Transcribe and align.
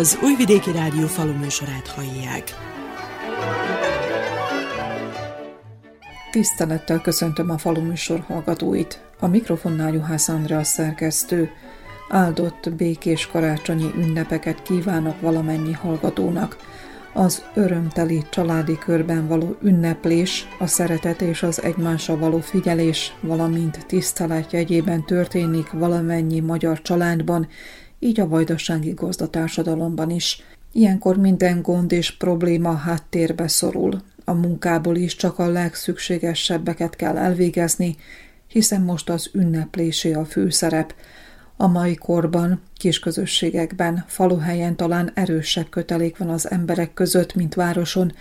Az 0.00 0.18
Újvidéki 0.22 0.72
Rádió 0.72 1.06
faluműsorát 1.06 1.88
hallják. 1.88 2.54
Tisztelettel 6.30 7.00
köszöntöm 7.00 7.50
a 7.50 7.58
faluműsor 7.58 8.20
hallgatóit. 8.26 9.02
A 9.18 9.26
mikrofonnál 9.26 9.92
Juhász 9.92 10.28
Andrea 10.28 10.64
szerkesztő. 10.64 11.50
Áldott, 12.08 12.72
békés 12.76 13.26
karácsonyi 13.26 13.90
ünnepeket 13.96 14.62
kívánok 14.62 15.20
valamennyi 15.20 15.72
hallgatónak. 15.72 16.56
Az 17.12 17.44
örömteli 17.54 18.24
családi 18.30 18.78
körben 18.78 19.28
való 19.28 19.56
ünneplés, 19.62 20.48
a 20.58 20.66
szeretet 20.66 21.20
és 21.20 21.42
az 21.42 21.62
egymásra 21.62 22.18
való 22.18 22.38
figyelés, 22.38 23.16
valamint 23.20 23.86
tisztelet 23.86 24.52
jegyében 24.52 25.04
történik 25.04 25.70
valamennyi 25.70 26.40
magyar 26.40 26.82
családban, 26.82 27.48
így 28.00 28.20
a 28.20 28.28
vajdasági 28.28 28.90
gazdatársadalomban 28.90 30.10
is. 30.10 30.42
Ilyenkor 30.72 31.16
minden 31.16 31.62
gond 31.62 31.92
és 31.92 32.16
probléma 32.16 32.74
háttérbe 32.74 33.48
szorul. 33.48 34.02
A 34.24 34.32
munkából 34.32 34.96
is 34.96 35.16
csak 35.16 35.38
a 35.38 35.46
legszükségesebbeket 35.50 36.96
kell 36.96 37.16
elvégezni, 37.16 37.96
hiszen 38.46 38.80
most 38.82 39.10
az 39.10 39.30
ünneplésé 39.32 40.12
a 40.12 40.24
főszerep. 40.24 40.94
A 41.56 41.66
mai 41.66 41.94
korban, 41.94 42.60
kisközösségekben, 42.76 44.04
faluhelyen 44.06 44.76
talán 44.76 45.10
erősebb 45.14 45.68
kötelék 45.68 46.16
van 46.16 46.28
az 46.28 46.50
emberek 46.50 46.94
között, 46.94 47.34
mint 47.34 47.54
városon, 47.54 48.12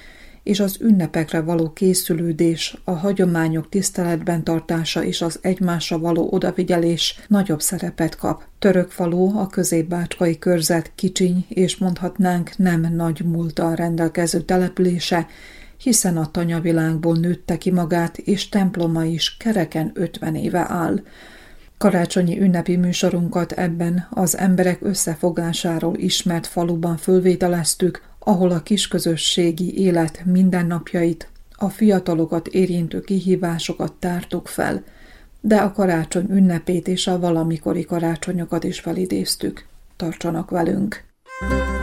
és 0.50 0.60
az 0.60 0.78
ünnepekre 0.82 1.42
való 1.42 1.74
készülődés, 1.74 2.78
a 2.84 2.92
hagyományok 2.92 3.70
tiszteletben 3.70 4.44
tartása 4.44 5.04
és 5.04 5.22
az 5.22 5.40
egymásra 5.42 6.00
való 6.00 6.28
odafigyelés 6.32 7.20
nagyobb 7.28 7.62
szerepet 7.62 8.16
kap. 8.16 8.44
Török 8.60 8.92
falu 8.92 9.38
a 9.38 9.48
középbácskai 9.48 10.40
körzet 10.40 10.92
kicsiny 10.96 11.46
és 11.50 11.78
mondhatnánk 11.78 12.58
nem 12.58 12.94
nagy 12.96 13.26
múltal 13.26 13.76
rendelkező 13.76 14.42
települése, 14.42 15.28
hiszen 15.78 16.18
a 16.18 16.32
tanyavilágból 16.32 17.16
nőtte 17.16 17.58
ki 17.58 17.72
magát, 17.72 18.18
és 18.18 18.50
temploma 18.50 19.04
is 19.04 19.38
kereken 19.38 19.92
50 19.94 20.36
éve 20.36 20.66
áll. 20.70 21.02
Karácsonyi 21.78 22.40
ünnepi 22.40 22.76
műsorunkat 22.76 23.52
ebben 23.52 24.08
az 24.10 24.38
emberek 24.38 24.78
összefogásáról 24.82 25.98
ismert 25.98 26.48
faluban 26.48 26.98
fölvételeztük, 26.98 28.09
ahol 28.20 28.52
a 28.52 28.64
kisközösségi 28.64 29.82
élet 29.82 30.22
mindennapjait, 30.26 31.30
a 31.52 31.70
fiatalokat 31.70 32.48
érintő 32.48 33.02
kihívásokat 33.02 33.94
tártuk 33.94 34.48
fel, 34.48 34.84
de 35.42 35.56
a 35.56 35.72
karácsony 35.72 36.30
ünnepét 36.30 36.88
és 36.88 37.08
a 37.08 37.20
valamikori 37.20 37.84
karácsonyokat 37.84 38.64
is 38.64 38.80
felidéztük. 38.80 39.66
Tartsanak 39.96 40.50
velünk! 40.50 41.08
thank 41.42 41.79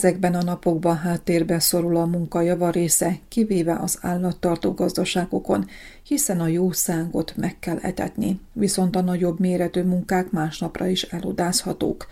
Ezekben 0.00 0.34
a 0.34 0.42
napokban 0.42 0.96
háttérbe 0.96 1.58
szorul 1.58 1.96
a 1.96 2.06
munka 2.06 2.40
javarésze, 2.40 3.18
kivéve 3.28 3.74
az 3.74 3.98
állattartó 4.00 4.72
gazdaságokon, 4.72 5.66
hiszen 6.02 6.40
a 6.40 6.46
jószágot 6.46 7.36
meg 7.36 7.58
kell 7.58 7.78
etetni, 7.78 8.40
viszont 8.52 8.96
a 8.96 9.00
nagyobb 9.00 9.40
méretű 9.40 9.82
munkák 9.82 10.30
másnapra 10.30 10.86
is 10.86 11.02
elodázhatók. 11.02 12.06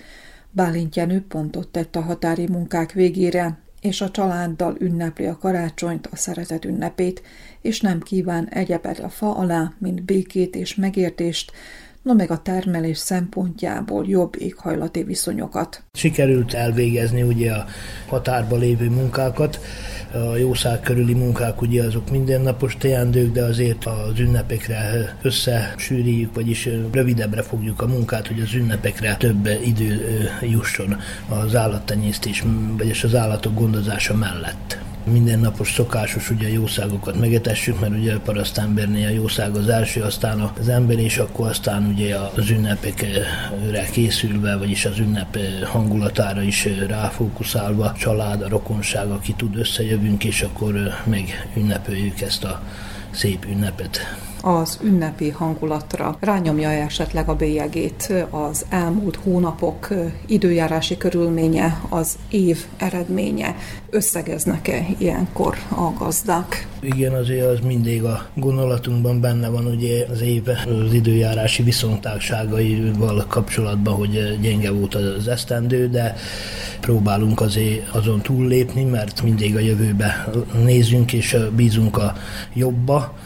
Bálint 0.51 0.97
Jenő 0.97 1.25
pontot 1.29 1.69
tett 1.69 1.97
a 1.97 2.01
határi 2.01 2.47
munkák 2.47 2.93
végére, 2.93 3.59
és 3.81 4.01
a 4.01 4.11
családdal 4.11 4.77
ünnepli 4.79 5.27
a 5.27 5.39
karácsonyt, 5.39 6.07
a 6.07 6.17
szeretet 6.17 6.65
ünnepét, 6.65 7.23
és 7.61 7.81
nem 7.81 8.01
kíván 8.01 8.49
egyebet 8.49 8.99
a 8.99 9.09
fa 9.09 9.37
alá, 9.37 9.73
mint 9.79 10.03
békét 10.03 10.57
és 10.57 10.75
megértést, 10.75 11.53
no 12.09 12.15
meg 12.15 12.31
a 12.31 12.43
termelés 12.43 12.99
szempontjából 12.99 14.05
jobb 14.07 14.35
éghajlati 14.39 15.03
viszonyokat. 15.03 15.83
Sikerült 15.93 16.55
elvégezni 16.55 17.23
ugye 17.23 17.53
a 17.53 17.65
határba 18.07 18.57
lévő 18.57 18.91
munkákat, 18.91 19.61
a 20.13 20.37
jószág 20.37 20.81
körüli 20.81 21.15
munkák 21.15 21.61
ugye 21.61 21.83
azok 21.83 22.11
mindennapos 22.11 22.77
teendők, 22.77 23.33
de 23.33 23.43
azért 23.43 23.85
az 23.85 24.19
ünnepekre 24.19 25.17
összesűrjük, 25.23 26.35
vagyis 26.35 26.69
rövidebbre 26.93 27.43
fogjuk 27.43 27.83
a 27.83 27.87
munkát, 27.87 28.27
hogy 28.27 28.41
az 28.41 28.55
ünnepekre 28.55 29.17
több 29.17 29.49
idő 29.65 30.29
jusson 30.41 30.97
az 31.29 31.55
állattenyésztés, 31.55 32.45
vagyis 32.77 33.05
az 33.05 33.15
állatok 33.15 33.55
gondozása 33.55 34.15
mellett 34.15 34.79
mindennapos 35.11 35.73
szokásos 35.73 36.31
ugye 36.31 36.47
a 36.47 36.53
jószágokat 36.53 37.19
megetessük, 37.19 37.81
mert 37.81 37.93
ugye 37.93 38.15
a 38.15 38.21
parasztembernél 38.21 39.07
a 39.07 39.11
jószág 39.11 39.57
az 39.57 39.69
első, 39.69 40.03
aztán 40.03 40.51
az 40.61 40.69
ember, 40.69 40.99
és 40.99 41.19
akkor 41.19 41.49
aztán 41.49 41.87
ugye 41.87 42.17
az 42.37 42.51
ünnepekre 42.51 43.27
készülve, 43.93 44.57
vagyis 44.57 44.85
az 44.85 44.99
ünnep 44.99 45.39
hangulatára 45.65 46.43
is 46.43 46.69
ráfókuszálva, 46.87 47.93
család, 47.99 48.43
a 48.43 48.49
rokonság, 48.49 49.11
aki 49.11 49.33
tud, 49.33 49.57
összejövünk, 49.57 50.25
és 50.25 50.43
akkor 50.43 50.75
meg 51.05 51.51
ünnepeljük 51.57 52.21
ezt 52.21 52.45
a 52.45 52.63
szép 53.11 53.47
ünnepet 53.51 53.99
az 54.43 54.79
ünnepi 54.83 55.31
hangulatra 55.31 56.17
rányomja 56.21 56.69
esetleg 56.71 57.29
a 57.29 57.35
bélyegét 57.35 58.13
az 58.31 58.67
elmúlt 58.69 59.17
hónapok 59.17 59.89
időjárási 60.27 60.97
körülménye, 60.97 61.81
az 61.89 62.19
év 62.31 62.65
eredménye. 62.77 63.57
Összegeznek-e 63.91 64.87
ilyenkor 64.99 65.57
a 65.69 65.93
gazdák? 65.99 66.67
Igen, 66.81 67.15
azért 67.15 67.47
az 67.47 67.59
mindig 67.67 68.05
a 68.05 68.27
gondolatunkban 68.35 69.21
benne 69.21 69.49
van, 69.49 69.67
ugye 69.67 70.07
az 70.11 70.21
év 70.21 70.49
az 70.49 70.93
időjárási 70.93 71.63
viszontagságaival 71.63 73.25
kapcsolatban, 73.29 73.95
hogy 73.95 74.39
gyenge 74.41 74.71
volt 74.71 74.95
az 74.95 75.29
esztendő, 75.29 75.89
de 75.89 76.15
próbálunk 76.81 77.41
azért 77.41 77.95
azon 77.95 78.21
túllépni, 78.21 78.85
mert 78.85 79.23
mindig 79.23 79.57
a 79.57 79.61
jövőbe 79.61 80.29
nézünk 80.65 81.13
és 81.13 81.37
bízunk 81.57 81.97
a 81.97 82.15
jobba 82.55 83.17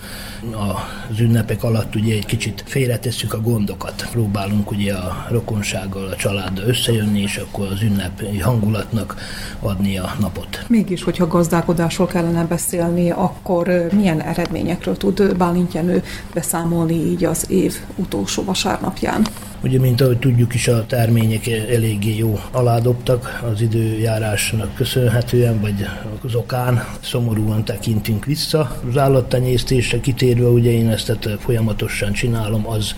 az 1.10 1.20
ünnepek 1.20 1.62
alatt 1.62 1.94
ugye 1.94 2.14
egy 2.14 2.26
kicsit 2.26 2.64
félretesszük 2.66 3.32
a 3.32 3.40
gondokat. 3.40 4.08
Próbálunk 4.10 4.70
ugye 4.70 4.94
a 4.94 5.26
rokonsággal, 5.30 6.06
a 6.06 6.16
családdal 6.16 6.64
összejönni, 6.64 7.20
és 7.20 7.36
akkor 7.36 7.66
az 7.72 7.82
ünnepi 7.82 8.38
hangulatnak 8.38 9.16
adni 9.60 9.98
a 9.98 10.16
napot. 10.20 10.64
Mégis, 10.68 11.02
hogyha 11.02 11.26
gazdálkodásról 11.26 12.06
kellene 12.06 12.44
beszélni, 12.44 13.10
akkor 13.10 13.86
milyen 13.92 14.20
eredményekről 14.20 14.96
tud 14.96 15.36
Bálint 15.36 15.72
Jenő 15.74 16.02
beszámolni 16.34 16.94
így 16.94 17.24
az 17.24 17.50
év 17.50 17.78
utolsó 17.96 18.44
vasárnapján? 18.44 19.26
Ugye, 19.64 19.78
mint 19.78 20.00
ahogy 20.00 20.18
tudjuk 20.18 20.54
is, 20.54 20.68
a 20.68 20.86
termények 20.86 21.46
eléggé 21.46 22.16
jó 22.16 22.38
aládobtak 22.50 23.42
az 23.52 23.60
időjárásnak 23.60 24.74
köszönhetően, 24.74 25.60
vagy 25.60 25.86
az 26.24 26.34
okán 26.34 26.84
szomorúan 27.00 27.64
tekintünk 27.64 28.24
vissza. 28.24 28.76
Az 28.88 28.96
állattenyésztésre 28.96 30.00
kitérve, 30.00 30.46
ugye 30.46 30.70
én 30.70 30.88
ezt 30.88 31.18
folyamatosan 31.38 32.12
csinálom, 32.12 32.68
az 32.68 32.94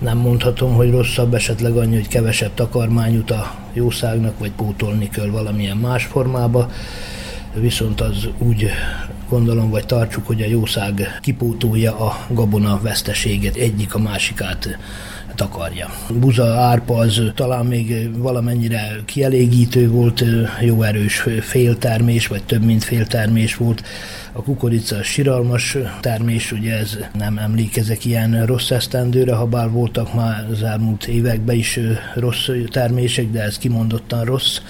nem 0.00 0.18
mondhatom, 0.18 0.74
hogy 0.74 0.90
rosszabb, 0.90 1.34
esetleg 1.34 1.76
annyi, 1.76 1.94
hogy 1.94 2.08
kevesebb 2.08 2.54
takarmány 2.54 3.14
jut 3.14 3.30
a 3.30 3.54
jószágnak, 3.72 4.38
vagy 4.38 4.50
pótolni 4.50 5.08
kell 5.08 5.28
valamilyen 5.28 5.76
más 5.76 6.04
formába. 6.04 6.70
Viszont 7.54 8.00
az 8.00 8.28
úgy 8.38 8.70
gondolom, 9.28 9.70
vagy 9.70 9.86
tartsuk, 9.86 10.26
hogy 10.26 10.42
a 10.42 10.46
jószág 10.46 11.18
kipótolja 11.20 11.98
a 11.98 12.26
gabona 12.28 12.80
veszteséget, 12.82 13.56
egyik 13.56 13.94
a 13.94 13.98
másikát 13.98 14.78
takarja. 15.34 15.88
Buza 16.08 16.44
árpa 16.44 16.96
az 16.96 17.22
talán 17.34 17.66
még 17.66 18.18
valamennyire 18.18 18.96
kielégítő 19.04 19.90
volt, 19.90 20.24
jó 20.60 20.82
erős 20.82 21.24
féltermés, 21.40 22.26
vagy 22.26 22.42
több 22.42 22.64
mint 22.64 22.84
féltermés 22.84 23.56
volt. 23.56 23.82
A 24.32 24.42
kukorica 24.42 25.02
siralmas 25.02 25.76
termés, 26.00 26.52
ugye 26.52 26.78
ez 26.78 26.98
nem 27.18 27.38
emlékezek 27.38 28.04
ilyen 28.04 28.46
rossz 28.46 28.70
esztendőre, 28.70 29.34
ha 29.34 29.46
bár 29.46 29.70
voltak 29.70 30.14
már 30.14 30.46
az 30.52 30.62
elmúlt 30.62 31.06
években 31.06 31.56
is 31.56 31.78
rossz 32.14 32.48
termések, 32.70 33.30
de 33.30 33.42
ez 33.42 33.58
kimondottan 33.58 34.24
rossz. 34.24 34.60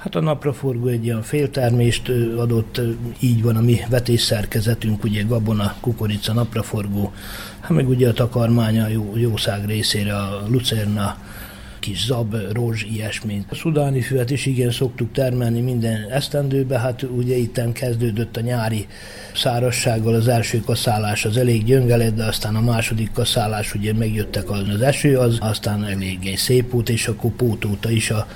Hát 0.00 0.14
a 0.14 0.20
napraforgó 0.20 0.86
egy 0.86 1.04
ilyen 1.04 1.22
féltermést 1.22 2.08
adott, 2.36 2.80
így 3.18 3.42
van 3.42 3.56
a 3.56 3.60
mi 3.60 3.80
vetésszerkezetünk, 3.88 5.04
ugye 5.04 5.22
gabona, 5.22 5.74
kukorica, 5.80 6.32
napraforgó, 6.32 7.12
hát 7.60 7.70
meg 7.70 7.88
ugye 7.88 8.08
a 8.08 8.12
takarmánya 8.12 8.88
jó, 8.88 9.12
jószág 9.16 9.66
részére 9.66 10.16
a 10.16 10.44
lucerna, 10.48 11.16
kis 11.78 12.04
zab, 12.04 12.36
rozs, 12.52 12.82
ilyesmi. 12.82 13.44
A 13.48 13.54
szudáni 13.54 14.00
füvet 14.00 14.30
is 14.30 14.46
igen 14.46 14.70
szoktuk 14.70 15.12
termelni 15.12 15.60
minden 15.60 16.10
esztendőbe, 16.10 16.78
hát 16.78 17.02
ugye 17.02 17.36
itten 17.36 17.72
kezdődött 17.72 18.36
a 18.36 18.40
nyári 18.40 18.86
szárassággal 19.34 20.14
az 20.14 20.28
első 20.28 20.60
kaszálás 20.60 21.24
az 21.24 21.36
elég 21.36 21.64
gyönge 21.64 21.96
lett, 21.96 22.14
de 22.14 22.24
aztán 22.24 22.56
a 22.56 22.60
második 22.60 23.12
kaszálás 23.12 23.74
ugye 23.74 23.92
megjöttek 23.92 24.50
az 24.50 24.80
eső, 24.80 25.18
az 25.18 25.38
aztán 25.40 25.84
eléggé 25.84 26.34
szép 26.34 26.74
út, 26.74 26.88
és 26.88 27.06
akkor 27.06 27.30
pótóta 27.30 27.90
is 27.90 28.10
a 28.10 28.26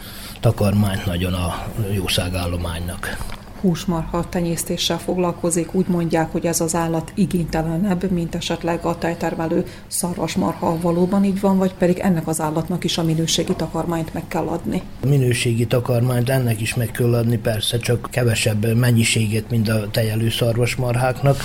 takarmányt 0.44 1.06
nagyon 1.06 1.34
a 1.34 1.66
jószágállománynak 1.92 3.16
húsmarha 3.64 4.28
tenyésztéssel 4.28 4.98
foglalkozik, 4.98 5.74
úgy 5.74 5.86
mondják, 5.88 6.32
hogy 6.32 6.46
ez 6.46 6.60
az 6.60 6.74
állat 6.74 7.12
igénytelenebb, 7.14 8.10
mint 8.10 8.34
esetleg 8.34 8.84
a 8.84 8.98
tejtermelő 8.98 9.64
szarvasmarha. 9.86 10.78
Valóban 10.80 11.24
így 11.24 11.40
van, 11.40 11.58
vagy 11.58 11.74
pedig 11.74 11.98
ennek 11.98 12.26
az 12.28 12.40
állatnak 12.40 12.84
is 12.84 12.98
a 12.98 13.02
minőségi 13.02 13.54
takarmányt 13.54 14.14
meg 14.14 14.28
kell 14.28 14.46
adni? 14.46 14.82
A 15.02 15.06
minőségi 15.06 15.66
takarmányt 15.66 16.30
ennek 16.30 16.60
is 16.60 16.74
meg 16.74 16.90
kell 16.90 17.14
adni, 17.14 17.36
persze 17.38 17.78
csak 17.78 18.08
kevesebb 18.10 18.76
mennyiséget, 18.76 19.50
mint 19.50 19.68
a 19.68 19.88
tejelő 19.90 20.30
szarvasmarháknak, 20.30 21.36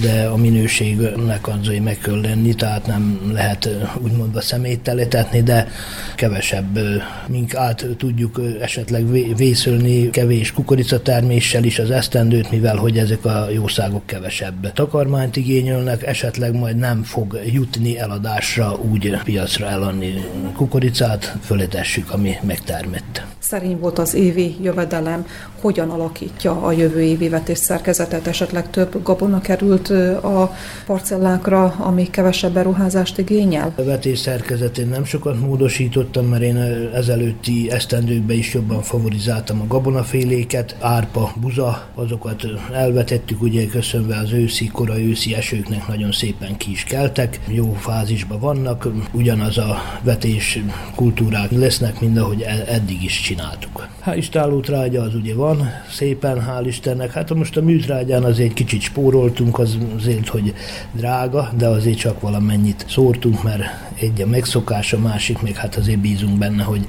de 0.00 0.26
a 0.26 0.36
minőségnek 0.36 1.48
azért 1.48 1.84
meg 1.84 1.98
kell 1.98 2.20
lenni, 2.20 2.54
tehát 2.54 2.86
nem 2.86 3.30
lehet 3.32 3.68
úgymond 4.02 4.36
a 4.36 4.40
szemét 4.40 4.80
teletetni, 4.80 5.42
de 5.42 5.68
kevesebb 6.14 6.78
mink 7.26 7.54
át 7.54 7.86
tudjuk 7.98 8.40
esetleg 8.60 9.34
vészölni 9.36 10.10
kevés 10.10 10.52
kukoricatermés 10.52 11.53
növeléssel 11.54 11.64
is 11.64 11.90
az 11.90 11.96
esztendőt, 11.96 12.50
mivel 12.50 12.76
hogy 12.76 12.98
ezek 12.98 13.24
a 13.24 13.50
jószágok 13.50 14.06
kevesebb 14.06 14.72
takarmányt 14.72 15.36
igényelnek, 15.36 16.06
esetleg 16.06 16.54
majd 16.54 16.76
nem 16.76 17.02
fog 17.02 17.40
jutni 17.52 17.98
eladásra 17.98 18.78
úgy 18.90 19.16
piacra 19.24 19.66
eladni 19.66 20.24
kukoricát, 20.56 21.36
fölétessük, 21.44 22.10
ami 22.10 22.36
megtermett. 22.42 23.22
Szerény 23.38 23.78
volt 23.78 23.98
az 23.98 24.14
évi 24.14 24.56
jövedelem, 24.62 25.26
hogyan 25.64 25.90
alakítja 25.90 26.62
a 26.62 26.72
jövő 26.72 27.02
évi 27.02 27.28
vetés 27.28 27.58
szerkezetet, 27.58 28.26
esetleg 28.26 28.70
több 28.70 29.02
gabona 29.02 29.40
került 29.40 29.88
a 30.22 30.54
parcellákra, 30.86 31.64
ami 31.78 32.10
kevesebb 32.10 32.52
beruházást 32.52 33.18
igényel? 33.18 33.72
A 33.76 33.82
vetés 33.82 34.18
szerkezetén 34.18 34.88
nem 34.88 35.04
sokat 35.04 35.40
módosítottam, 35.40 36.26
mert 36.26 36.42
én 36.42 36.56
ezelőtti 36.94 37.70
esztendőkben 37.70 38.36
is 38.36 38.54
jobban 38.54 38.82
favorizáltam 38.82 39.60
a 39.60 39.66
gabonaféléket, 39.66 40.76
árpa, 40.80 41.32
buza, 41.40 41.86
azokat 41.94 42.44
elvetettük, 42.72 43.42
ugye 43.42 43.66
köszönve 43.66 44.16
az 44.16 44.32
őszi, 44.32 44.66
kora 44.66 45.00
őszi 45.00 45.34
esőknek 45.34 45.88
nagyon 45.88 46.12
szépen 46.12 46.56
ki 46.56 46.70
is 46.70 46.84
keltek, 46.84 47.40
jó 47.48 47.72
fázisban 47.72 48.40
vannak, 48.40 48.88
ugyanaz 49.12 49.58
a 49.58 49.76
vetés 50.02 50.58
kultúrák 50.94 51.50
lesznek, 51.50 52.00
mint 52.00 52.18
ahogy 52.18 52.40
e- 52.42 52.64
eddig 52.68 53.02
is 53.02 53.20
csináltuk. 53.20 53.88
Hát 54.00 54.16
istálótrágya 54.16 55.02
az 55.02 55.14
ugye 55.14 55.34
van, 55.34 55.53
szépen, 55.90 56.44
hál' 56.48 56.66
Istennek. 56.66 57.12
Hát 57.12 57.34
most 57.34 57.56
a 57.56 57.62
műtrágyán 57.62 58.24
azért 58.24 58.52
kicsit 58.52 58.80
spóroltunk, 58.80 59.58
az 59.58 59.78
azért, 59.96 60.28
hogy 60.28 60.54
drága, 60.92 61.50
de 61.56 61.66
azért 61.66 61.98
csak 61.98 62.20
valamennyit 62.20 62.84
szórtunk, 62.88 63.42
mert 63.42 63.62
egy 63.94 64.22
a 64.22 64.26
megszokás, 64.26 64.92
a 64.92 64.98
másik 64.98 65.40
még 65.40 65.56
hát 65.56 65.76
azért 65.76 65.98
bízunk 65.98 66.38
benne, 66.38 66.62
hogy 66.62 66.86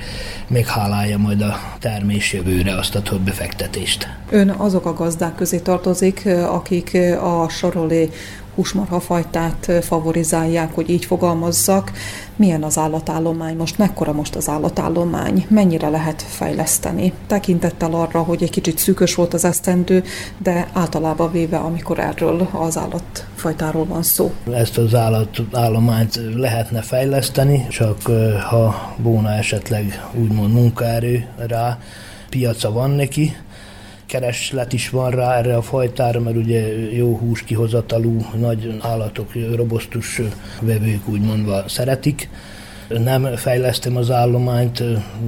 meghálálja 0.47 1.17
majd 1.17 1.41
a 1.41 1.59
termés 1.79 2.33
jövőre 2.33 2.77
azt 2.77 2.95
a 2.95 3.01
több 3.01 3.21
befektetést. 3.21 4.07
Ön 4.29 4.49
azok 4.49 4.85
a 4.85 4.93
gazdák 4.93 5.35
közé 5.35 5.59
tartozik, 5.59 6.25
akik 6.47 6.97
a 7.21 7.49
sorolé 7.49 8.09
húsmarhafajtát 8.55 9.71
favorizálják, 9.81 10.73
hogy 10.73 10.89
így 10.89 11.05
fogalmazzak. 11.05 11.91
Milyen 12.35 12.63
az 12.63 12.77
állatállomány 12.77 13.55
most? 13.55 13.77
Mekkora 13.77 14.13
most 14.13 14.35
az 14.35 14.49
állatállomány? 14.49 15.45
Mennyire 15.49 15.89
lehet 15.89 16.21
fejleszteni? 16.21 17.13
Tekintettel 17.27 17.93
arra, 17.93 18.21
hogy 18.21 18.43
egy 18.43 18.49
kicsit 18.49 18.77
szűkös 18.77 19.15
volt 19.15 19.33
az 19.33 19.45
esztendő, 19.45 20.03
de 20.37 20.67
általában 20.73 21.31
véve, 21.31 21.57
amikor 21.57 21.99
erről 21.99 22.49
az 22.51 22.77
állatfajtáról 22.77 23.85
van 23.85 24.03
szó. 24.03 24.31
Ezt 24.51 24.77
az 24.77 24.95
állatállományt 24.95 26.19
lehetne 26.35 26.81
fejleszteni, 26.81 27.67
csak 27.69 27.97
ha 28.49 28.95
bóna 28.97 29.31
esetleg 29.31 30.05
úgymond 30.13 30.53
munkaerő 30.53 31.27
rá, 31.47 31.77
piaca 32.29 32.71
van 32.71 32.89
neki, 32.89 33.35
kereslet 34.05 34.73
is 34.73 34.89
van 34.89 35.11
rá 35.11 35.37
erre 35.37 35.55
a 35.55 35.61
fajtára, 35.61 36.19
mert 36.19 36.35
ugye 36.35 36.91
jó 36.95 37.17
hús 37.17 37.43
kihozatalú 37.43 38.25
nagy 38.37 38.77
állatok, 38.79 39.31
robosztus 39.55 40.21
vevők 40.61 41.07
úgymondva 41.07 41.63
szeretik 41.67 42.29
nem 42.87 43.35
fejlesztem 43.35 43.95
az 43.95 44.11
állományt, 44.11 44.83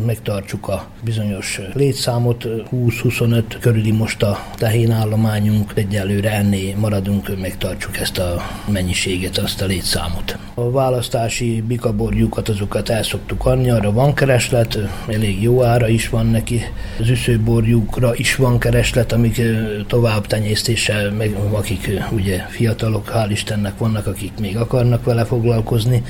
megtartsuk 0.05 0.67
a 0.67 0.87
bizonyos 1.03 1.61
létszámot, 1.73 2.45
20-25 2.71 3.43
körüli 3.59 3.91
most 3.91 4.23
a 4.23 4.37
tehén 4.57 4.91
állományunk, 4.91 5.71
egyelőre 5.75 6.31
ennél 6.31 6.77
maradunk, 6.77 7.39
megtartsuk 7.39 7.97
ezt 7.97 8.17
a 8.17 8.41
mennyiséget, 8.71 9.37
azt 9.37 9.61
a 9.61 9.65
létszámot. 9.65 10.37
A 10.53 10.71
választási 10.71 11.63
bikaborjukat, 11.67 12.49
azokat 12.49 12.89
el 12.89 13.03
szoktuk 13.03 13.45
adni, 13.45 13.69
arra 13.69 13.91
van 13.91 14.13
kereslet, 14.13 14.77
elég 15.07 15.41
jó 15.41 15.63
ára 15.63 15.87
is 15.87 16.09
van 16.09 16.25
neki. 16.25 16.61
Az 16.99 17.09
üszőborjukra 17.09 18.15
is 18.15 18.35
van 18.35 18.59
kereslet, 18.59 19.11
amik 19.11 19.41
tovább 19.87 20.27
tenyésztéssel, 20.27 21.11
meg 21.11 21.35
akik 21.51 21.89
ugye 22.11 22.37
fiatalok, 22.49 23.11
hál' 23.13 23.31
Istennek 23.31 23.77
vannak, 23.77 24.07
akik 24.07 24.31
még 24.39 24.57
akarnak 24.57 25.03
vele 25.03 25.25
foglalkozni, 25.25 26.03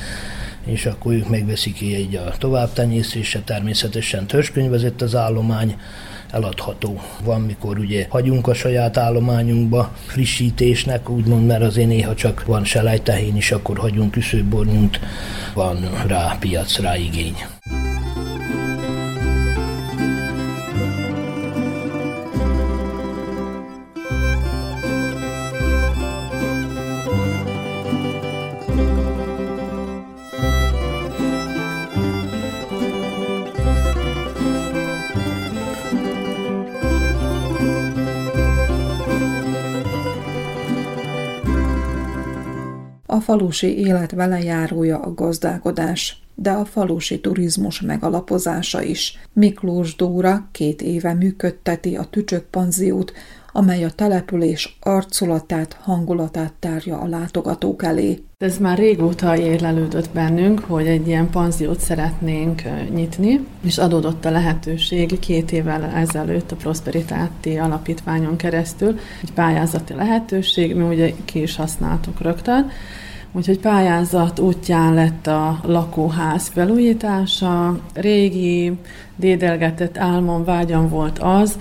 és 0.68 0.86
akkor 0.86 1.12
ők 1.12 1.28
megveszik 1.28 1.80
így 1.80 2.16
a 2.16 2.34
továbbtenyésztése, 2.38 3.40
természetesen 3.40 4.26
törzskönyvezett 4.26 5.02
az 5.02 5.14
állomány, 5.14 5.76
eladható. 6.30 7.00
Van, 7.24 7.40
mikor 7.40 7.78
ugye 7.78 8.06
hagyunk 8.08 8.46
a 8.46 8.54
saját 8.54 8.96
állományunkba 8.96 9.92
frissítésnek, 10.06 11.08
úgymond, 11.08 11.46
mert 11.46 11.62
azért 11.62 11.88
néha 11.88 12.14
csak 12.14 12.44
van 12.46 12.64
selejtehén 12.64 13.36
is, 13.36 13.50
akkor 13.50 13.78
hagyunk 13.78 14.16
üszőbornyút, 14.16 15.00
van 15.54 15.76
rá 16.06 16.36
piac, 16.40 16.78
rá 16.78 16.96
igény. 16.96 17.36
A 43.18 43.20
falusi 43.20 43.78
élet 43.78 44.10
velejárója 44.10 44.98
a 44.98 45.14
gazdálkodás, 45.14 46.22
de 46.34 46.50
a 46.50 46.64
falusi 46.64 47.20
turizmus 47.20 47.80
megalapozása 47.80 48.82
is. 48.82 49.18
Miklós 49.32 49.96
Dóra 49.96 50.48
két 50.52 50.82
éve 50.82 51.14
működteti 51.14 51.96
a 51.96 52.04
Tücsök 52.04 52.44
panziót, 52.44 53.12
amely 53.52 53.84
a 53.84 53.90
település 53.90 54.78
arculatát, 54.80 55.72
hangulatát 55.80 56.52
tárja 56.52 56.98
a 56.98 57.06
látogatók 57.06 57.84
elé. 57.84 58.22
Ez 58.38 58.58
már 58.58 58.78
régóta 58.78 59.36
érlelődött 59.36 60.10
bennünk, 60.10 60.60
hogy 60.60 60.86
egy 60.86 61.06
ilyen 61.06 61.30
panziót 61.30 61.80
szeretnénk 61.80 62.62
nyitni, 62.94 63.46
és 63.60 63.78
adódott 63.78 64.24
a 64.24 64.30
lehetőség 64.30 65.18
két 65.18 65.52
évvel 65.52 65.84
ezelőtt 65.84 66.52
a 66.52 66.56
Prosperitáti 66.56 67.56
Alapítványon 67.56 68.36
keresztül 68.36 68.98
egy 69.22 69.32
pályázati 69.32 69.94
lehetőség, 69.94 70.74
mi 70.74 70.82
ugye 70.82 71.12
ki 71.24 71.42
is 71.42 71.56
használtuk 71.56 72.20
rögtön, 72.20 72.70
Úgyhogy 73.32 73.58
pályázat 73.58 74.38
útján 74.38 74.94
lett 74.94 75.26
a 75.26 75.60
lakóház 75.62 76.48
felújítása. 76.48 77.78
Régi, 77.94 78.72
dédelgetett 79.16 79.98
álmom, 79.98 80.44
vágyam 80.44 80.88
volt 80.88 81.18
az, 81.18 81.58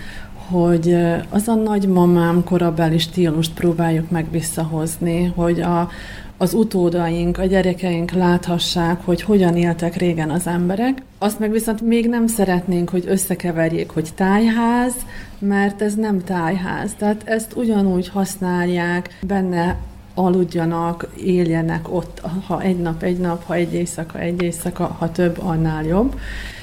hogy 0.50 0.98
az 1.30 1.48
a 1.48 1.56
nagymamám 1.56 2.44
korabeli 2.44 2.98
stílust 2.98 3.54
próbáljuk 3.54 4.10
meg 4.10 4.32
visszahozni, 4.32 5.34
hogy 5.36 5.62
a, 5.62 5.90
az 6.38 6.54
utódaink, 6.54 7.38
a 7.38 7.46
gyerekeink 7.46 8.12
láthassák, 8.12 9.06
hogy 9.06 9.22
hogyan 9.22 9.56
éltek 9.56 9.96
régen 9.96 10.30
az 10.30 10.48
emberek. 10.48 11.02
Azt 11.18 11.40
meg 11.40 11.52
viszont 11.52 11.82
még 11.82 12.10
nem 12.10 12.28
szeretnénk, 12.28 12.90
hogy 12.90 13.04
összekeverjék, 13.08 13.90
hogy 13.90 14.10
tájház, 14.16 14.94
mert 15.40 15.82
ez 15.82 15.96
nem 15.96 16.24
tájház. 16.24 16.92
Tehát 16.98 17.22
ezt 17.26 17.56
ugyanúgy 17.56 18.10
használják, 18.10 19.20
benne 19.22 19.78
aludjanak, 20.18 21.08
éljenek 21.24 21.94
ott, 21.94 22.22
ha 22.46 22.62
egy 22.62 22.80
nap, 22.80 23.04
egy 23.04 23.18
nap, 23.18 23.44
ha 23.46 23.54
egy 23.54 23.74
éjszaka, 23.74 24.20
egy 24.20 24.42
éjszaka, 24.42 24.86
ha 24.86 25.12
több, 25.12 25.40
annál 25.40 25.84
jobb. 25.84 26.20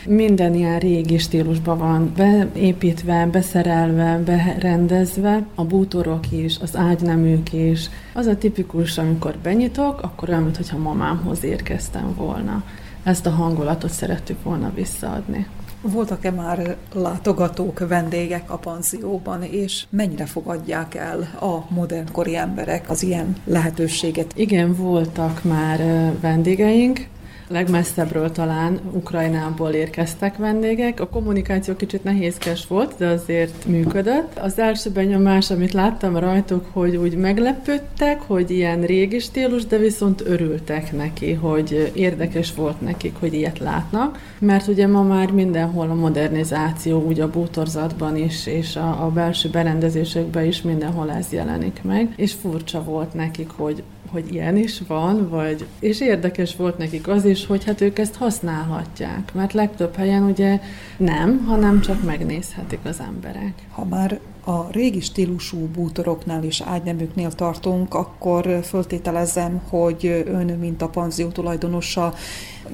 Minden 0.07 0.55
ilyen 0.55 0.79
régi 0.79 1.19
stílusban 1.19 1.79
van 1.79 2.13
beépítve, 2.17 3.27
beszerelve, 3.27 4.21
berendezve, 4.25 5.47
a 5.55 5.65
bútorok 5.65 6.33
is, 6.33 6.59
az 6.59 6.77
ágyneműk 6.77 7.53
is. 7.53 7.91
Az 8.13 8.27
a 8.27 8.37
tipikus, 8.37 8.99
amikor 8.99 9.35
benyitok, 9.43 10.03
akkor 10.03 10.29
olyan, 10.29 10.43
mintha 10.43 10.79
mamámhoz 10.79 11.45
érkeztem 11.45 12.15
volna. 12.17 12.65
ezt 13.03 13.27
a 13.27 13.31
hangulatot 13.31 13.91
szerettük 13.91 14.43
volna 14.43 14.73
visszaadni. 14.75 15.47
Voltak-e 15.93 16.31
már 16.31 16.77
látogatók, 16.93 17.89
vendégek 17.89 18.51
a 18.51 18.57
panzióban, 18.57 19.43
és 19.43 19.87
mennyire 19.91 20.27
fogadják 20.27 20.95
el 20.95 21.21
a 21.41 21.75
modernkori 21.75 22.37
emberek 22.37 22.91
az 22.91 23.03
ilyen 23.03 23.37
lehetőséget? 23.45 24.33
Igen, 24.37 24.75
voltak 24.75 25.43
már 25.43 25.79
vendégeink, 26.21 27.07
legmesszebbről 27.49 28.33
talán 28.33 28.81
Ukrajnából 28.93 29.71
érkeztek 29.71 30.37
vendégek. 30.37 31.01
A 31.01 31.09
kommunikáció 31.09 31.75
kicsit 31.75 32.05
nehézkes 32.05 32.67
volt, 32.67 32.95
de 32.99 33.07
azért 33.07 33.67
működött. 33.67 34.39
Az 34.39 34.59
első 34.59 34.91
benyomás, 34.91 35.51
amit 35.51 35.73
láttam 35.73 36.17
rajtuk, 36.17 36.67
hogy 36.73 36.97
úgy 36.97 37.17
meglepődtek, 37.17 38.21
hogy 38.21 38.51
ilyen 38.51 38.83
régi 38.83 39.19
stílus, 39.19 39.67
de 39.67 39.77
viszont 39.77 40.23
örültek 40.27 40.93
neki, 40.93 41.33
hogy 41.33 41.91
érdekes 41.95 42.55
volt 42.55 42.81
nekik, 42.81 43.15
hogy 43.19 43.35
ilyet 43.35 43.59
látnak. 43.59 44.19
Mert 44.39 44.67
ugye 44.67 44.87
ma 44.87 45.03
már 45.03 45.31
mindenhol 45.31 45.91
a 45.91 45.95
modernizáció, 45.95 47.03
úgy 47.03 47.21
a 47.21 47.31
bútorzatban 47.31 48.17
is, 48.17 48.47
és 48.47 48.77
a, 48.77 49.05
a 49.05 49.11
belső 49.11 49.49
berendezésekben 49.49 50.45
is 50.45 50.63
mindenhol 50.63 51.11
ez 51.11 51.27
jelenik 51.31 51.81
meg. 51.83 52.13
És 52.17 52.33
furcsa 52.33 52.83
volt 52.83 53.15
nekik, 53.15 53.51
hogy 53.51 53.83
hogy 54.15 54.35
ilyen 54.35 54.57
is 54.57 54.83
van, 54.87 55.29
vagy, 55.29 55.67
és 55.79 56.01
érdekes 56.01 56.57
volt 56.57 56.79
nekik 56.79 57.09
az 57.09 57.25
is, 57.25 57.47
hogy 57.47 57.65
hát 57.65 57.81
ők 57.81 57.99
ezt 57.99 58.15
használhatják, 58.15 59.35
mert 59.35 59.53
legtöbb 59.53 59.95
helyen 59.95 60.23
ugye 60.23 60.61
nem, 60.97 61.45
hanem 61.45 61.81
csak 61.81 62.05
megnézhetik 62.05 62.79
az 62.85 63.01
emberek. 63.01 63.53
Ha 63.71 63.85
már 63.85 64.21
a 64.45 64.71
régi 64.71 65.01
stílusú 65.01 65.59
bútoroknál 65.59 66.45
és 66.45 66.61
ágyneműknél 66.61 67.33
tartunk, 67.33 67.95
akkor 67.95 68.61
föltételezem, 68.63 69.63
hogy 69.69 70.25
ön, 70.27 70.47
mint 70.47 70.83
a 70.83 70.89
panzió 70.89 71.29
tulajdonosa, 71.29 72.15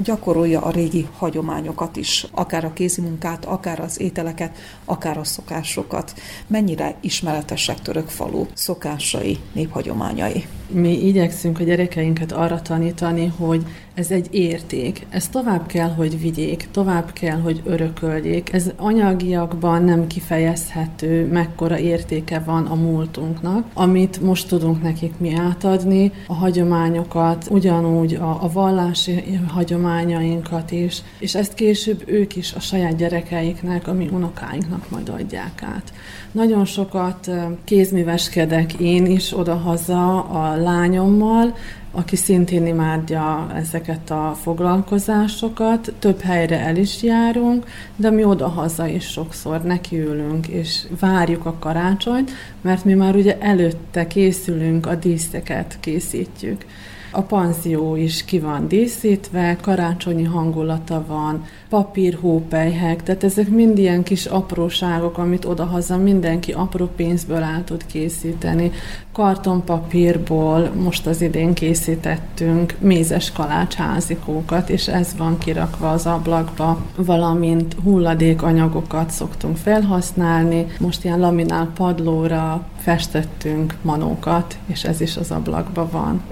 gyakorolja 0.02 0.60
a 0.60 0.70
régi 0.70 1.08
hagyományokat 1.16 1.96
is, 1.96 2.26
akár 2.30 2.64
a 2.64 2.72
kézimunkát, 2.72 3.44
akár 3.44 3.80
az 3.80 4.00
ételeket, 4.00 4.56
akár 4.84 5.18
a 5.18 5.24
szokásokat. 5.24 6.14
Mennyire 6.46 6.94
ismeretesek 7.00 7.80
török 7.80 8.08
falu 8.08 8.46
szokásai, 8.54 9.38
néphagyományai? 9.52 10.44
Mi 10.72 11.06
igyekszünk 11.06 11.60
a 11.60 11.62
gyerekeinket 11.62 12.32
arra 12.32 12.62
tanítani, 12.62 13.32
hogy 13.36 13.66
ez 13.94 14.10
egy 14.10 14.28
érték. 14.30 15.06
Ez 15.10 15.28
tovább 15.28 15.66
kell, 15.66 15.88
hogy 15.88 16.20
vigyék, 16.20 16.68
tovább 16.70 17.12
kell, 17.12 17.40
hogy 17.40 17.60
örököljék. 17.64 18.52
Ez 18.52 18.70
anyagiakban 18.76 19.84
nem 19.84 20.06
kifejezhető, 20.06 21.26
mekkora 21.26 21.78
értéke 21.78 22.38
van 22.38 22.66
a 22.66 22.74
múltunknak, 22.74 23.66
amit 23.74 24.20
most 24.20 24.48
tudunk 24.48 24.82
nekik 24.82 25.12
mi 25.18 25.34
átadni, 25.34 26.12
a 26.26 26.34
hagyományokat, 26.34 27.46
ugyanúgy 27.50 28.14
a, 28.14 28.42
a 28.42 28.50
vallási 28.52 29.38
hagyományainkat 29.80 30.70
is, 30.70 31.02
és 31.18 31.34
ezt 31.34 31.54
később 31.54 32.02
ők 32.06 32.36
is 32.36 32.52
a 32.52 32.60
saját 32.60 32.96
gyerekeiknek, 32.96 33.88
a 33.88 33.92
mi 33.92 34.08
unokáinknak 34.12 34.90
majd 34.90 35.08
adják 35.08 35.62
át. 35.62 35.92
Nagyon 36.32 36.64
sokat 36.64 37.30
kézműveskedek 37.64 38.72
én 38.72 39.06
is 39.06 39.38
odahaza 39.38 40.24
a 40.24 40.56
lányommal, 40.56 41.56
aki 41.92 42.16
szintén 42.16 42.66
imádja 42.66 43.50
ezeket 43.54 44.10
a 44.10 44.36
foglalkozásokat. 44.42 45.92
Több 45.98 46.20
helyre 46.20 46.60
el 46.60 46.76
is 46.76 47.02
járunk, 47.02 47.66
de 47.96 48.10
mi 48.10 48.24
oda-haza 48.24 48.86
is 48.86 49.04
sokszor 49.04 49.62
nekiülünk, 49.62 50.46
és 50.46 50.86
várjuk 51.00 51.46
a 51.46 51.56
karácsonyt, 51.58 52.30
mert 52.60 52.84
mi 52.84 52.94
már 52.94 53.14
ugye 53.16 53.38
előtte 53.38 54.06
készülünk, 54.06 54.86
a 54.86 54.94
díszeket 54.94 55.76
készítjük. 55.80 56.64
A 57.12 57.20
panzió 57.20 57.96
is 57.96 58.24
ki 58.24 58.38
van 58.38 58.68
díszítve, 58.68 59.56
karácsonyi 59.60 60.24
hangulata 60.24 61.04
van, 61.06 61.44
papírhópelyhek, 61.68 63.02
tehát 63.02 63.24
ezek 63.24 63.48
mind 63.48 63.78
ilyen 63.78 64.02
kis 64.02 64.26
apróságok, 64.26 65.18
amit 65.18 65.44
odahaza 65.44 65.96
mindenki 65.96 66.52
apró 66.52 66.88
pénzből 66.96 67.42
el 67.42 67.64
tud 67.64 67.86
készíteni. 67.86 68.70
Kartonpapírból 69.12 70.70
most 70.82 71.06
az 71.06 71.22
idén 71.22 71.54
készítettünk 71.54 72.74
mézes 72.78 73.32
kalácsházikókat, 73.32 74.68
és 74.68 74.88
ez 74.88 75.14
van 75.16 75.38
kirakva 75.38 75.90
az 75.90 76.06
ablakba, 76.06 76.82
valamint 76.96 77.76
hulladékanyagokat 77.82 79.10
szoktunk 79.10 79.56
felhasználni. 79.56 80.66
Most 80.80 81.04
ilyen 81.04 81.20
laminál 81.20 81.70
padlóra 81.74 82.66
festettünk 82.78 83.74
manókat, 83.82 84.58
és 84.66 84.84
ez 84.84 85.00
is 85.00 85.16
az 85.16 85.30
ablakba 85.30 85.88
van 85.90 86.22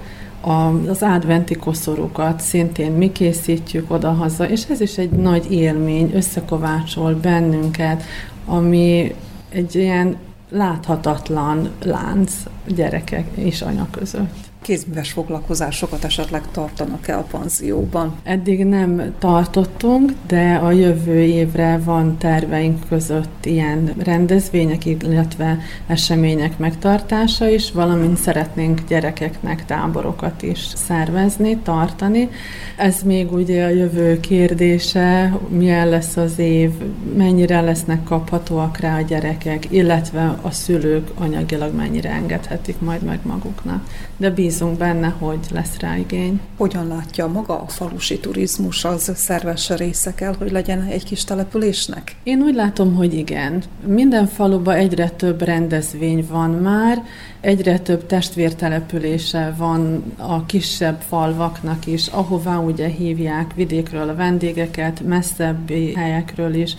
az 0.40 1.02
adventi 1.02 1.54
koszorúkat 1.54 2.40
szintén 2.40 2.92
mi 2.92 3.12
készítjük 3.12 3.90
oda-haza, 3.90 4.49
és 4.49 4.64
ez 4.68 4.80
is 4.80 4.99
egy 4.99 5.11
nagy 5.11 5.52
élmény, 5.52 6.11
összekovácsol 6.14 7.14
bennünket, 7.14 8.02
ami 8.47 9.14
egy 9.49 9.75
ilyen 9.75 10.16
láthatatlan 10.50 11.71
lánc 11.83 12.33
gyerekek 12.66 13.26
és 13.35 13.62
anya 13.62 13.88
között 13.90 14.48
kézműves 14.62 15.12
foglalkozásokat 15.12 16.04
esetleg 16.04 16.50
tartanak-e 16.50 17.16
a 17.16 17.26
panzióban? 17.30 18.14
Eddig 18.22 18.64
nem 18.64 19.14
tartottunk, 19.18 20.12
de 20.26 20.54
a 20.54 20.70
jövő 20.72 21.20
évre 21.20 21.80
van 21.84 22.18
terveink 22.18 22.88
között 22.88 23.46
ilyen 23.46 23.94
rendezvények, 23.98 24.84
illetve 24.84 25.58
események 25.86 26.58
megtartása 26.58 27.48
is, 27.48 27.72
valamint 27.72 28.16
szeretnénk 28.16 28.80
gyerekeknek 28.88 29.64
táborokat 29.64 30.42
is 30.42 30.66
szervezni, 30.74 31.56
tartani. 31.56 32.28
Ez 32.76 33.02
még 33.02 33.32
ugye 33.32 33.64
a 33.64 33.68
jövő 33.68 34.20
kérdése, 34.20 35.38
milyen 35.48 35.88
lesz 35.88 36.16
az 36.16 36.38
év, 36.38 36.70
mennyire 37.16 37.60
lesznek 37.60 38.04
kaphatóak 38.04 38.78
rá 38.78 38.98
a 38.98 39.02
gyerekek, 39.02 39.66
illetve 39.70 40.38
a 40.42 40.50
szülők 40.50 41.10
anyagilag 41.14 41.74
mennyire 41.74 42.10
engedhetik 42.10 42.80
majd 42.80 43.02
meg 43.02 43.18
maguknak. 43.22 43.84
De 44.16 44.30
bízunk 44.30 44.48
bízunk 44.49 44.78
benne, 44.78 45.09
hogy 45.09 45.38
lesz 45.52 45.78
rá 45.81 45.97
igény. 45.97 46.40
Hogyan 46.57 46.87
látja 46.87 47.26
maga 47.26 47.61
a 47.61 47.67
falusi 47.67 48.19
turizmus, 48.19 48.85
az 48.85 49.12
szerves 49.14 49.71
része 49.71 50.14
kell, 50.14 50.35
hogy 50.38 50.50
legyen 50.50 50.83
egy 50.83 51.05
kis 51.05 51.25
településnek? 51.25 52.17
Én 52.23 52.43
úgy 52.43 52.55
látom, 52.55 52.95
hogy 52.95 53.14
igen. 53.14 53.62
Minden 53.87 54.26
faluban 54.26 54.75
egyre 54.75 55.09
több 55.09 55.43
rendezvény 55.43 56.26
van 56.31 56.50
már, 56.50 57.02
egyre 57.40 57.78
több 57.78 58.07
testvértelepülése 58.07 59.55
van 59.59 60.02
a 60.17 60.47
kisebb 60.47 61.00
falvaknak 61.09 61.87
is, 61.87 62.07
ahová 62.07 62.57
ugye 62.57 62.87
hívják 62.87 63.55
vidékről 63.55 64.09
a 64.09 64.14
vendégeket, 64.14 65.00
messzebbi 65.00 65.95
helyekről 65.95 66.55
is, 66.55 66.76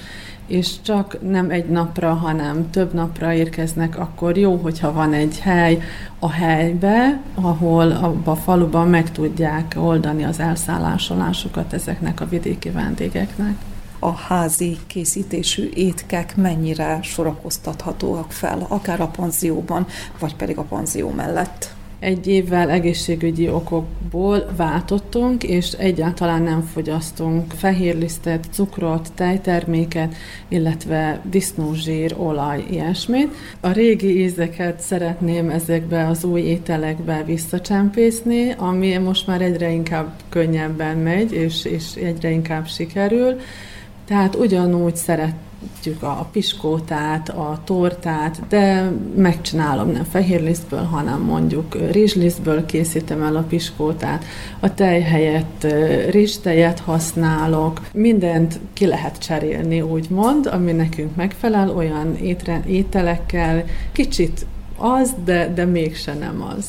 és 0.49 0.81
csak 0.81 1.17
nem 1.21 1.49
egy 1.49 1.69
napra, 1.69 2.13
hanem 2.13 2.69
több 2.69 2.93
napra 2.93 3.33
érkeznek, 3.33 3.99
akkor 3.99 4.37
jó, 4.37 4.55
hogyha 4.55 4.93
van 4.93 5.13
egy 5.13 5.39
hely 5.39 5.81
a 6.19 6.31
helybe, 6.31 7.21
ahol 7.35 7.91
abba 7.91 8.31
a 8.31 8.35
faluban 8.35 8.87
meg 8.87 9.11
tudják 9.11 9.75
oldani 9.77 10.23
az 10.23 10.39
elszállásolásokat 10.39 11.73
ezeknek 11.73 12.21
a 12.21 12.27
vidéki 12.27 12.69
vendégeknek 12.69 13.55
a 13.99 14.11
házi 14.11 14.77
készítésű 14.87 15.69
étkek 15.73 16.35
mennyire 16.35 16.99
sorakoztathatóak 17.01 18.31
fel, 18.31 18.65
akár 18.67 19.01
a 19.01 19.07
panzióban, 19.07 19.87
vagy 20.19 20.35
pedig 20.35 20.57
a 20.57 20.63
panzió 20.63 21.09
mellett. 21.09 21.73
Egy 21.99 22.27
évvel 22.27 22.69
egészségügyi 22.69 23.49
okokból 23.49 24.45
váltottunk, 24.55 25.43
és 25.43 25.71
egyáltalán 25.71 26.41
nem 26.41 26.61
fogyasztunk 26.61 27.51
fehérlisztet, 27.51 28.47
cukrot, 28.51 29.11
tejterméket, 29.15 30.15
illetve 30.47 31.21
disznózsír, 31.29 32.15
olaj, 32.17 32.65
ilyesmit. 32.69 33.33
A 33.59 33.71
régi 33.71 34.21
ízeket 34.21 34.79
szeretném 34.79 35.49
ezekbe 35.49 36.07
az 36.07 36.23
új 36.23 36.41
ételekbe 36.41 37.23
visszacsempészni, 37.25 38.51
ami 38.57 38.97
most 38.97 39.27
már 39.27 39.41
egyre 39.41 39.71
inkább 39.71 40.11
könnyebben 40.29 40.97
megy, 40.97 41.33
és, 41.33 41.65
és 41.65 41.93
egyre 41.95 42.29
inkább 42.29 42.67
sikerül. 42.67 43.39
Tehát 44.05 44.35
ugyanúgy 44.35 44.95
szeret 44.95 45.33
szeretjük 45.59 46.03
a 46.03 46.27
piskótát, 46.31 47.29
a 47.29 47.61
tortát, 47.63 48.47
de 48.47 48.91
megcsinálom 49.15 49.91
nem 49.91 50.03
fehérlisztből, 50.03 50.83
hanem 50.83 51.21
mondjuk 51.21 51.91
rizslisztből 51.91 52.65
készítem 52.65 53.21
el 53.21 53.35
a 53.35 53.41
piskótát. 53.49 54.25
A 54.59 54.73
tej 54.73 55.01
helyett 55.01 55.67
rizstejet 56.09 56.79
használok. 56.79 57.81
Mindent 57.93 58.59
ki 58.73 58.85
lehet 58.85 59.17
cserélni, 59.17 59.81
úgymond, 59.81 60.45
ami 60.45 60.71
nekünk 60.71 61.15
megfelel, 61.15 61.69
olyan 61.69 62.15
étre, 62.15 62.61
ételekkel. 62.67 63.63
Kicsit 63.91 64.45
az, 64.77 65.15
de, 65.23 65.53
de 65.53 65.65
mégse 65.65 66.13
nem 66.13 66.41
az. 66.57 66.65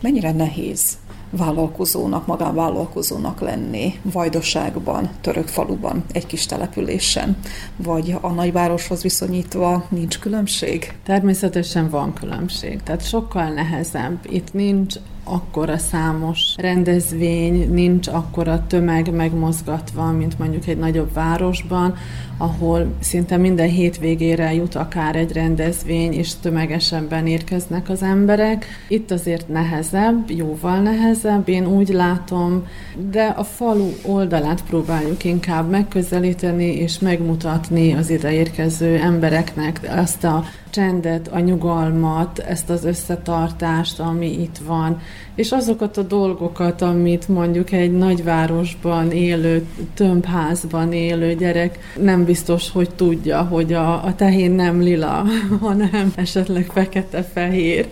Mennyire 0.00 0.32
nehéz 0.32 0.98
vállalkozónak, 1.30 2.26
magánvállalkozónak 2.26 3.40
lenni 3.40 3.94
Vajdaságban, 4.02 5.10
török 5.20 5.48
faluban, 5.48 6.04
egy 6.12 6.26
kis 6.26 6.46
településen, 6.46 7.36
vagy 7.76 8.14
a 8.20 8.28
nagyvároshoz 8.28 9.02
viszonyítva 9.02 9.84
nincs 9.88 10.18
különbség? 10.18 10.92
Természetesen 11.04 11.90
van 11.90 12.12
különbség, 12.12 12.82
tehát 12.82 13.06
sokkal 13.06 13.48
nehezebb. 13.48 14.18
Itt 14.30 14.52
nincs 14.52 14.94
akkora 15.32 15.78
számos 15.78 16.54
rendezvény, 16.56 17.72
nincs 17.72 18.06
akkora 18.06 18.66
tömeg 18.66 19.14
megmozgatva, 19.14 20.12
mint 20.12 20.38
mondjuk 20.38 20.66
egy 20.66 20.78
nagyobb 20.78 21.12
városban, 21.12 21.94
ahol 22.38 22.86
szinte 23.00 23.36
minden 23.36 23.68
hétvégére 23.68 24.54
jut 24.54 24.74
akár 24.74 25.16
egy 25.16 25.32
rendezvény, 25.32 26.12
és 26.12 26.34
tömegesebben 26.34 27.26
érkeznek 27.26 27.88
az 27.88 28.02
emberek. 28.02 28.66
Itt 28.88 29.10
azért 29.10 29.48
nehezebb, 29.48 30.30
jóval 30.30 30.80
nehezebb, 30.80 31.48
én 31.48 31.66
úgy 31.66 31.88
látom, 31.88 32.66
de 33.10 33.24
a 33.24 33.44
falu 33.44 33.90
oldalát 34.02 34.64
próbáljuk 34.64 35.24
inkább 35.24 35.70
megközelíteni 35.70 36.64
és 36.64 36.98
megmutatni 36.98 37.92
az 37.92 38.10
ide 38.10 38.32
érkező 38.32 38.96
embereknek 38.96 39.80
azt 39.96 40.24
a 40.24 40.44
csendet, 40.70 41.28
a 41.28 41.38
nyugalmat, 41.38 42.38
ezt 42.38 42.70
az 42.70 42.84
összetartást, 42.84 44.00
ami 44.00 44.40
itt 44.40 44.58
van, 44.66 45.00
és 45.34 45.52
azokat 45.52 45.96
a 45.96 46.02
dolgokat, 46.02 46.82
amit 46.82 47.28
mondjuk 47.28 47.72
egy 47.72 47.92
nagyvárosban 47.92 49.10
élő, 49.10 49.66
tömbházban 49.94 50.92
élő 50.92 51.34
gyerek 51.34 51.78
nem 52.00 52.24
biztos, 52.24 52.70
hogy 52.70 52.90
tudja, 52.90 53.42
hogy 53.42 53.72
a, 53.72 54.04
a 54.04 54.14
tehén 54.14 54.50
nem 54.50 54.80
lila, 54.80 55.24
hanem 55.60 56.12
esetleg 56.16 56.70
fekete-fehér. 56.72 57.88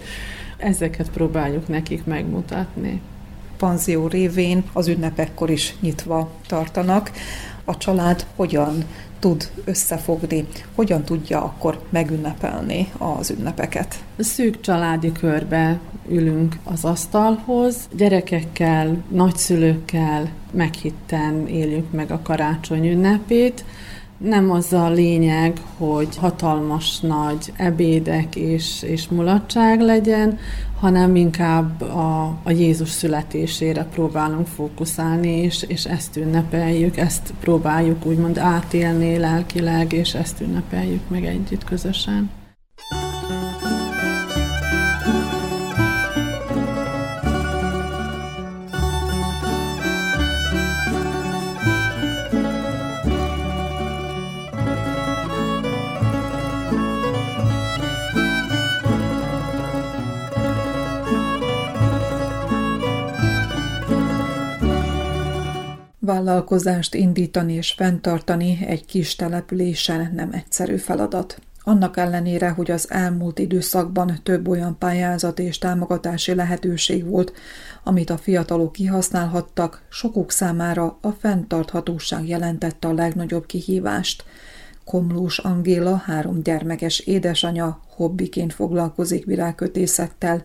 Ezeket 0.56 1.10
próbáljuk 1.10 1.68
nekik 1.68 2.04
megmutatni. 2.04 3.00
Panzió 3.56 4.06
révén 4.06 4.64
az 4.72 4.88
ünnepekkor 4.88 5.50
is 5.50 5.74
nyitva 5.80 6.30
tartanak. 6.46 7.10
A 7.64 7.76
család 7.76 8.26
hogyan 8.36 8.84
tud 9.18 9.50
összefogni, 9.64 10.46
hogyan 10.74 11.04
tudja 11.04 11.42
akkor 11.42 11.80
megünnepelni 11.90 12.92
az 12.98 13.30
ünnepeket. 13.30 13.94
Szűk 14.18 14.60
családi 14.60 15.12
körbe 15.12 15.80
ülünk 16.08 16.56
az 16.64 16.84
asztalhoz, 16.84 17.76
gyerekekkel, 17.96 19.02
nagyszülőkkel 19.08 20.28
meghitten 20.52 21.46
éljük 21.46 21.92
meg 21.92 22.10
a 22.10 22.20
karácsony 22.22 22.86
ünnepét, 22.90 23.64
nem 24.18 24.50
az 24.50 24.72
a 24.72 24.90
lényeg, 24.90 25.60
hogy 25.78 26.16
hatalmas 26.16 27.00
nagy 27.00 27.52
ebédek 27.56 28.36
és, 28.36 28.82
és 28.82 29.08
mulatság 29.08 29.80
legyen, 29.80 30.38
hanem 30.80 31.16
inkább 31.16 31.80
a, 31.80 32.24
a 32.42 32.50
Jézus 32.50 32.88
születésére 32.90 33.84
próbálunk 33.84 34.46
fókuszálni, 34.46 35.28
és, 35.28 35.62
és 35.68 35.84
ezt 35.84 36.16
ünnepeljük, 36.16 36.96
ezt 36.96 37.34
próbáljuk 37.40 38.06
úgymond 38.06 38.38
átélni 38.38 39.16
lelkileg, 39.16 39.92
és 39.92 40.14
ezt 40.14 40.40
ünnepeljük 40.40 41.08
meg 41.08 41.24
együtt 41.24 41.64
közösen. 41.64 42.30
Vállalkozást 66.06 66.94
indítani 66.94 67.52
és 67.52 67.72
fenntartani 67.72 68.58
egy 68.66 68.86
kis 68.86 69.16
településen 69.16 70.12
nem 70.14 70.32
egyszerű 70.32 70.76
feladat. 70.76 71.38
Annak 71.62 71.96
ellenére, 71.96 72.48
hogy 72.48 72.70
az 72.70 72.90
elmúlt 72.90 73.38
időszakban 73.38 74.18
több 74.22 74.48
olyan 74.48 74.78
pályázat 74.78 75.38
és 75.38 75.58
támogatási 75.58 76.34
lehetőség 76.34 77.08
volt, 77.08 77.32
amit 77.84 78.10
a 78.10 78.16
fiatalok 78.16 78.72
kihasználhattak, 78.72 79.82
sokuk 79.88 80.30
számára 80.30 80.98
a 81.00 81.10
fenntarthatóság 81.10 82.28
jelentette 82.28 82.88
a 82.88 82.92
legnagyobb 82.92 83.46
kihívást. 83.46 84.24
Komlós 84.84 85.38
Angéla, 85.38 85.96
három 85.96 86.42
gyermekes 86.42 86.98
édesanya, 86.98 87.80
hobbiként 87.96 88.52
foglalkozik 88.52 89.24
virágkötészettel, 89.24 90.42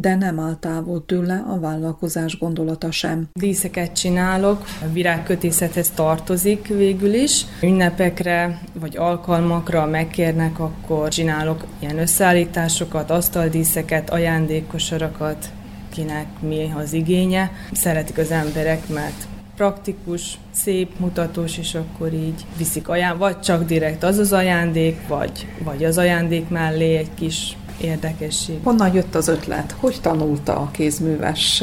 de 0.00 0.14
nem 0.14 0.38
áll 0.38 0.56
távol 0.60 1.04
tőle 1.06 1.44
a 1.48 1.60
vállalkozás 1.60 2.38
gondolata 2.38 2.90
sem. 2.90 3.28
Díszeket 3.32 3.92
csinálok, 3.92 4.64
a 4.82 4.92
virágkötészethez 4.92 5.90
tartozik 5.90 6.66
végül 6.66 7.14
is. 7.14 7.44
Ünnepekre 7.62 8.60
vagy 8.72 8.96
alkalmakra 8.96 9.86
megkérnek, 9.86 10.58
akkor 10.58 11.08
csinálok 11.08 11.64
ilyen 11.78 11.98
összeállításokat, 11.98 13.10
asztaldíszeket, 13.10 14.10
ajándékosarakat, 14.10 15.50
kinek 15.92 16.26
mi 16.40 16.72
az 16.76 16.92
igénye. 16.92 17.50
Szeretik 17.72 18.18
az 18.18 18.30
emberek, 18.30 18.88
mert 18.88 19.26
praktikus, 19.56 20.38
szép, 20.50 20.98
mutatós, 20.98 21.58
és 21.58 21.74
akkor 21.74 22.12
így 22.12 22.44
viszik 22.56 22.88
ajándék, 22.88 23.20
vagy 23.20 23.40
csak 23.40 23.64
direkt 23.64 24.02
az 24.02 24.18
az 24.18 24.32
ajándék, 24.32 25.06
vagy, 25.08 25.46
vagy 25.64 25.84
az 25.84 25.98
ajándék 25.98 26.48
mellé 26.48 26.96
egy 26.96 27.14
kis 27.14 27.56
érdekesség. 27.80 28.56
Honnan 28.62 28.94
jött 28.94 29.14
az 29.14 29.28
ötlet? 29.28 29.74
Hogy 29.78 29.98
tanulta 30.00 30.56
a 30.56 30.70
kézműves 30.70 31.62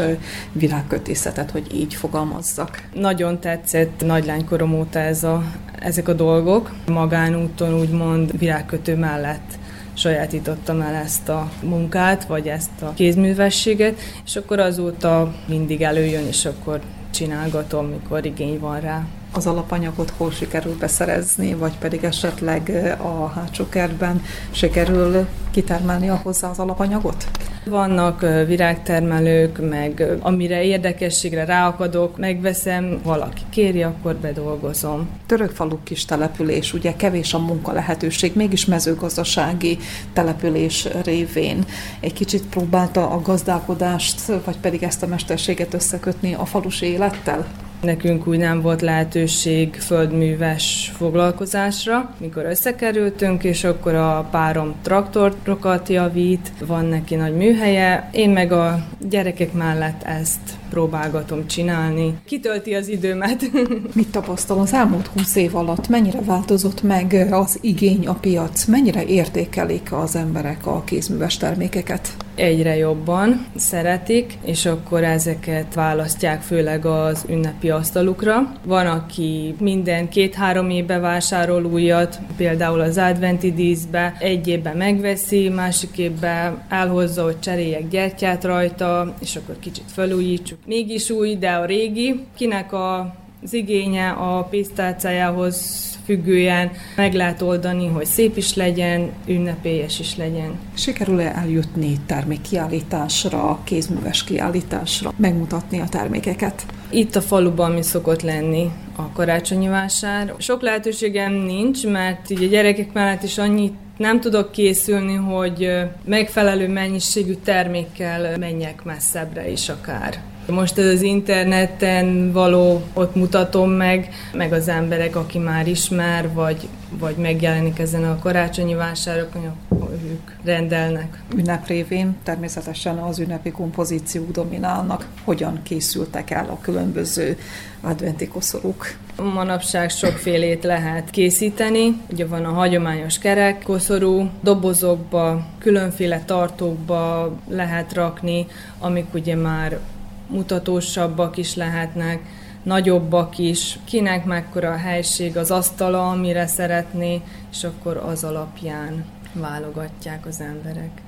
világkötészetet, 0.52 1.52
hogy 1.52 1.76
így 1.76 1.94
fogalmazzak? 1.94 2.88
Nagyon 2.94 3.40
tetszett 3.40 4.06
nagylánykorom 4.06 4.74
óta 4.74 5.00
ez 5.00 5.24
a, 5.24 5.44
ezek 5.80 6.08
a 6.08 6.14
dolgok. 6.14 6.72
Magánúton 6.88 7.80
úgymond 7.80 8.38
világkötő 8.38 8.96
mellett 8.96 9.58
sajátítottam 9.94 10.82
el 10.82 10.94
ezt 10.94 11.30
a 11.30 11.52
munkát, 11.64 12.26
vagy 12.26 12.48
ezt 12.48 12.82
a 12.82 12.94
kézművességet, 12.94 14.00
és 14.26 14.36
akkor 14.36 14.60
azóta 14.60 15.34
mindig 15.48 15.82
előjön, 15.82 16.28
és 16.28 16.46
akkor 16.46 16.82
csinálgatom, 17.12 17.86
mikor 17.86 18.26
igény 18.26 18.60
van 18.60 18.80
rá 18.80 19.06
az 19.34 19.48
alapanyagot 19.48 20.14
hol 20.18 20.32
sikerül 20.32 20.78
beszerezni, 20.78 21.54
vagy 21.54 21.78
pedig 21.78 22.04
esetleg 22.04 22.96
a 23.02 23.28
hátsó 23.28 23.70
kertben 23.70 24.22
sikerül 24.52 25.28
kitermelni 25.52 26.08
hozzá 26.08 26.50
az 26.50 26.60
alapanyagot? 26.60 27.26
Vannak 27.66 28.22
virágtermelők, 28.48 29.70
meg 29.70 30.04
amire 30.20 30.64
érdekességre 30.64 31.46
ráakadok, 31.46 32.18
megveszem, 32.18 33.00
valaki 33.04 33.42
kéri, 33.50 33.84
akkor 33.84 34.16
bedolgozom. 34.16 35.10
Törökfalu 35.26 35.78
kis 35.84 36.06
település, 36.06 36.74
ugye 36.74 36.96
kevés 36.96 37.34
a 37.34 37.40
munka 37.40 37.72
lehetőség, 37.72 38.36
mégis 38.36 38.66
mezőgazdasági 38.66 39.78
település 40.14 40.88
révén. 41.04 41.66
Egy 42.00 42.14
kicsit 42.14 42.46
próbálta 42.46 43.10
a 43.10 43.22
gazdálkodást, 43.22 44.22
vagy 44.46 44.58
pedig 44.58 44.84
ezt 44.84 45.04
a 45.04 45.08
mesterséget 45.08 45.74
összekötni 45.74 46.34
a 46.34 46.46
falusi 46.46 46.86
élettel? 46.86 47.46
Nekünk 47.84 48.28
úgy 48.28 48.38
nem 48.38 48.62
volt 48.62 48.82
lehetőség 48.82 49.76
földműves 49.76 50.92
foglalkozásra, 50.96 52.16
mikor 52.18 52.46
összekerültünk, 52.46 53.44
és 53.44 53.64
akkor 53.64 53.96
a 53.96 54.28
párom 54.32 54.76
traktorokat 54.82 55.90
javít, 55.90 56.52
van 56.66 56.86
neki 56.86 57.16
nagy 57.16 57.36
műhelye, 57.36 58.10
én 58.12 58.30
meg 58.30 58.52
a 58.52 58.86
gyerekek 59.10 59.54
mellett 59.54 60.04
ezt 60.04 60.40
próbálgatom 60.70 61.48
csinálni. 61.48 62.18
Kitölti 62.26 62.74
az 62.74 62.88
időmet. 62.88 63.42
Mit 63.96 64.12
tapasztal 64.12 64.60
az 64.60 64.74
elmúlt 64.74 65.08
húsz 65.08 65.36
év 65.36 65.56
alatt? 65.56 65.88
Mennyire 65.88 66.22
változott 66.22 66.84
meg 66.84 67.28
az 67.32 67.58
igény 67.62 68.08
a 68.08 68.14
piac? 68.14 68.66
Mennyire 68.66 69.06
értékelik 69.06 69.94
az 69.94 70.16
emberek 70.16 70.66
a 70.68 70.84
kézműves 70.84 71.38
termékeket? 71.38 72.16
Egyre 72.36 72.76
jobban 72.76 73.46
szeretik, 73.56 74.38
és 74.46 74.66
akkor 74.66 75.04
ezeket 75.04 75.74
választják 75.74 76.42
főleg 76.42 76.86
az 76.86 77.26
ünnepi 77.30 77.70
asztalukra. 77.70 78.54
Van, 78.66 78.88
aki 78.88 79.56
minden 79.60 80.10
két-három 80.10 80.70
évbe 80.70 81.00
vásárol 81.00 81.66
újat, 81.66 82.20
például 82.38 82.80
az 82.80 82.98
adventi 82.98 83.54
díszbe, 83.54 84.16
egy 84.20 84.48
évben 84.48 84.78
megveszi, 84.78 85.50
másik 85.50 85.98
évben 85.98 86.62
elhozza, 86.70 87.24
hogy 87.24 87.40
cseréljek 87.40 87.88
gyertyát 87.88 88.44
rajta, 88.44 89.14
és 89.20 89.36
akkor 89.36 89.56
kicsit 89.60 89.92
felújítsuk. 89.92 90.58
Mégis 90.66 91.10
új, 91.10 91.36
de 91.36 91.52
a 91.52 91.66
régi. 91.66 92.20
Kinek 92.36 92.74
a 92.74 93.16
az 93.44 93.54
igénye 93.54 94.10
a 94.10 94.44
pénztárcájához 94.44 95.82
függően 96.06 96.72
meg 96.96 97.14
lehet 97.14 97.42
oldani, 97.42 97.88
hogy 97.88 98.06
szép 98.06 98.38
is 98.38 98.56
legyen, 98.56 99.12
ünnepélyes 99.28 100.00
is 100.00 100.16
legyen. 100.16 100.60
Sikerül-e 100.74 101.34
eljutni 101.36 101.98
termékkiállításra, 102.06 103.60
kézműves 103.64 104.24
kiállításra, 104.24 105.14
megmutatni 105.18 105.80
a 105.80 105.90
termékeket? 105.90 106.66
Itt 106.90 107.16
a 107.16 107.22
faluban 107.22 107.72
mi 107.72 107.82
szokott 107.82 108.22
lenni 108.22 108.72
a 108.96 109.12
karácsonyi 109.12 109.68
vásár. 109.68 110.34
Sok 110.38 110.62
lehetőségem 110.62 111.34
nincs, 111.34 111.88
mert 111.88 112.30
így 112.30 112.44
a 112.44 112.48
gyerekek 112.48 112.94
mellett 112.94 113.24
is 113.24 113.38
annyit 113.38 113.74
nem 113.98 114.20
tudok 114.20 114.52
készülni, 114.52 115.16
hogy 115.16 115.70
megfelelő 116.06 116.68
mennyiségű 116.68 117.34
termékkel 117.34 118.38
menjek 118.38 118.84
messzebbre 118.84 119.50
is 119.50 119.70
akár. 119.70 120.33
Most 120.48 120.78
az 120.78 121.02
interneten 121.02 122.32
való, 122.32 122.82
ott 122.94 123.16
mutatom 123.16 123.70
meg, 123.70 124.10
meg 124.34 124.54
az 124.54 124.68
emberek, 124.68 125.16
aki 125.16 125.38
már 125.38 125.68
ismer, 125.68 126.34
vagy, 126.34 126.68
vagy 127.00 127.16
megjelenik 127.16 127.80
ezen 127.80 128.04
a 128.04 128.20
karácsonyi 128.20 128.74
vásárokon, 128.74 129.56
ők 130.04 130.32
rendelnek. 130.44 131.22
Ünnep 131.36 131.68
révén 131.68 132.18
természetesen 132.24 132.98
az 132.98 133.20
ünnepi 133.20 133.52
kompozíciók 133.52 134.32
dominálnak. 134.32 135.08
Hogyan 135.24 135.60
készültek 135.64 136.30
el 136.30 136.46
a 136.50 136.58
különböző 136.62 137.38
adventi 137.82 138.28
koszorúk? 138.28 138.98
Manapság 139.34 139.90
sokfélét 139.90 140.64
lehet 140.64 141.10
készíteni. 141.10 142.02
Ugye 142.12 142.26
van 142.26 142.46
a 142.46 142.52
hagyományos 142.52 143.18
kerek 143.18 143.64
koszorú, 143.64 144.30
dobozokba, 144.42 145.46
különféle 145.60 146.24
tartókba 146.26 147.32
lehet 147.50 147.94
rakni, 147.94 148.48
amik 148.80 149.14
ugye 149.14 149.36
már 149.36 149.80
mutatósabbak 150.28 151.38
is 151.38 151.56
lehetnek, 151.56 152.20
nagyobbak 152.64 153.38
is, 153.38 153.80
kinek 153.84 154.26
mekkora 154.26 154.72
a 154.72 154.78
helység, 154.78 155.38
az 155.38 155.52
asztala, 155.52 156.10
amire 156.10 156.48
szeretné, 156.48 157.22
és 157.52 157.64
akkor 157.64 157.98
az 157.98 158.24
alapján 158.24 159.06
válogatják 159.34 160.26
az 160.26 160.42
emberek. 160.42 161.02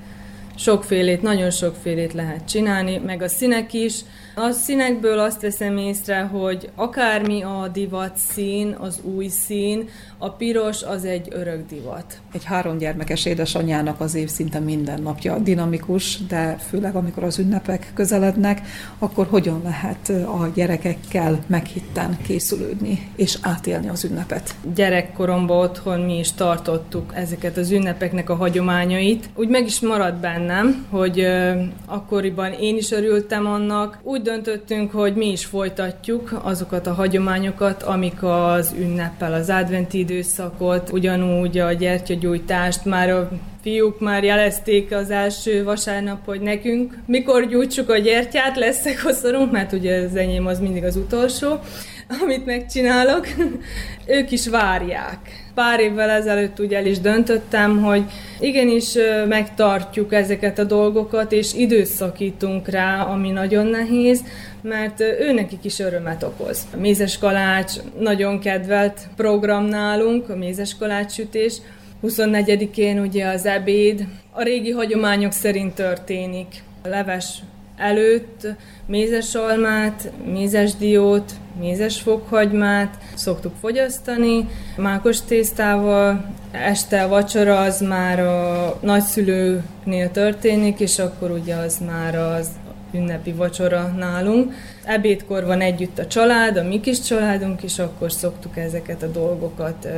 Sokfélét, 0.58 1.22
nagyon 1.22 1.50
sokfélét 1.50 2.12
lehet 2.12 2.48
csinálni, 2.48 2.98
meg 2.98 3.22
a 3.22 3.28
színek 3.28 3.72
is. 3.72 4.00
A 4.34 4.50
színekből 4.50 5.18
azt 5.18 5.40
veszem 5.40 5.76
észre, 5.76 6.20
hogy 6.20 6.70
akármi 6.74 7.42
a 7.42 7.68
divat 7.72 8.16
szín, 8.16 8.76
az 8.80 9.00
új 9.02 9.28
szín, 9.28 9.88
a 10.18 10.30
piros 10.30 10.82
az 10.82 11.04
egy 11.04 11.28
örök 11.30 11.66
divat. 11.68 12.18
Egy 12.32 12.44
három 12.44 12.78
gyermekes 12.78 13.24
édesanyjának 13.24 14.00
az 14.00 14.14
év 14.14 14.28
szinte 14.28 14.58
minden 14.58 15.02
napja 15.02 15.38
dinamikus, 15.38 16.26
de 16.26 16.56
főleg 16.68 16.96
amikor 16.96 17.24
az 17.24 17.38
ünnepek 17.38 17.90
közelednek, 17.94 18.60
akkor 18.98 19.26
hogyan 19.30 19.60
lehet 19.62 20.08
a 20.08 20.50
gyerekekkel 20.54 21.38
meghitten 21.46 22.18
készülődni 22.26 23.10
és 23.16 23.38
átélni 23.40 23.88
az 23.88 24.04
ünnepet? 24.04 24.54
Gyerekkoromban 24.74 25.58
otthon 25.58 26.00
mi 26.00 26.18
is 26.18 26.32
tartottuk 26.32 27.12
ezeket 27.14 27.56
az 27.56 27.70
ünnepeknek 27.70 28.30
a 28.30 28.34
hagyományait. 28.34 29.28
Úgy 29.34 29.48
meg 29.48 29.66
is 29.66 29.80
maradt 29.80 30.20
bennem, 30.46 30.86
hogy 30.90 31.20
euh, 31.20 31.62
akkoriban 31.86 32.52
én 32.52 32.76
is 32.76 32.90
örültem 32.90 33.46
annak. 33.46 33.98
Úgy 34.02 34.22
döntöttünk, 34.22 34.90
hogy 34.90 35.14
mi 35.14 35.30
is 35.30 35.44
folytatjuk 35.44 36.40
azokat 36.42 36.86
a 36.86 36.94
hagyományokat, 36.94 37.82
amik 37.82 38.22
az 38.22 38.74
ünneppel, 38.78 39.32
az 39.32 39.50
adventi 39.50 39.98
időszakot, 39.98 40.90
ugyanúgy 40.92 41.58
a 41.58 41.72
gyertyagyújtást 41.72 42.84
már 42.84 43.10
a 43.10 43.30
fiúk 43.62 44.00
már 44.00 44.24
jelezték 44.24 44.94
az 44.94 45.10
első 45.10 45.64
vasárnap, 45.64 46.24
hogy 46.24 46.40
nekünk 46.40 46.98
mikor 47.06 47.46
gyújtsuk 47.48 47.90
a 47.90 47.98
gyertyát, 47.98 48.56
lesz-e 48.56 48.94
koszorunk, 49.02 49.52
mert 49.52 49.72
ugye 49.72 50.04
az 50.04 50.16
enyém 50.16 50.46
az 50.46 50.60
mindig 50.60 50.84
az 50.84 50.96
utolsó, 50.96 51.58
amit 52.22 52.46
megcsinálok. 52.46 53.26
ők 54.18 54.30
is 54.30 54.48
várják. 54.48 55.45
Pár 55.56 55.80
évvel 55.80 56.10
ezelőtt 56.10 56.58
ugye 56.58 56.76
el 56.76 56.86
is 56.86 57.00
döntöttem, 57.00 57.82
hogy 57.82 58.04
igenis 58.40 58.94
megtartjuk 59.28 60.12
ezeket 60.12 60.58
a 60.58 60.64
dolgokat, 60.64 61.32
és 61.32 61.54
időszakítunk 61.54 62.68
rá, 62.68 63.02
ami 63.02 63.30
nagyon 63.30 63.66
nehéz, 63.66 64.24
mert 64.60 65.00
ő 65.00 65.32
nekik 65.32 65.64
is 65.64 65.78
örömet 65.78 66.22
okoz. 66.22 66.66
A 66.74 66.76
mézes 66.76 67.18
kalács 67.18 67.72
nagyon 67.98 68.40
kedvelt 68.40 69.00
program 69.16 69.64
nálunk, 69.64 70.28
a 70.28 70.36
mézes 70.36 70.76
kalács 70.76 71.12
sütés. 71.12 71.56
24-én 72.02 73.00
ugye 73.00 73.26
az 73.26 73.46
ebéd 73.46 74.06
a 74.30 74.42
régi 74.42 74.70
hagyományok 74.70 75.32
szerint 75.32 75.74
történik. 75.74 76.62
A 76.82 76.88
leves 76.88 77.38
előtt 77.76 78.46
mézes 78.86 79.34
almát, 79.34 80.10
mézes 80.24 80.74
diót, 80.74 81.32
mézes 81.58 82.00
fokhagymát 82.00 82.98
szoktuk 83.14 83.54
fogyasztani, 83.60 84.48
mákos 84.76 85.20
tésztával, 85.20 86.34
este 86.50 87.02
a 87.02 87.08
vacsora 87.08 87.60
az 87.60 87.80
már 87.80 88.20
a 88.20 88.78
nagyszülőknél 88.80 90.10
történik, 90.10 90.80
és 90.80 90.98
akkor 90.98 91.30
ugye 91.30 91.54
az 91.54 91.78
már 91.86 92.14
az 92.14 92.48
ünnepi 92.92 93.32
vacsora 93.32 93.94
nálunk. 93.96 94.52
Ebédkor 94.84 95.44
van 95.44 95.60
együtt 95.60 95.98
a 95.98 96.06
család, 96.06 96.56
a 96.56 96.62
mi 96.62 96.80
kis 96.80 97.00
családunk, 97.00 97.62
és 97.62 97.78
akkor 97.78 98.12
szoktuk 98.12 98.56
ezeket 98.56 99.02
a 99.02 99.06
dolgokat 99.06 99.88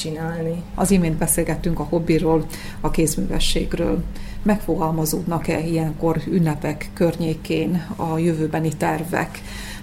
csinálni. 0.00 0.62
Az 0.74 0.90
imént 0.90 1.16
beszélgettünk 1.16 1.78
a 1.78 1.86
hobbiról, 1.90 2.46
a 2.80 2.90
kézművességről. 2.90 4.02
Megfogalmazódnak-e 4.42 5.60
ilyenkor 5.60 6.22
ünnepek 6.30 6.90
környékén 6.94 7.86
a 7.96 8.18
jövőbeni 8.18 8.76
tervek? 8.76 9.40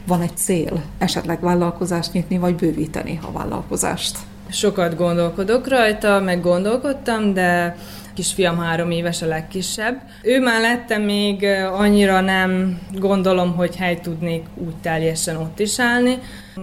Van 0.08 0.22
egy 0.22 0.38
cél, 0.38 0.84
esetleg 0.98 1.40
vállalkozást 1.40 2.14
nyitni, 2.14 2.38
vagy 2.38 2.56
bővíteni 2.56 3.20
a 3.22 3.32
vállalkozást? 3.32 4.18
Sokat 4.50 4.96
gondolkodok 4.96 5.68
rajta, 5.68 6.20
meg 6.20 6.42
gondolkodtam, 6.42 7.34
de 7.34 7.78
kisfiam 8.18 8.58
három 8.58 8.92
éves 8.92 9.22
a 9.22 9.26
legkisebb. 9.26 10.02
Ő 10.22 10.40
mellettem 10.40 11.02
még 11.02 11.44
annyira 11.72 12.22
nem 12.22 12.80
gondolom, 12.92 13.56
hogy 13.56 13.76
hely 13.76 14.00
tudnék 14.00 14.44
úgy 14.56 14.76
teljesen 14.82 15.36
ott 15.36 15.60
is 15.60 15.80
állni. 15.80 16.18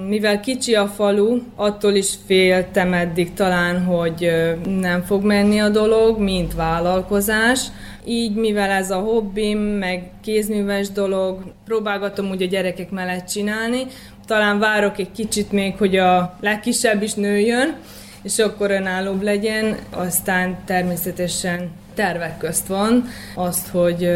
Mivel 0.08 0.40
kicsi 0.40 0.74
a 0.74 0.86
falu, 0.86 1.38
attól 1.56 1.94
is 1.94 2.14
féltem 2.26 2.92
eddig 2.92 3.32
talán, 3.32 3.84
hogy 3.84 4.30
nem 4.80 5.02
fog 5.02 5.24
menni 5.24 5.60
a 5.60 5.68
dolog, 5.68 6.18
mint 6.18 6.54
vállalkozás. 6.54 7.60
Így, 8.04 8.34
mivel 8.34 8.70
ez 8.70 8.90
a 8.90 8.98
hobbim, 8.98 9.58
meg 9.58 10.10
kézműves 10.22 10.90
dolog, 10.90 11.42
próbálgatom 11.64 12.30
úgy 12.30 12.42
a 12.42 12.46
gyerekek 12.46 12.90
mellett 12.90 13.26
csinálni, 13.26 13.86
talán 14.26 14.58
várok 14.58 14.98
egy 14.98 15.12
kicsit 15.12 15.52
még, 15.52 15.76
hogy 15.76 15.96
a 15.96 16.36
legkisebb 16.40 17.02
is 17.02 17.14
nőjön, 17.14 17.76
és 18.24 18.38
akkor 18.38 18.70
önállóbb 18.70 19.22
legyen, 19.22 19.76
aztán 19.90 20.56
természetesen 20.64 21.70
tervek 21.94 22.38
közt 22.38 22.66
van, 22.66 23.08
azt, 23.34 23.68
hogy 23.68 24.10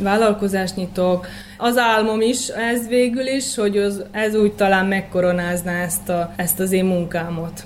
vállalkozást 0.00 0.76
nyitok. 0.76 1.26
Az 1.58 1.76
álmom 1.76 2.20
is 2.20 2.48
ez 2.48 2.88
végül 2.88 3.26
is, 3.26 3.54
hogy 3.54 3.76
az, 3.78 4.04
ez 4.10 4.34
úgy 4.34 4.52
talán 4.52 4.86
megkoronázná 4.86 5.82
ezt, 5.82 6.08
a, 6.08 6.32
ezt 6.36 6.60
az 6.60 6.72
én 6.72 6.84
munkámot. 6.84 7.64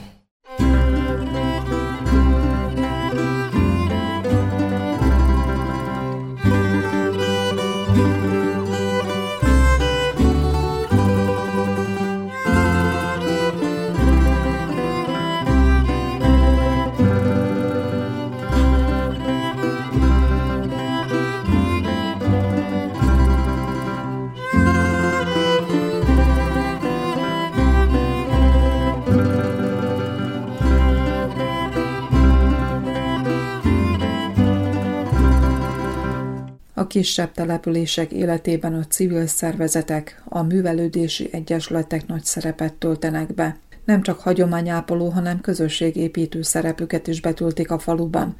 Kisebb 36.86 37.32
települések 37.32 38.12
életében 38.12 38.74
a 38.74 38.84
civil 38.84 39.26
szervezetek, 39.26 40.22
a 40.24 40.42
művelődési 40.42 41.28
egyesületek 41.32 42.06
nagy 42.06 42.24
szerepet 42.24 42.74
töltenek 42.74 43.34
be. 43.34 43.56
Nem 43.84 44.02
csak 44.02 44.20
hagyományápoló, 44.20 45.08
hanem 45.08 45.40
közösségépítő 45.40 46.42
szerepüket 46.42 47.06
is 47.06 47.20
betöltik 47.20 47.70
a 47.70 47.78
faluban. 47.78 48.36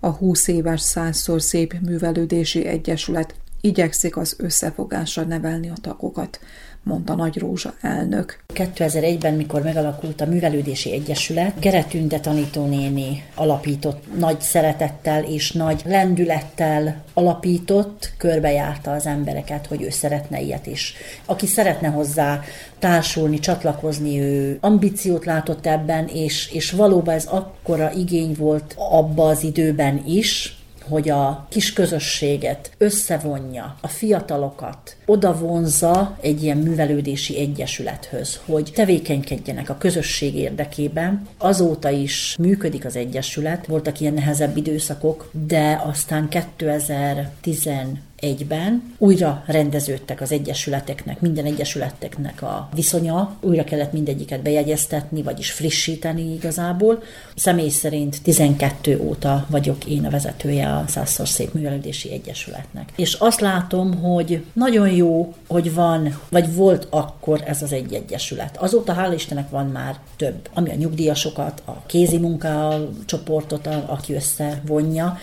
A 0.00 0.08
20 0.08 0.48
éves 0.48 0.80
százszor 0.80 1.42
szép 1.42 1.74
művelődési 1.80 2.66
egyesület 2.66 3.34
igyekszik 3.60 4.16
az 4.16 4.36
összefogásra 4.38 5.22
nevelni 5.22 5.68
a 5.68 5.76
tagokat 5.80 6.40
mondta 6.82 7.14
Nagy 7.14 7.38
Rózsa 7.38 7.74
elnök. 7.80 8.42
2001-ben, 8.54 9.34
mikor 9.34 9.62
megalakult 9.62 10.20
a 10.20 10.26
Művelődési 10.26 10.92
Egyesület, 10.92 11.60
Geretünde 11.60 12.20
tanítónéni 12.20 13.24
alapított 13.34 14.18
nagy 14.18 14.40
szeretettel 14.40 15.24
és 15.24 15.52
nagy 15.52 15.82
lendülettel 15.84 17.02
alapított, 17.14 18.12
körbejárta 18.16 18.92
az 18.92 19.06
embereket, 19.06 19.66
hogy 19.66 19.82
ő 19.82 19.90
szeretne 19.90 20.40
ilyet 20.40 20.66
is. 20.66 20.94
Aki 21.24 21.46
szeretne 21.46 21.88
hozzá 21.88 22.40
társulni, 22.78 23.38
csatlakozni, 23.38 24.20
ő 24.20 24.58
ambíciót 24.60 25.24
látott 25.24 25.66
ebben, 25.66 26.08
és, 26.08 26.50
és 26.52 26.70
valóban 26.70 27.14
ez 27.14 27.26
akkora 27.26 27.92
igény 27.92 28.34
volt 28.38 28.74
abba 28.76 29.28
az 29.28 29.42
időben 29.42 30.02
is, 30.06 30.59
hogy 30.90 31.08
a 31.08 31.46
kis 31.48 31.72
közösséget 31.72 32.70
összevonja, 32.78 33.76
a 33.80 33.88
fiatalokat, 33.88 34.96
oda 35.06 35.38
vonza 35.38 36.16
egy 36.20 36.42
ilyen 36.42 36.56
művelődési 36.56 37.38
egyesülethöz, 37.38 38.40
hogy 38.44 38.72
tevékenykedjenek 38.74 39.70
a 39.70 39.78
közösség 39.78 40.34
érdekében. 40.34 41.28
Azóta 41.38 41.90
is 41.90 42.36
működik 42.38 42.84
az 42.84 42.96
egyesület, 42.96 43.66
voltak 43.66 44.00
ilyen 44.00 44.14
nehezebb 44.14 44.56
időszakok, 44.56 45.30
de 45.46 45.82
aztán 45.84 46.28
2011 46.28 47.86
egyben. 48.20 48.94
Újra 48.98 49.42
rendeződtek 49.46 50.20
az 50.20 50.32
egyesületeknek, 50.32 51.20
minden 51.20 51.44
egyesületeknek 51.44 52.42
a 52.42 52.68
viszonya, 52.74 53.36
újra 53.40 53.64
kellett 53.64 53.92
mindegyiket 53.92 54.42
bejegyeztetni, 54.42 55.22
vagyis 55.22 55.50
frissíteni 55.50 56.32
igazából. 56.32 57.02
Személy 57.36 57.68
szerint 57.68 58.22
12 58.22 59.00
óta 59.00 59.46
vagyok 59.50 59.84
én 59.84 60.04
a 60.04 60.10
vezetője 60.10 60.72
a 60.72 60.84
Százszor 60.86 61.28
Szép 61.28 61.52
Művelődési 61.52 62.12
Egyesületnek. 62.12 62.92
És 62.96 63.14
azt 63.14 63.40
látom, 63.40 64.00
hogy 64.00 64.44
nagyon 64.52 64.90
jó, 64.90 65.34
hogy 65.46 65.74
van, 65.74 66.20
vagy 66.30 66.54
volt 66.54 66.86
akkor 66.90 67.42
ez 67.46 67.62
az 67.62 67.72
egy 67.72 67.92
egyesület. 67.92 68.56
Azóta 68.56 68.94
hál' 68.98 69.14
Istennek 69.14 69.50
van 69.50 69.66
már 69.66 69.98
több, 70.16 70.48
ami 70.54 70.70
a 70.70 70.74
nyugdíjasokat, 70.74 71.62
a 71.64 71.82
kézi 71.86 72.18
munka 72.18 72.86
csoportot, 73.06 73.66
aki 73.86 74.14
összevonja, 74.14 75.18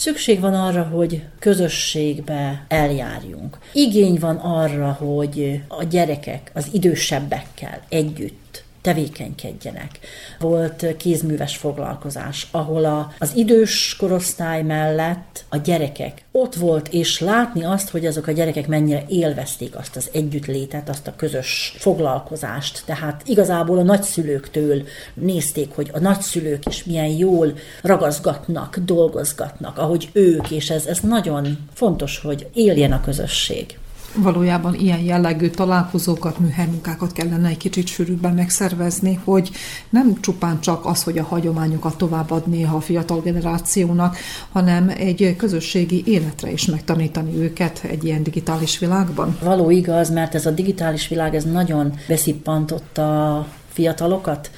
Szükség 0.00 0.40
van 0.40 0.54
arra, 0.54 0.82
hogy 0.82 1.22
közösségbe 1.38 2.64
eljárjunk. 2.68 3.58
Igény 3.72 4.18
van 4.20 4.36
arra, 4.36 4.92
hogy 4.92 5.60
a 5.68 5.84
gyerekek 5.84 6.50
az 6.54 6.68
idősebbekkel 6.72 7.82
együtt 7.88 8.64
tevékenykedjenek. 8.80 9.98
Volt 10.38 10.96
kézműves 10.96 11.56
foglalkozás, 11.56 12.46
ahol 12.50 12.84
a, 12.84 13.12
az 13.18 13.32
idős 13.34 13.96
korosztály 13.98 14.62
mellett 14.62 15.44
a 15.48 15.56
gyerekek 15.56 16.24
ott 16.32 16.54
volt, 16.54 16.88
és 16.88 17.20
látni 17.20 17.64
azt, 17.64 17.90
hogy 17.90 18.06
azok 18.06 18.26
a 18.26 18.32
gyerekek 18.32 18.66
mennyire 18.66 19.04
élvezték 19.08 19.76
azt 19.76 19.96
az 19.96 20.10
együttlétet, 20.12 20.88
azt 20.88 21.06
a 21.06 21.16
közös 21.16 21.74
foglalkozást. 21.78 22.82
Tehát 22.86 23.22
igazából 23.26 23.78
a 23.78 23.82
nagyszülőktől 23.82 24.82
nézték, 25.14 25.70
hogy 25.74 25.90
a 25.92 25.98
nagyszülők 25.98 26.66
is 26.66 26.84
milyen 26.84 27.08
jól 27.08 27.52
ragazgatnak, 27.82 28.78
dolgozgatnak, 28.78 29.78
ahogy 29.78 30.10
ők, 30.12 30.50
és 30.50 30.70
ez, 30.70 30.86
ez 30.86 31.00
nagyon 31.00 31.58
fontos, 31.74 32.18
hogy 32.18 32.48
éljen 32.52 32.92
a 32.92 33.00
közösség 33.00 33.79
valójában 34.14 34.74
ilyen 34.74 35.00
jellegű 35.00 35.48
találkozókat, 35.48 36.38
műhelymunkákat 36.38 37.12
kellene 37.12 37.48
egy 37.48 37.56
kicsit 37.56 37.86
sűrűbben 37.86 38.34
megszervezni, 38.34 39.20
hogy 39.24 39.50
nem 39.90 40.20
csupán 40.20 40.60
csak 40.60 40.86
az, 40.86 41.02
hogy 41.02 41.18
a 41.18 41.24
hagyományokat 41.24 41.96
továbbadni 41.96 42.64
a 42.64 42.80
fiatal 42.80 43.20
generációnak, 43.20 44.16
hanem 44.52 44.88
egy 44.88 45.34
közösségi 45.36 46.02
életre 46.06 46.52
is 46.52 46.66
megtanítani 46.66 47.36
őket 47.36 47.80
egy 47.82 48.04
ilyen 48.04 48.22
digitális 48.22 48.78
világban. 48.78 49.38
Való 49.42 49.70
igaz, 49.70 50.10
mert 50.10 50.34
ez 50.34 50.46
a 50.46 50.50
digitális 50.50 51.08
világ 51.08 51.34
ez 51.34 51.44
nagyon 51.44 51.94
beszippantotta 52.08 53.36
a 53.36 53.46
fiatalokat. 53.68 54.50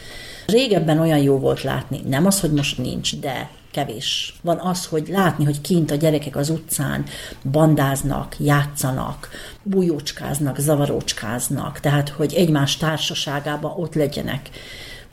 Régebben 0.46 0.98
olyan 0.98 1.18
jó 1.18 1.38
volt 1.38 1.62
látni, 1.62 2.00
nem 2.08 2.26
az, 2.26 2.40
hogy 2.40 2.52
most 2.52 2.78
nincs, 2.78 3.16
de 3.16 3.50
kevés. 3.72 4.35
Van 4.42 4.58
az, 4.58 4.87
hogy 4.87 5.08
látni, 5.08 5.44
hogy 5.44 5.61
kint 5.61 5.90
a 5.90 5.94
gyerekek 5.94 6.37
az 6.37 6.50
utcán 6.50 7.04
bandáznak, 7.50 8.37
játszanak, 8.38 9.28
bújócskáznak, 9.62 10.58
zavarócskáznak, 10.58 11.80
tehát 11.80 12.08
hogy 12.08 12.35
egymás 12.35 12.76
társaságában 12.76 13.72
ott 13.76 13.94
legyenek. 13.94 14.50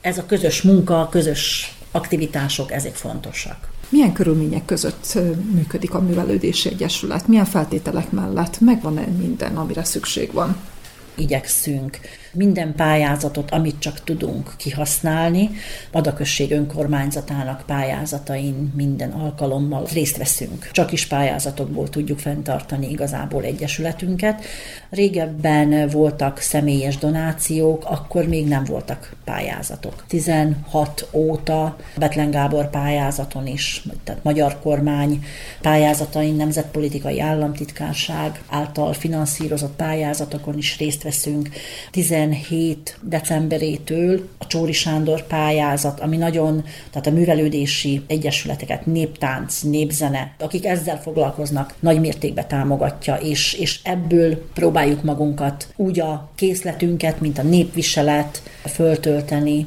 Ez 0.01 0.17
a 0.17 0.25
közös 0.25 0.61
munka, 0.61 1.01
a 1.01 1.09
közös 1.09 1.73
aktivitások, 1.91 2.71
ezek 2.71 2.95
fontosak. 2.95 3.69
Milyen 3.89 4.13
körülmények 4.13 4.65
között 4.65 5.17
működik 5.51 5.93
a 5.93 6.01
Művelődési 6.01 6.69
Egyesület? 6.69 7.27
Milyen 7.27 7.45
feltételek 7.45 8.11
mellett? 8.11 8.59
Megvan-e 8.59 9.05
minden, 9.05 9.57
amire 9.57 9.83
szükség 9.83 10.33
van? 10.33 10.57
Igyekszünk 11.15 11.99
minden 12.33 12.75
pályázatot, 12.75 13.51
amit 13.51 13.79
csak 13.79 14.03
tudunk 14.03 14.53
kihasználni. 14.57 15.49
Adakösség 15.91 16.51
önkormányzatának 16.51 17.63
pályázatain 17.65 18.71
minden 18.75 19.11
alkalommal 19.11 19.85
részt 19.93 20.17
veszünk. 20.17 20.69
Csak 20.71 20.91
is 20.91 21.07
pályázatokból 21.07 21.89
tudjuk 21.89 22.19
fenntartani 22.19 22.89
igazából 22.89 23.43
egyesületünket. 23.43 24.43
Régebben 24.89 25.89
voltak 25.89 26.39
személyes 26.39 26.97
donációk, 26.97 27.85
akkor 27.85 28.27
még 28.27 28.47
nem 28.47 28.63
voltak 28.63 29.15
pályázatok. 29.23 30.03
16 30.07 31.07
óta 31.11 31.77
Betlen 31.97 32.31
Gábor 32.31 32.69
pályázaton 32.69 33.47
is, 33.47 33.83
tehát 34.03 34.23
magyar 34.23 34.59
kormány 34.59 35.23
pályázatain, 35.61 36.35
nemzetpolitikai 36.35 37.19
államtitkárság 37.19 38.41
által 38.47 38.93
finanszírozott 38.93 39.75
pályázatokon 39.75 40.57
is 40.57 40.77
részt 40.77 41.03
veszünk. 41.03 41.49
17 42.27 42.97
decemberétől 43.01 44.27
a 44.37 44.47
Csóri 44.47 44.71
Sándor 44.71 45.27
pályázat, 45.27 45.99
ami 45.99 46.17
nagyon, 46.17 46.63
tehát 46.91 47.07
a 47.07 47.11
művelődési 47.11 48.01
egyesületeket, 48.07 48.85
néptánc, 48.85 49.61
népzene, 49.61 50.35
akik 50.39 50.65
ezzel 50.65 51.01
foglalkoznak, 51.01 51.75
nagy 51.79 51.99
mértékben 51.99 52.47
támogatja, 52.47 53.15
és, 53.15 53.53
és 53.53 53.79
ebből 53.83 54.49
próbáljuk 54.53 55.03
magunkat 55.03 55.73
úgy 55.75 55.99
a 55.99 56.29
készletünket, 56.35 57.19
mint 57.19 57.37
a 57.37 57.43
népviselet 57.43 58.41
föltölteni, 58.65 59.65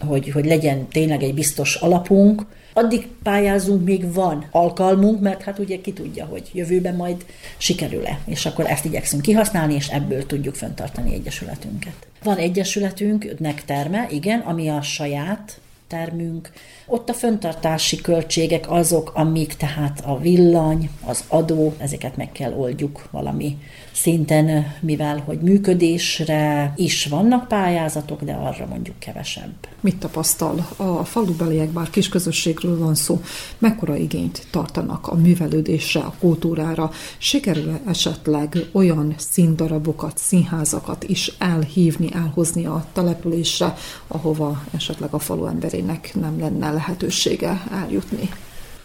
hogy, 0.00 0.30
hogy 0.30 0.44
legyen 0.44 0.88
tényleg 0.88 1.22
egy 1.22 1.34
biztos 1.34 1.74
alapunk, 1.74 2.46
Addig 2.76 3.08
pályázunk, 3.22 3.84
még 3.84 4.12
van 4.12 4.46
alkalmunk, 4.50 5.20
mert 5.20 5.42
hát 5.42 5.58
ugye 5.58 5.80
ki 5.80 5.92
tudja, 5.92 6.24
hogy 6.24 6.50
jövőben 6.52 6.94
majd 6.94 7.24
sikerül-e, 7.56 8.18
és 8.24 8.46
akkor 8.46 8.70
ezt 8.70 8.84
igyekszünk 8.84 9.22
kihasználni, 9.22 9.74
és 9.74 9.88
ebből 9.88 10.26
tudjuk 10.26 10.54
fenntartani 10.54 11.14
egyesületünket. 11.14 11.94
Van 12.22 12.36
egyesületünk, 12.36 13.26
terme, 13.66 14.06
igen, 14.10 14.40
ami 14.40 14.68
a 14.68 14.82
saját 14.82 15.60
termünk. 15.88 16.52
Ott 16.86 17.08
a 17.08 17.14
föntartási 17.14 17.96
költségek 17.96 18.70
azok, 18.70 19.12
amik 19.14 19.54
tehát 19.54 20.00
a 20.04 20.18
villany, 20.18 20.90
az 21.04 21.24
adó, 21.28 21.74
ezeket 21.78 22.16
meg 22.16 22.32
kell 22.32 22.52
oldjuk 22.52 23.08
valami 23.10 23.58
szinten, 23.94 24.74
mivel 24.80 25.22
hogy 25.26 25.40
működésre 25.40 26.72
is 26.76 27.06
vannak 27.06 27.48
pályázatok, 27.48 28.22
de 28.22 28.32
arra 28.32 28.66
mondjuk 28.66 28.98
kevesebb. 28.98 29.52
Mit 29.80 29.96
tapasztal? 29.96 30.68
A 30.76 31.04
falubeliek, 31.04 31.68
bár 31.68 31.90
kis 31.90 32.08
közösségről 32.08 32.78
van 32.78 32.94
szó, 32.94 33.20
mekkora 33.58 33.96
igényt 33.96 34.46
tartanak 34.50 35.06
a 35.06 35.14
művelődésre, 35.14 36.00
a 36.00 36.14
kultúrára? 36.18 36.90
sikerül 37.18 37.78
esetleg 37.86 38.56
olyan 38.72 39.14
színdarabokat, 39.18 40.18
színházakat 40.18 41.04
is 41.04 41.32
elhívni, 41.38 42.08
elhozni 42.12 42.66
a 42.66 42.86
településre, 42.92 43.74
ahova 44.06 44.62
esetleg 44.74 45.14
a 45.14 45.18
falu 45.18 45.46
emberének 45.46 46.14
nem 46.20 46.38
lenne 46.38 46.70
lehetősége 46.70 47.62
eljutni? 47.72 48.28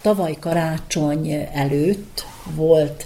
Tavaly 0.02 0.38
karácsony 0.40 1.32
előtt 1.54 2.26
volt 2.56 3.06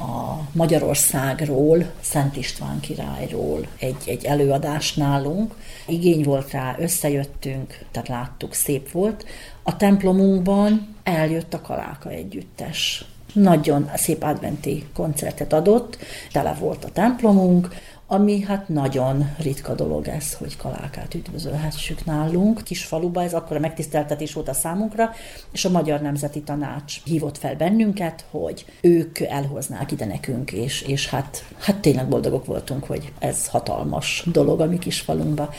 a 0.00 0.40
Magyarországról, 0.52 1.90
Szent 2.00 2.36
István 2.36 2.80
királyról 2.80 3.66
egy, 3.78 4.02
egy 4.06 4.24
előadás 4.24 4.94
nálunk. 4.94 5.54
Igény 5.86 6.22
volt 6.22 6.50
rá, 6.50 6.76
összejöttünk, 6.78 7.78
tehát 7.90 8.08
láttuk, 8.08 8.54
szép 8.54 8.90
volt. 8.90 9.24
A 9.62 9.76
templomunkban 9.76 10.96
eljött 11.02 11.54
a 11.54 11.60
Kaláka 11.60 12.10
együttes. 12.10 13.04
Nagyon 13.32 13.90
szép 13.94 14.22
adventi 14.22 14.86
koncertet 14.94 15.52
adott, 15.52 15.98
tele 16.32 16.56
volt 16.60 16.84
a 16.84 16.90
templomunk, 16.92 17.68
ami 18.12 18.40
hát 18.40 18.68
nagyon 18.68 19.34
ritka 19.38 19.74
dolog 19.74 20.08
ez, 20.08 20.34
hogy 20.34 20.56
kalákát 20.56 21.14
üdvözölhessük 21.14 22.04
nálunk. 22.04 22.62
Kis 22.62 22.84
faluba 22.84 23.22
ez 23.22 23.34
akkor 23.34 23.56
a 23.56 23.60
megtiszteltetés 23.60 24.32
volt 24.32 24.48
a 24.48 24.52
számunkra, 24.52 25.10
és 25.52 25.64
a 25.64 25.70
Magyar 25.70 26.00
Nemzeti 26.00 26.40
Tanács 26.40 27.04
hívott 27.04 27.38
fel 27.38 27.56
bennünket, 27.56 28.24
hogy 28.30 28.64
ők 28.80 29.20
elhoznák 29.20 29.92
ide 29.92 30.06
nekünk, 30.06 30.52
és, 30.52 30.82
és 30.82 31.08
hát, 31.08 31.44
hát 31.58 31.76
tényleg 31.76 32.08
boldogok 32.08 32.44
voltunk, 32.46 32.84
hogy 32.84 33.12
ez 33.18 33.46
hatalmas 33.46 34.24
dolog 34.32 34.60
a 34.60 34.66
mi 34.66 34.78
kis 34.78 35.00
falunkba 35.00 35.50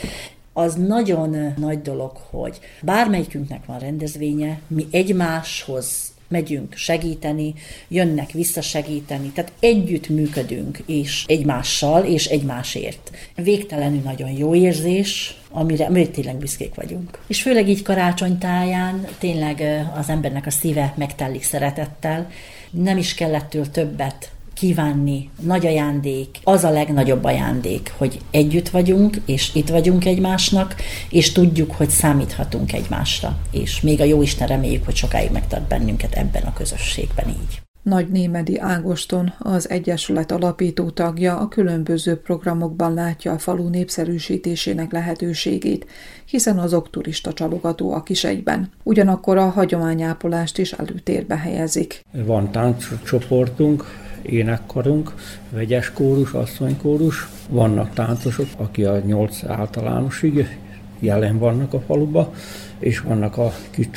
az 0.52 0.74
nagyon 0.74 1.54
nagy 1.56 1.82
dolog, 1.82 2.12
hogy 2.30 2.60
bármelyikünknek 2.82 3.66
van 3.66 3.78
rendezvénye, 3.78 4.60
mi 4.66 4.86
egymáshoz 4.90 6.11
megyünk 6.32 6.74
segíteni, 6.74 7.54
jönnek 7.88 8.30
visszasegíteni, 8.30 9.28
tehát 9.28 9.52
együtt 9.60 10.08
működünk 10.08 10.82
és 10.86 11.24
egymással 11.26 12.04
és 12.04 12.26
egymásért. 12.26 13.10
Végtelenül 13.34 14.00
nagyon 14.00 14.30
jó 14.30 14.54
érzés, 14.54 15.36
amire, 15.50 15.84
amire 15.84 16.06
tényleg 16.06 16.36
büszkék 16.36 16.74
vagyunk. 16.74 17.18
És 17.26 17.42
főleg 17.42 17.68
így 17.68 17.82
karácsony 17.82 18.38
táján 18.38 19.06
tényleg 19.18 19.86
az 19.96 20.08
embernek 20.08 20.46
a 20.46 20.50
szíve 20.50 20.94
megtellik 20.96 21.42
szeretettel, 21.42 22.30
nem 22.70 22.96
is 22.96 23.14
kellettől 23.14 23.70
többet 23.70 24.31
kívánni, 24.62 25.30
nagy 25.40 25.66
ajándék, 25.66 26.38
az 26.44 26.64
a 26.64 26.70
legnagyobb 26.70 27.24
ajándék, 27.24 27.92
hogy 27.96 28.18
együtt 28.30 28.68
vagyunk, 28.68 29.16
és 29.26 29.54
itt 29.54 29.68
vagyunk 29.68 30.04
egymásnak, 30.04 30.74
és 31.10 31.32
tudjuk, 31.32 31.72
hogy 31.72 31.88
számíthatunk 31.88 32.72
egymásra. 32.72 33.36
És 33.50 33.80
még 33.80 34.00
a 34.00 34.04
Jóisten 34.04 34.46
reméljük, 34.46 34.84
hogy 34.84 34.94
sokáig 34.94 35.30
megtart 35.30 35.68
bennünket 35.68 36.14
ebben 36.14 36.42
a 36.42 36.52
közösségben 36.52 37.28
így. 37.28 37.60
Nagy 37.82 38.08
Némedi 38.08 38.58
Ágoston, 38.58 39.32
az 39.38 39.70
Egyesület 39.70 40.30
alapító 40.30 40.90
tagja 40.90 41.36
a 41.36 41.48
különböző 41.48 42.16
programokban 42.16 42.94
látja 42.94 43.32
a 43.32 43.38
falu 43.38 43.68
népszerűsítésének 43.68 44.92
lehetőségét, 44.92 45.86
hiszen 46.24 46.58
azok 46.58 46.90
turista 46.90 47.32
csalogatóak 47.32 48.08
is 48.08 48.24
egyben. 48.24 48.70
Ugyanakkor 48.82 49.36
a 49.36 49.48
hagyományápolást 49.48 50.58
is 50.58 50.72
előtérbe 50.72 51.36
helyezik. 51.36 52.04
Van 52.12 52.50
tánccsoportunk, 52.50 53.84
énekkarunk, 54.22 55.14
vegyes 55.50 55.92
kórus, 55.92 56.32
asszonykórus, 56.32 57.28
vannak 57.48 57.94
táncosok, 57.94 58.46
aki 58.56 58.84
a 58.84 58.98
nyolc 58.98 59.44
általánosig 59.44 60.58
jelen 60.98 61.38
vannak 61.38 61.72
a 61.72 61.80
faluba, 61.80 62.32
és 62.78 63.00
vannak 63.00 63.36
a 63.36 63.52
kis 63.70 63.88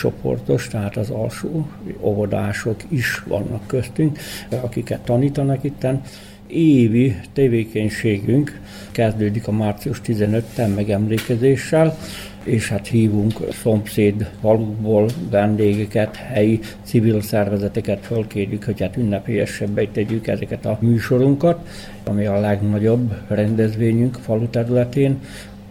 tehát 0.70 0.98
az 0.98 1.10
alsó 1.10 1.68
óvodások 2.00 2.76
is 2.88 3.24
vannak 3.28 3.68
köztünk, 3.68 4.20
akiket 4.50 5.00
tanítanak 5.00 5.64
itten. 5.64 6.02
Évi 6.48 7.16
tevékenységünk 7.34 8.60
kezdődik 8.92 9.48
a 9.48 9.52
március 9.52 10.02
15-ten 10.06 10.74
megemlékezéssel, 10.76 11.98
és 12.44 12.70
hát 12.70 12.88
hívunk 12.88 13.34
szomszéd 13.52 14.30
valóból 14.42 15.10
vendégeket, 15.30 16.16
helyi 16.16 16.60
civil 16.84 17.22
szervezeteket 17.22 18.06
fölkérjük, 18.06 18.64
hogy 18.64 18.82
hát 18.82 18.98
ünnepélyesebbé 18.98 19.86
tegyük 19.86 20.28
ezeket 20.28 20.66
a 20.66 20.78
műsorunkat, 20.82 21.68
ami 22.04 22.26
a 22.26 22.40
legnagyobb 22.40 23.14
rendezvényünk 23.28 24.16
falu 24.16 24.48
területén, 24.48 25.20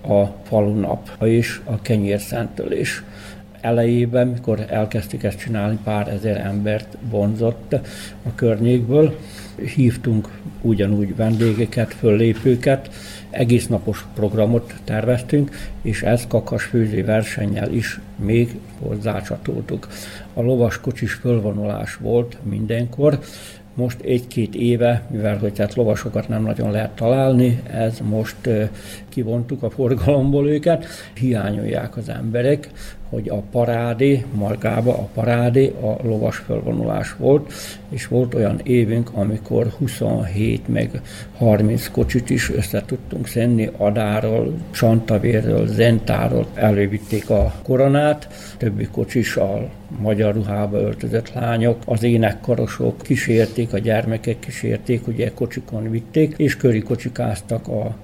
a 0.09 0.25
falunap 0.43 1.11
és 1.21 1.61
a 1.65 1.83
kenyérszentölés 1.83 3.03
elejében, 3.65 4.27
mikor 4.27 4.65
elkezdtük 4.69 5.23
ezt 5.23 5.39
csinálni, 5.39 5.79
pár 5.85 6.09
ezer 6.09 6.37
embert 6.37 6.97
vonzott 7.11 7.73
a 8.23 8.35
környékből. 8.35 9.19
Hívtunk 9.75 10.29
ugyanúgy 10.61 11.17
vendégeket, 11.17 11.95
föllépőket, 11.95 12.91
egész 13.31 13.67
napos 13.67 14.07
programot 14.15 14.75
terveztünk, 14.85 15.51
és 15.83 16.03
ez 16.03 16.27
kakasfőző 16.27 17.05
versennyel 17.05 17.73
is 17.73 18.01
még 18.17 18.59
hozzácsatoltuk. 18.79 19.89
A 20.35 20.43
lovaskocsis 20.43 21.13
fölvonulás 21.13 21.97
volt 21.97 22.37
mindenkor, 22.43 23.19
most 23.75 24.01
egy-két 24.01 24.55
éve, 24.55 25.03
mivel 25.11 25.39
hogy 25.39 25.53
tehát 25.53 25.75
lovasokat 25.75 26.29
nem 26.29 26.43
nagyon 26.43 26.71
lehet 26.71 26.91
találni, 26.91 27.63
ez 27.71 27.99
most 28.03 28.49
kivontuk 29.09 29.63
a 29.63 29.71
forgalomból 29.71 30.49
őket, 30.49 30.87
hiányolják 31.15 31.97
az 31.97 32.09
emberek, 32.09 32.71
hogy 33.09 33.29
a 33.29 33.43
parádé, 33.51 34.25
magába 34.35 34.93
a 34.93 35.09
parádé 35.15 35.73
a 35.81 36.07
lovas 36.07 36.37
felvonulás 36.37 37.15
volt, 37.17 37.53
és 37.89 38.07
volt 38.07 38.35
olyan 38.35 38.61
évünk, 38.63 39.11
amikor 39.13 39.67
27 39.79 40.69
meg 40.69 41.01
30 41.37 41.89
kocsit 41.89 42.31
is 42.31 42.51
össze 42.51 42.83
tudtunk 42.87 43.27
szenni 43.27 43.71
Adáról, 43.77 44.55
Csantavérről, 44.71 45.67
Zentáról, 45.67 46.47
elővitték 46.55 47.31
a 47.31 47.55
koronát, 47.63 48.29
többi 48.59 48.87
kocsissal 48.87 49.71
magyar 50.01 50.35
ruhába 50.35 50.79
öltözött 50.79 51.33
lányok, 51.33 51.83
az 51.87 52.03
énekkarosok 52.03 53.03
kísérték, 53.03 53.73
a 53.73 53.79
gyermekek 53.79 54.39
kísérték, 54.39 55.07
ugye 55.07 55.31
kocsikon 55.35 55.91
vitték, 55.91 56.35
és 56.37 56.57
köri 56.57 56.81
kocsikáztak 56.81 57.69
a, 57.69 57.97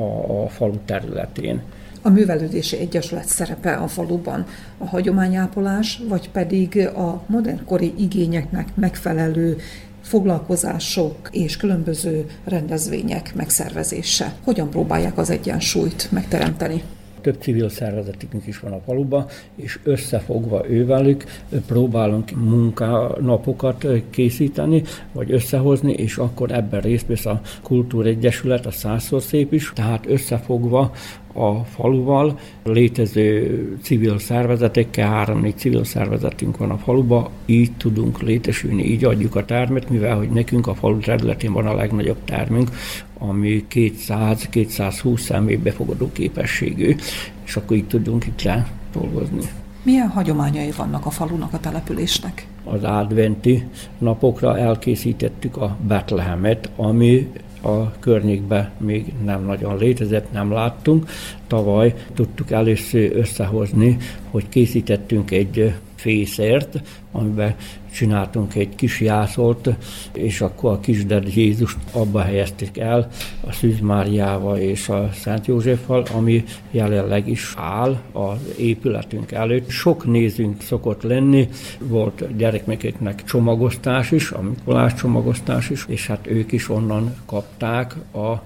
a, 0.00 0.42
a 0.42 0.48
falu 0.48 0.78
területén. 0.84 1.62
A 2.02 2.08
Művelődési 2.08 2.76
Egyesület 2.76 3.26
szerepe 3.26 3.72
a 3.72 3.88
faluban 3.88 4.46
a 4.78 4.86
hagyományápolás, 4.86 6.02
vagy 6.08 6.30
pedig 6.30 6.86
a 6.86 7.22
modernkori 7.26 7.92
igényeknek 7.98 8.68
megfelelő 8.74 9.56
foglalkozások 10.02 11.28
és 11.30 11.56
különböző 11.56 12.26
rendezvények 12.44 13.34
megszervezése. 13.34 14.34
Hogyan 14.44 14.70
próbálják 14.70 15.18
az 15.18 15.30
egyensúlyt 15.30 16.08
megteremteni? 16.10 16.82
több 17.20 17.40
civil 17.40 17.68
szervezetünk 17.68 18.46
is 18.46 18.58
van 18.58 18.72
a 18.72 18.80
faluban, 18.86 19.26
és 19.56 19.78
összefogva 19.82 20.68
ővelük 20.68 21.24
próbálunk 21.66 22.30
munkánapokat 22.30 23.86
készíteni, 24.10 24.82
vagy 25.12 25.32
összehozni, 25.32 25.92
és 25.92 26.16
akkor 26.16 26.52
ebben 26.52 26.80
részt 26.80 27.06
vesz 27.06 27.26
a 27.26 27.40
Kultúregyesület, 27.62 28.66
a 28.66 28.70
százszor 28.70 29.22
szép 29.22 29.52
is, 29.52 29.72
tehát 29.74 30.06
összefogva 30.06 30.92
a 31.38 31.64
faluval, 31.64 32.38
létező 32.62 33.78
civil 33.82 34.18
szervezetekkel, 34.18 35.08
három-négy 35.08 35.56
civil 35.56 35.84
szervezetünk 35.84 36.56
van 36.56 36.70
a 36.70 36.78
faluba, 36.78 37.30
így 37.46 37.72
tudunk 37.72 38.22
létesülni, 38.22 38.84
így 38.84 39.04
adjuk 39.04 39.36
a 39.36 39.44
termet, 39.44 39.90
mivel 39.90 40.16
hogy 40.16 40.30
nekünk 40.30 40.66
a 40.66 40.74
falu 40.74 40.98
területén 40.98 41.52
van 41.52 41.66
a 41.66 41.74
legnagyobb 41.74 42.24
termünk, 42.24 42.70
ami 43.18 43.66
200-220 43.70 45.18
személy 45.18 45.56
befogadó 45.56 46.10
képességű, 46.12 46.96
és 47.44 47.56
akkor 47.56 47.76
így 47.76 47.86
tudunk 47.86 48.26
itt 48.26 48.42
le 48.42 48.66
dolgozni. 48.92 49.40
Milyen 49.82 50.08
hagyományai 50.08 50.70
vannak 50.76 51.06
a 51.06 51.10
falunak, 51.10 51.52
a 51.52 51.60
településnek? 51.60 52.46
Az 52.64 52.82
adventi 52.82 53.64
napokra 53.98 54.58
elkészítettük 54.58 55.56
a 55.56 55.76
Betlehemet, 55.86 56.70
ami 56.76 57.30
a 57.62 57.98
környékben 57.98 58.70
még 58.76 59.12
nem 59.24 59.44
nagyon 59.44 59.78
létezett, 59.78 60.32
nem 60.32 60.52
láttunk. 60.52 61.08
Tavaly 61.46 61.94
tudtuk 62.14 62.50
először 62.50 63.16
összehozni, 63.16 63.96
hogy 64.30 64.48
készítettünk 64.48 65.30
egy 65.30 65.74
fészért, 65.98 66.80
amiben 67.12 67.54
csináltunk 67.92 68.54
egy 68.54 68.74
kis 68.74 69.00
jászolt, 69.00 69.68
és 70.12 70.40
akkor 70.40 70.72
a 70.72 70.80
kisded 70.80 71.36
Jézust 71.36 71.76
abba 71.92 72.20
helyezték 72.20 72.78
el 72.78 73.08
a 73.46 73.52
Szűz 73.52 73.80
Máriával 73.80 74.56
és 74.56 74.88
a 74.88 75.10
Szent 75.12 75.46
Józseffal, 75.46 76.04
ami 76.14 76.44
jelenleg 76.70 77.28
is 77.28 77.54
áll 77.56 78.00
az 78.12 78.38
épületünk 78.58 79.32
előtt. 79.32 79.68
Sok 79.68 80.06
nézünk 80.06 80.62
szokott 80.62 81.02
lenni, 81.02 81.48
volt 81.78 82.36
gyerekmekeknek 82.36 83.24
csomagoztás 83.24 84.10
is, 84.10 84.30
a 84.30 84.42
Mikolás 84.42 84.94
csomagoztás 84.94 85.70
is, 85.70 85.84
és 85.88 86.06
hát 86.06 86.26
ők 86.26 86.52
is 86.52 86.68
onnan 86.68 87.14
kapták 87.26 87.94
a 88.12 88.42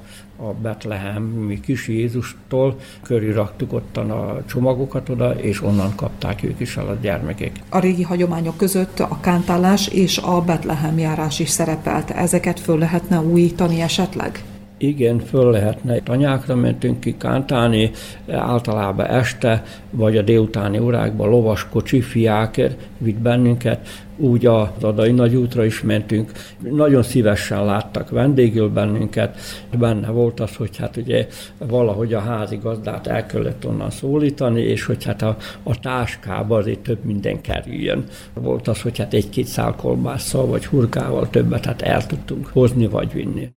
a 0.48 0.54
Betlehem, 0.62 1.22
mi 1.22 1.60
kis 1.60 1.88
Jézustól, 1.88 2.78
körül 3.02 3.34
raktuk 3.34 3.72
ottan 3.72 4.10
a 4.10 4.44
csomagokat 4.46 5.08
oda, 5.08 5.32
és 5.40 5.62
onnan 5.62 5.94
kapták 5.94 6.42
ők 6.42 6.60
is 6.60 6.76
el 6.76 6.86
a 6.86 6.94
gyermekek. 7.00 7.60
A 7.68 7.78
régi 7.78 8.02
hagyományok 8.02 8.56
között 8.56 9.00
a 9.00 9.18
kántálás 9.20 9.88
és 9.88 10.18
a 10.18 10.40
Betlehem 10.40 10.98
járás 10.98 11.38
is 11.38 11.48
szerepelt. 11.48 12.10
Ezeket 12.10 12.60
föl 12.60 12.78
lehetne 12.78 13.20
újítani 13.20 13.80
esetleg? 13.80 14.42
Igen, 14.82 15.18
föl 15.18 15.50
lehetne. 15.50 15.98
Tanyákra 15.98 16.54
mentünk 16.54 17.00
ki 17.00 17.16
kántálni, 17.16 17.90
általában 18.28 19.06
este, 19.06 19.62
vagy 19.90 20.16
a 20.16 20.22
délutáni 20.22 20.78
órákban 20.78 21.28
lovas 21.28 21.68
kocsi, 21.68 22.00
fiáker 22.00 22.76
vitt 22.98 23.18
bennünket, 23.18 23.88
úgy 24.16 24.46
az 24.46 24.68
Adai 24.80 25.12
Nagy 25.12 25.34
útra 25.34 25.64
is 25.64 25.82
mentünk. 25.82 26.32
Nagyon 26.58 27.02
szívesen 27.02 27.64
láttak 27.64 28.10
vendégül 28.10 28.68
bennünket. 28.68 29.36
Benne 29.78 30.10
volt 30.10 30.40
az, 30.40 30.56
hogy 30.56 30.76
hát 30.76 30.96
ugye 30.96 31.26
valahogy 31.58 32.14
a 32.14 32.20
házigazdát 32.20 33.06
el 33.06 33.26
kellett 33.26 33.66
onnan 33.66 33.90
szólítani, 33.90 34.60
és 34.60 34.84
hogy 34.84 35.04
hát 35.04 35.22
a, 35.22 35.36
a 35.62 35.80
táskába 35.80 36.56
azért 36.56 36.78
több 36.78 37.04
minden 37.04 37.40
kerüljön. 37.40 38.04
Volt 38.34 38.68
az, 38.68 38.82
hogy 38.82 38.98
hát 38.98 39.14
egy-két 39.14 39.46
szál 39.46 39.74
kolbásszal 39.76 40.46
vagy 40.46 40.66
hurkával 40.66 41.30
többet 41.30 41.64
hát 41.64 41.82
el 41.82 42.06
tudtunk 42.06 42.46
hozni 42.46 42.86
vagy 42.86 43.12
vinni. 43.12 43.50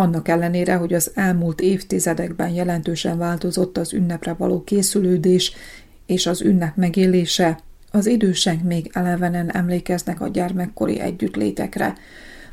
Annak 0.00 0.28
ellenére, 0.28 0.74
hogy 0.74 0.94
az 0.94 1.10
elmúlt 1.14 1.60
évtizedekben 1.60 2.48
jelentősen 2.48 3.18
változott 3.18 3.78
az 3.78 3.92
ünnepre 3.92 4.32
való 4.32 4.64
készülődés 4.64 5.52
és 6.06 6.26
az 6.26 6.40
ünnep 6.40 6.76
megélése, 6.76 7.58
az 7.90 8.06
idősek 8.06 8.62
még 8.62 8.90
elevenen 8.92 9.50
emlékeznek 9.50 10.20
a 10.20 10.28
gyermekkori 10.28 11.00
együttlétekre. 11.00 11.94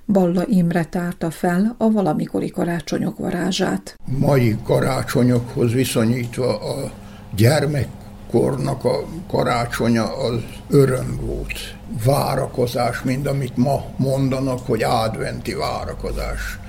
Balla 0.05 0.45
Imre 0.47 0.83
tárta 0.85 1.31
fel 1.31 1.75
a 1.77 1.91
valamikori 1.91 2.49
karácsonyok 2.49 3.17
varázsát. 3.17 3.95
Mai 4.05 4.55
karácsonyokhoz 4.63 5.71
viszonyítva 5.71 6.59
a 6.59 6.91
gyermek 7.35 7.87
kornak 8.31 8.85
a 8.85 9.05
karácsonya 9.27 10.17
az 10.17 10.39
öröm 10.69 11.19
volt. 11.21 11.75
Várakozás, 12.05 13.01
mind 13.01 13.25
amit 13.25 13.57
ma 13.57 13.85
mondanak, 13.97 14.59
hogy 14.65 14.83
adventi 14.83 15.53
várakozás. 15.53 16.59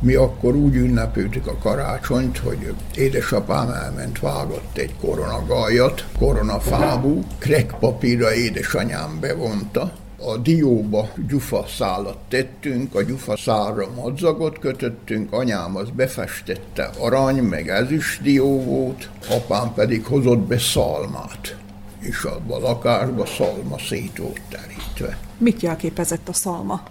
Mi 0.00 0.14
akkor 0.14 0.54
úgy 0.54 0.74
ünnepültük 0.74 1.46
a 1.46 1.58
karácsonyt, 1.58 2.38
hogy 2.38 2.74
édesapám 2.94 3.70
elment, 3.70 4.20
vágott 4.20 4.76
egy 4.76 4.94
koronagajat, 5.00 6.06
koronafábú, 6.18 7.24
krekpapírra 7.38 8.34
édesanyám 8.34 9.18
bevonta, 9.20 9.92
a 10.20 10.36
dióba 10.36 11.08
gyufaszálat 11.28 12.18
tettünk, 12.28 12.94
a 12.94 13.02
gyufaszálra 13.02 13.88
madzagot 13.96 14.58
kötöttünk, 14.58 15.32
anyám 15.32 15.76
az 15.76 15.88
befestette 15.90 16.90
arany, 16.98 17.42
meg 17.42 17.68
ezüst 17.68 18.22
dió 18.22 18.62
volt, 18.62 19.10
apám 19.30 19.74
pedig 19.74 20.04
hozott 20.04 20.38
be 20.38 20.58
szalmát, 20.58 21.56
és 21.98 22.24
a 22.24 22.58
lakásba 22.58 23.26
szalma 23.26 23.78
szét 23.88 24.20
terítve. 24.48 25.18
Mit 25.38 25.60
jelképezett 25.60 26.28
a 26.28 26.32
szalma? 26.32 26.82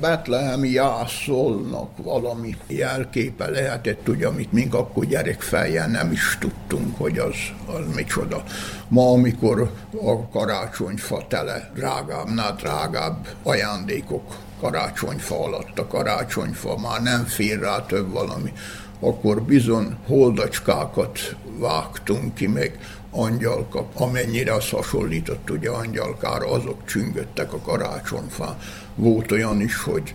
Betlehemi 0.00 0.68
jászolnak 0.68 1.90
valami 2.02 2.56
jelképe 2.66 3.50
lehetett, 3.50 4.08
ugye, 4.08 4.26
amit 4.26 4.52
mink 4.52 4.74
akkor 4.74 5.04
gyerekfejjel 5.04 5.88
nem 5.88 6.12
is 6.12 6.36
tudtunk, 6.40 6.98
hogy 6.98 7.18
az, 7.18 7.36
az 7.66 7.94
micsoda. 7.94 8.42
Ma, 8.88 9.10
amikor 9.10 9.72
a 10.02 10.28
karácsonyfa 10.28 11.26
tele 11.28 11.70
drágábbnál 11.74 12.54
drágább 12.54 13.26
ajándékok 13.42 14.36
karácsonyfa 14.60 15.44
alatt, 15.44 15.78
a 15.78 15.86
karácsonyfa 15.86 16.78
már 16.78 17.02
nem 17.02 17.24
fér 17.24 17.58
rá 17.58 17.86
több 17.86 18.12
valami, 18.12 18.52
akkor 19.00 19.42
bizony 19.42 19.96
holdacskákat 20.06 21.18
vágtunk 21.58 22.34
ki, 22.34 22.46
meg 22.46 22.78
angyalka, 23.16 23.86
amennyire 23.94 24.54
az 24.54 24.70
hasonlított 24.70 25.50
ugye 25.50 25.70
angyalkára, 25.70 26.50
azok 26.50 26.84
csüngöttek 26.86 27.52
a 27.52 27.58
karácsonyfán. 27.58 28.56
Volt 28.94 29.32
olyan 29.32 29.60
is, 29.60 29.82
hogy 29.82 30.14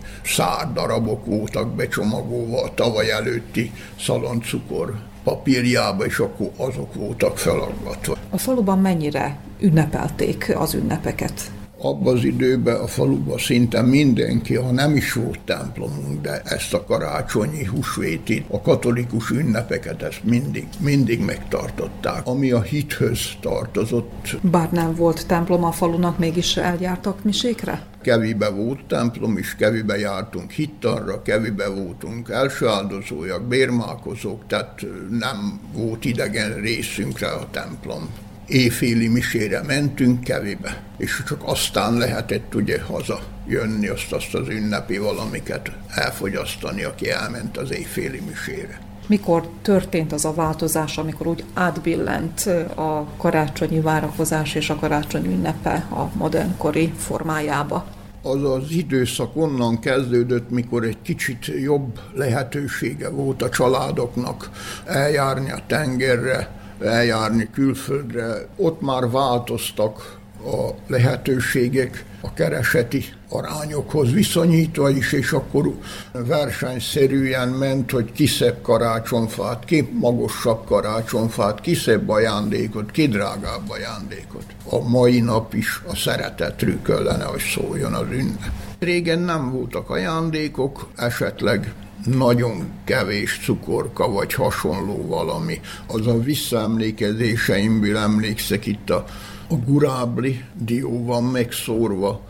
darabok 0.74 1.26
voltak 1.26 1.74
becsomagolva 1.74 2.62
a 2.62 2.74
tavaly 2.74 3.10
előtti 3.10 3.72
szaloncukor 4.00 4.94
papírjába, 5.24 6.04
és 6.04 6.18
akkor 6.18 6.50
azok 6.56 6.94
voltak 6.94 7.38
felaggatva. 7.38 8.16
A 8.30 8.38
faluban 8.38 8.78
mennyire 8.78 9.36
ünnepelték 9.60 10.52
az 10.56 10.74
ünnepeket? 10.74 11.50
Abban 11.84 12.16
az 12.16 12.24
időben 12.24 12.80
a 12.80 12.86
faluban 12.86 13.38
szinte 13.38 13.82
mindenki, 13.82 14.54
ha 14.54 14.70
nem 14.70 14.96
is 14.96 15.12
volt 15.12 15.40
templomunk, 15.44 16.20
de 16.20 16.42
ezt 16.44 16.74
a 16.74 16.84
karácsonyi 16.84 17.64
húsvéti, 17.64 18.44
a 18.48 18.60
katolikus 18.60 19.30
ünnepeket 19.30 20.02
ezt 20.02 20.24
mindig, 20.24 20.66
mindig 20.78 21.20
megtartották, 21.20 22.26
ami 22.26 22.50
a 22.50 22.60
hithöz 22.60 23.20
tartozott. 23.40 24.36
Bár 24.40 24.70
nem 24.70 24.94
volt 24.94 25.26
templom 25.26 25.64
a 25.64 25.72
falunak, 25.72 26.18
mégis 26.18 26.56
eljártak 26.56 27.24
misékre? 27.24 27.86
Kevibe 28.02 28.48
volt 28.48 28.84
templom 28.84 29.38
is, 29.38 29.54
Kevibe 29.56 29.98
jártunk 29.98 30.50
hittanra, 30.50 31.22
Kevibe 31.22 31.68
voltunk 31.68 32.28
első 32.28 32.66
áldozójak, 32.66 33.42
bérmálkozók, 33.42 34.46
tehát 34.46 34.86
nem 35.10 35.60
volt 35.74 36.04
idegen 36.04 36.60
részünkre 36.60 37.28
a 37.28 37.46
templom 37.50 38.08
éjféli 38.46 39.08
misére 39.08 39.62
mentünk 39.62 40.24
kevibe, 40.24 40.82
és 40.98 41.22
csak 41.26 41.40
aztán 41.44 41.94
lehetett 41.94 42.54
ugye 42.54 42.80
haza 42.82 43.20
jönni, 43.46 43.88
azt, 43.88 44.12
azt 44.12 44.34
az 44.34 44.48
ünnepi 44.48 44.98
valamiket 44.98 45.70
elfogyasztani, 45.88 46.82
aki 46.82 47.10
elment 47.10 47.56
az 47.56 47.72
éjféli 47.72 48.22
misére. 48.28 48.80
Mikor 49.06 49.48
történt 49.62 50.12
az 50.12 50.24
a 50.24 50.34
változás, 50.34 50.98
amikor 50.98 51.26
úgy 51.26 51.44
átbillent 51.54 52.46
a 52.74 53.06
karácsonyi 53.16 53.80
várakozás 53.80 54.54
és 54.54 54.70
a 54.70 54.76
karácsony 54.76 55.24
ünnepe 55.24 55.86
a 55.90 56.10
modernkori 56.16 56.92
formájába? 56.96 57.86
az 58.22 58.44
az 58.44 58.70
időszak 58.70 59.36
onnan 59.36 59.78
kezdődött, 59.78 60.50
mikor 60.50 60.84
egy 60.84 61.02
kicsit 61.02 61.46
jobb 61.46 62.00
lehetősége 62.14 63.08
volt 63.08 63.42
a 63.42 63.48
családoknak 63.48 64.50
eljárni 64.84 65.50
a 65.50 65.60
tengerre, 65.66 66.61
eljárni 66.84 67.48
külföldre. 67.52 68.46
Ott 68.56 68.80
már 68.80 69.10
változtak 69.10 70.20
a 70.44 70.74
lehetőségek 70.86 72.04
a 72.20 72.32
kereseti 72.32 73.04
arányokhoz 73.28 74.12
viszonyítva 74.12 74.90
is, 74.90 75.12
és 75.12 75.32
akkor 75.32 75.74
versenyszerűen 76.12 77.48
ment, 77.48 77.90
hogy 77.90 78.12
ki 78.12 78.26
szebb 78.26 78.62
karácsonfát, 78.62 79.64
ki 79.64 79.88
magasabb 79.92 80.64
karácsonfát, 80.64 81.60
ki 81.60 81.74
szebb 81.74 82.08
ajándékot, 82.08 82.90
ki 82.90 83.08
drágább 83.08 83.70
ajándékot. 83.70 84.44
A 84.70 84.88
mai 84.88 85.20
nap 85.20 85.54
is 85.54 85.82
a 85.86 85.96
szeretetről 85.96 86.82
kellene, 86.82 87.24
hogy 87.24 87.40
szóljon 87.40 87.92
az 87.92 88.06
ünnep. 88.10 88.50
Régen 88.78 89.18
nem 89.18 89.52
voltak 89.52 89.90
ajándékok, 89.90 90.88
esetleg 90.96 91.72
nagyon 92.04 92.68
kevés 92.84 93.40
cukorka, 93.44 94.08
vagy 94.08 94.34
hasonló 94.34 95.06
valami. 95.06 95.60
Az 95.86 96.06
a 96.06 96.18
visszaemlékezéseimből 96.18 97.96
emlékszek 97.96 98.66
itt 98.66 98.90
a, 98.90 99.04
a 99.48 99.54
gurábli 99.54 100.44
dió 100.54 101.04
van 101.04 101.24
megszórva, 101.24 102.20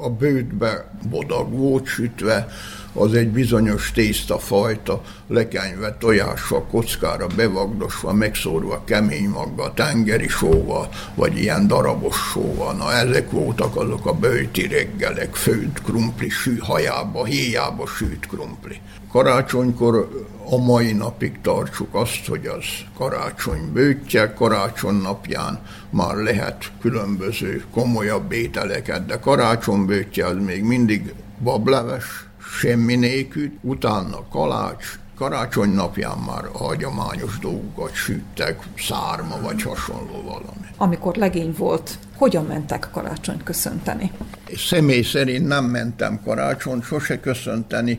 a 0.00 0.10
bőtbe 0.10 0.98
bodag 1.10 1.52
volt 1.52 1.86
sütve, 1.86 2.48
az 2.92 3.14
egy 3.14 3.28
bizonyos 3.28 3.92
tésztafajta, 3.92 5.02
lekenyve 5.26 5.96
tojással, 5.98 6.66
kockára 6.70 7.26
bevagdosva, 7.36 8.12
megszórva 8.12 8.82
kemény 8.84 9.28
maggal, 9.28 9.74
tengeri 9.74 10.28
sóval, 10.28 10.88
vagy 11.14 11.38
ilyen 11.38 11.66
darabos 11.66 12.16
sóval. 12.16 12.74
Na 12.74 12.92
ezek 12.92 13.30
voltak 13.30 13.76
azok 13.76 14.06
a 14.06 14.12
bőti 14.12 14.66
reggelek, 14.66 15.34
főtt 15.34 15.82
krumpli, 15.82 16.28
sű, 16.28 16.58
hajába, 16.58 17.24
héjába 17.24 17.86
sűt 17.86 18.26
krumpli. 18.26 18.80
Karácsonykor 19.10 20.08
a 20.50 20.56
mai 20.56 20.92
napig 20.92 21.40
tartsuk 21.40 21.94
azt, 21.94 22.26
hogy 22.26 22.46
az 22.46 22.64
karácsony 22.96 23.72
bőtje, 23.72 24.32
karácsony 24.32 24.94
napján 24.94 25.60
már 25.90 26.16
lehet 26.16 26.70
különböző 26.80 27.64
komolyabb 27.72 28.32
ételeket, 28.32 29.06
de 29.06 29.18
karácsony 29.18 29.84
bőtje 29.84 30.26
az 30.26 30.36
még 30.44 30.62
mindig 30.62 31.14
bableves, 31.42 32.29
semmi 32.58 32.94
nélkül, 32.94 33.50
utána 33.60 34.28
kalács, 34.30 34.98
karácsony 35.16 35.70
napján 35.70 36.18
már 36.18 36.44
a 36.52 36.58
hagyományos 36.58 37.38
dolgokat 37.38 37.94
süttek, 37.94 38.62
szárma 38.76 39.40
vagy 39.42 39.62
hasonló 39.62 40.22
valami. 40.22 40.66
Amikor 40.76 41.16
legény 41.16 41.54
volt, 41.58 41.98
hogyan 42.20 42.44
mentek 42.44 42.88
karácsonyt 42.92 43.42
köszönteni? 43.42 44.12
Személy 44.56 45.02
szerint 45.02 45.46
nem 45.46 45.64
mentem 45.64 46.20
karácsonyt 46.24 46.84
sose 46.84 47.20
köszönteni, 47.20 47.98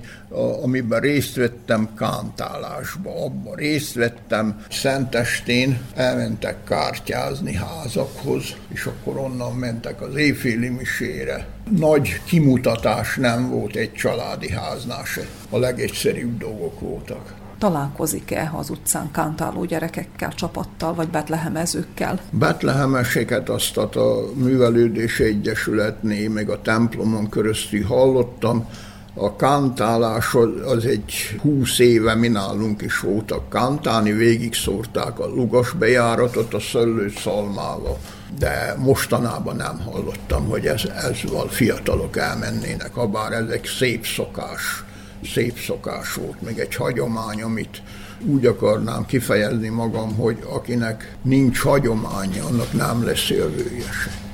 amiben 0.64 1.00
részt 1.00 1.36
vettem 1.36 1.90
kántálásba, 1.98 3.26
abban 3.26 3.56
részt 3.56 3.94
vettem 3.94 4.64
Szentestén, 4.70 5.80
elmentek 5.96 6.64
kártyázni 6.64 7.54
házakhoz, 7.54 8.44
és 8.68 8.86
akkor 8.86 9.18
onnan 9.18 9.56
mentek 9.56 10.02
az 10.02 10.16
éjféli 10.16 10.70
misére. 10.70 11.48
Nagy 11.78 12.22
kimutatás 12.26 13.16
nem 13.16 13.50
volt 13.50 13.76
egy 13.76 13.94
családi 13.94 14.52
háznál 14.52 15.06
se. 15.06 15.22
A 15.50 15.58
legegyszerűbb 15.58 16.38
dolgok 16.38 16.80
voltak 16.80 17.41
találkozik-e 17.62 18.52
az 18.56 18.70
utcán 18.70 19.12
kántáló 19.12 19.66
gyerekekkel, 19.66 20.34
csapattal, 20.34 20.94
vagy 20.94 21.08
betlehemezőkkel? 21.08 22.20
Betlehemeseket 22.32 23.50
azt 23.50 23.78
a 23.78 24.24
Művelődési 24.34 25.24
Egyesületnél, 25.24 26.30
meg 26.30 26.50
a 26.50 26.62
templomon 26.62 27.30
köröztül 27.30 27.84
hallottam, 27.84 28.68
a 29.14 29.36
kántálás 29.36 30.36
az 30.66 30.86
egy 30.86 31.14
húsz 31.42 31.80
éve 31.80 32.16
mi 32.16 32.28
nálunk 32.28 32.82
is 32.82 33.00
voltak 33.00 33.50
kántálni, 33.50 34.12
végig 34.12 34.54
szórták 34.54 35.20
a 35.20 35.28
lugas 35.28 35.72
bejáratot 35.72 36.54
a 36.54 36.60
szöllő 36.60 37.10
szalmával, 37.18 37.98
de 38.40 38.76
mostanában 38.78 39.56
nem 39.56 39.80
hallottam, 39.80 40.46
hogy 40.46 40.66
ez, 40.66 40.82
ezzel 40.84 41.48
fiatalok 41.48 42.18
elmennének, 42.18 42.94
ha 42.94 43.08
bár 43.08 43.32
ezek 43.32 43.66
szép 43.66 44.06
szokás 44.06 44.84
szép 45.24 45.60
szokás 45.60 46.14
volt, 46.14 46.42
még 46.42 46.58
egy 46.58 46.76
hagyomány, 46.76 47.42
amit 47.42 47.82
úgy 48.26 48.46
akarnám 48.46 49.06
kifejezni 49.06 49.70
magam, 49.70 50.16
hogy 50.16 50.38
akinek 50.50 51.16
nincs 51.22 51.60
hagyománya, 51.60 52.46
annak 52.46 52.74
nem 52.74 53.04
lesz 53.06 53.30
jövője 53.30 53.92
se. 54.04 54.31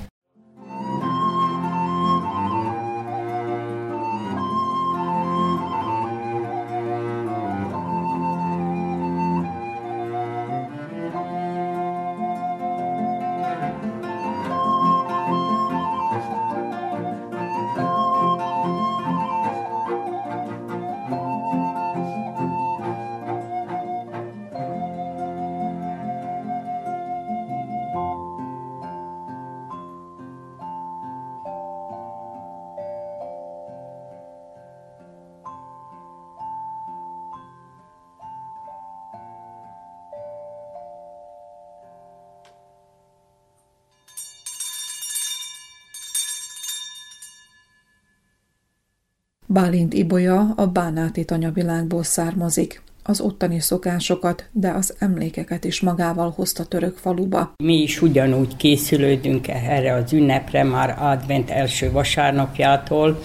Bálint 49.58 49.94
Ibolya 49.94 50.54
a 50.56 50.66
Bánáti 50.66 51.26
tanyavilágból 51.26 52.04
származik 52.04 52.82
az 53.04 53.22
ottani 53.22 53.60
szokásokat, 53.60 54.46
de 54.52 54.72
az 54.72 54.96
emlékeket 55.00 55.64
is 55.64 55.82
magával 55.82 56.34
hozta 56.36 56.66
török 56.66 56.98
faluba. 56.98 57.54
Mi 57.64 57.82
is 57.82 58.02
ugyanúgy 58.02 58.56
készülődünk 58.56 59.48
erre 59.48 59.94
az 59.94 60.14
ünnepre 60.14 60.64
már 60.64 60.96
advent 61.00 61.50
első 61.50 61.92
vasárnapjától, 61.92 63.20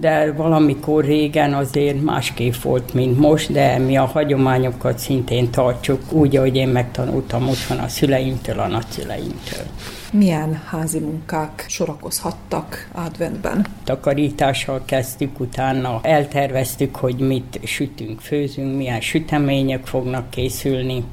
de 0.00 0.32
valamikor 0.32 1.04
régen 1.04 1.54
azért 1.54 2.02
másképp 2.02 2.54
volt, 2.54 2.94
mint 2.94 3.18
most, 3.18 3.52
de 3.52 3.78
mi 3.78 3.96
a 3.96 4.04
hagyományokat 4.04 4.98
szintén 4.98 5.50
tartjuk, 5.50 6.12
úgy, 6.12 6.36
ahogy 6.36 6.56
én 6.56 6.68
megtanultam 6.68 7.48
otthon 7.48 7.78
a 7.78 7.88
szüleimtől, 7.88 8.58
a 8.58 8.66
nagyszüleimtől. 8.66 9.66
Milyen 10.12 10.54
házi 10.54 10.98
munkák 10.98 11.64
sorakozhattak 11.68 12.90
adventben? 12.92 13.66
Takarítással 13.84 14.82
kezdtük, 14.84 15.40
utána 15.40 16.00
elterveztük, 16.02 16.96
hogy 16.96 17.16
mit 17.16 17.60
sütünk, 17.64 18.20
főzünk, 18.20 18.76
milyen 18.76 19.00
sütemények 19.00 19.86
fognak 19.86 20.30
készülni. 20.30 21.04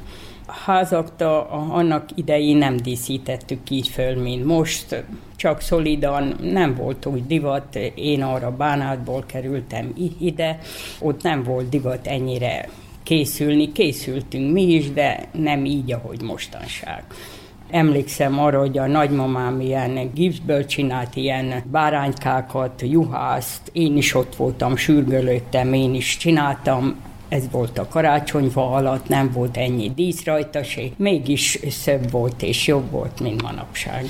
Házakta 0.47 1.49
annak 1.49 2.09
idején 2.15 2.57
nem 2.57 2.77
díszítettük 2.77 3.69
így 3.69 3.87
föl, 3.87 4.21
mint 4.21 4.45
most, 4.45 5.03
csak 5.35 5.61
szolidan, 5.61 6.35
nem 6.41 6.75
volt 6.75 7.05
úgy 7.05 7.27
divat, 7.27 7.75
én 7.95 8.23
arra 8.23 8.51
bánátból 8.51 9.23
kerültem 9.27 9.93
ide, 10.19 10.59
ott 10.99 11.23
nem 11.23 11.43
volt 11.43 11.69
divat 11.69 12.07
ennyire 12.07 12.69
készülni, 13.03 13.71
készültünk 13.71 14.53
mi 14.53 14.61
is, 14.61 14.91
de 14.91 15.27
nem 15.31 15.65
így, 15.65 15.91
ahogy 15.91 16.21
mostanság. 16.21 17.03
Emlékszem 17.75 18.39
arra, 18.39 18.59
hogy 18.59 18.77
a 18.77 18.87
nagymamám 18.87 19.59
ilyen 19.59 20.11
gipszből 20.13 20.65
csinált 20.65 21.15
ilyen 21.15 21.63
báránykákat, 21.71 22.81
juhászt, 22.81 23.69
én 23.71 23.97
is 23.97 24.13
ott 24.13 24.35
voltam, 24.35 24.75
sürgölődtem, 24.75 25.73
én 25.73 25.93
is 25.93 26.17
csináltam, 26.17 26.95
ez 27.29 27.43
volt 27.51 27.77
a 27.77 27.87
karácsonyfa 27.87 28.71
alatt, 28.71 29.07
nem 29.07 29.31
volt 29.31 29.57
ennyi 29.57 29.91
dísz 29.95 30.23
rajta, 30.25 30.59
mégis 30.97 31.59
szebb 31.69 32.11
volt 32.11 32.41
és 32.41 32.67
jobb 32.67 32.91
volt, 32.91 33.19
mint 33.19 33.41
manapság. 33.41 34.05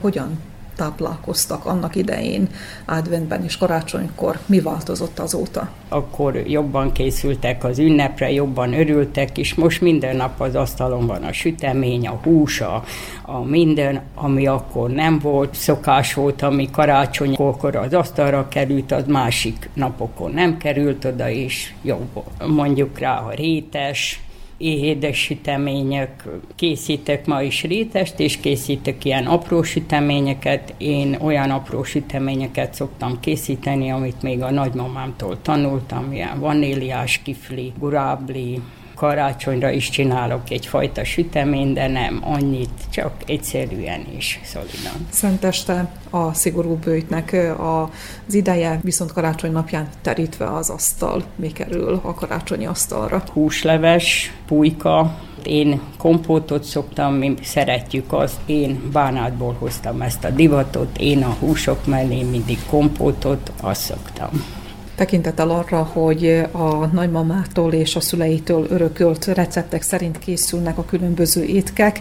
Hogyan 0.00 0.38
táplálkoztak 0.78 1.64
annak 1.64 1.96
idején, 1.96 2.48
adventben 2.84 3.44
és 3.44 3.56
karácsonykor. 3.56 4.38
Mi 4.46 4.60
változott 4.60 5.18
azóta? 5.18 5.68
Akkor 5.88 6.36
jobban 6.46 6.92
készültek 6.92 7.64
az 7.64 7.78
ünnepre, 7.78 8.30
jobban 8.30 8.72
örültek, 8.72 9.38
és 9.38 9.54
most 9.54 9.80
minden 9.80 10.16
nap 10.16 10.40
az 10.40 10.54
asztalon 10.54 11.06
van 11.06 11.22
a 11.22 11.32
sütemény, 11.32 12.06
a 12.06 12.18
hús, 12.22 12.60
a, 12.60 12.84
a 13.22 13.38
minden, 13.44 14.02
ami 14.14 14.46
akkor 14.46 14.90
nem 14.90 15.18
volt. 15.18 15.54
Szokás 15.54 16.14
volt, 16.14 16.42
ami 16.42 16.70
karácsonykor 16.70 17.76
az 17.76 17.94
asztalra 17.94 18.48
került, 18.48 18.92
az 18.92 19.04
másik 19.06 19.68
napokon 19.74 20.30
nem 20.30 20.56
került 20.56 21.04
oda, 21.04 21.30
és 21.30 21.72
jobb. 21.82 22.22
Mondjuk 22.46 22.98
rá 22.98 23.18
a 23.18 23.30
rétes, 23.30 24.20
édes 24.58 25.18
sütemények, 25.18 26.24
készítek 26.54 27.26
ma 27.26 27.42
is 27.42 27.62
rétest, 27.62 28.20
és 28.20 28.36
készítek 28.40 29.04
ilyen 29.04 29.26
apró 29.26 29.62
süteményeket. 29.62 30.74
Én 30.78 31.16
olyan 31.20 31.50
apró 31.50 31.82
süteményeket 31.82 32.74
szoktam 32.74 33.20
készíteni, 33.20 33.90
amit 33.90 34.22
még 34.22 34.42
a 34.42 34.50
nagymamámtól 34.50 35.42
tanultam, 35.42 36.12
ilyen 36.12 36.40
vaníliás 36.40 37.20
kifli, 37.22 37.72
gurábli, 37.78 38.60
karácsonyra 38.98 39.70
is 39.70 39.90
csinálok 39.90 40.50
egyfajta 40.50 41.04
sütemény, 41.04 41.72
de 41.72 41.86
nem 41.88 42.20
annyit, 42.24 42.70
csak 42.90 43.12
egyszerűen 43.26 44.06
is 44.16 44.40
szolidan. 44.44 45.06
Szenteste 45.10 45.92
a 46.10 46.34
szigorú 46.34 46.74
bőjtnek 46.74 47.36
az 47.58 48.34
ideje, 48.34 48.80
viszont 48.82 49.12
karácsony 49.12 49.52
napján 49.52 49.88
terítve 50.02 50.54
az 50.54 50.70
asztal. 50.70 51.22
Mi 51.36 51.52
kerül 51.52 52.00
a 52.02 52.14
karácsonyi 52.14 52.66
asztalra? 52.66 53.22
Húsleves, 53.32 54.32
pulyka, 54.46 55.18
én 55.42 55.80
kompótot 55.98 56.64
szoktam, 56.64 57.14
mi 57.14 57.34
szeretjük 57.42 58.12
azt, 58.12 58.36
én 58.46 58.90
bánátból 58.92 59.56
hoztam 59.58 60.02
ezt 60.02 60.24
a 60.24 60.30
divatot, 60.30 60.98
én 60.98 61.22
a 61.22 61.36
húsok 61.40 61.86
mellé 61.86 62.22
mindig 62.22 62.58
kompótot, 62.66 63.52
azt 63.60 63.80
szoktam 63.80 64.57
tekintettel 64.98 65.50
arra, 65.50 65.82
hogy 65.82 66.42
a 66.52 66.86
nagymamától 66.86 67.72
és 67.72 67.96
a 67.96 68.00
szüleitől 68.00 68.66
örökölt 68.70 69.24
receptek 69.24 69.82
szerint 69.82 70.18
készülnek 70.18 70.78
a 70.78 70.84
különböző 70.84 71.44
étkek. 71.44 72.00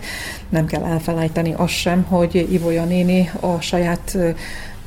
Nem 0.50 0.66
kell 0.66 0.84
elfelejteni 0.84 1.54
azt 1.58 1.74
sem, 1.74 2.04
hogy 2.04 2.48
Ivolya 2.52 2.84
néni 2.84 3.30
a 3.40 3.62
saját 3.62 4.18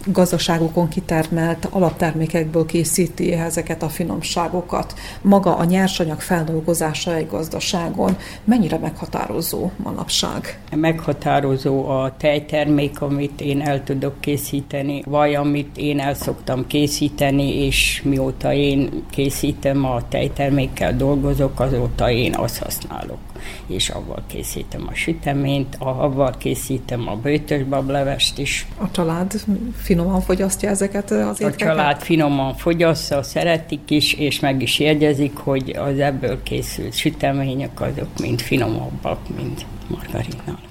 gazdaságokon 0.06 0.88
kitermelt 0.88 1.68
alaptermékekből 1.70 2.66
készíti 2.66 3.32
ezeket 3.32 3.82
a 3.82 3.88
finomságokat. 3.88 4.94
Maga 5.22 5.56
a 5.56 5.64
nyersanyag 5.64 6.20
feldolgozása 6.20 7.14
egy 7.14 7.28
gazdaságon 7.28 8.16
mennyire 8.44 8.78
meghatározó 8.78 9.70
manapság? 9.76 10.60
Meghatározó 10.74 11.88
a 11.88 12.14
tejtermék, 12.16 13.00
amit 13.00 13.40
én 13.40 13.60
el 13.60 13.84
tudok 13.84 14.20
készíteni, 14.20 15.02
vagy 15.06 15.34
amit 15.34 15.76
én 15.76 16.00
el 16.00 16.14
szoktam 16.14 16.66
készíteni, 16.66 17.64
és 17.64 18.02
mióta 18.04 18.52
én 18.52 19.04
készítem 19.10 19.84
a 19.84 20.08
tejtermékkel 20.08 20.96
dolgozok, 20.96 21.60
azóta 21.60 22.10
én 22.10 22.34
azt 22.34 22.58
használok 22.58 23.29
és 23.66 23.88
avval 23.88 24.22
készítem 24.26 24.86
a 24.86 24.94
süteményt, 24.94 25.76
avval 25.78 26.34
készítem 26.38 27.08
a 27.08 27.16
bőtös 27.16 27.62
bablevest 27.62 28.38
is. 28.38 28.66
A 28.78 28.90
család 28.90 29.32
finoman 29.76 30.20
fogyasztja 30.20 30.68
ezeket 30.68 31.10
az 31.10 31.40
étkeket? 31.40 31.60
A 31.60 31.64
család 31.64 32.00
finoman 32.02 32.54
fogyasztja, 32.54 33.22
szeretik 33.22 33.90
is, 33.90 34.12
és 34.12 34.40
meg 34.40 34.62
is 34.62 34.78
jegyezik, 34.78 35.36
hogy 35.36 35.70
az 35.70 35.98
ebből 35.98 36.42
készült 36.42 36.94
sütemények 36.94 37.80
azok 37.80 38.18
mind 38.20 38.40
finomabbak, 38.40 39.18
mint 39.36 39.66
margarinnal. 39.88 40.69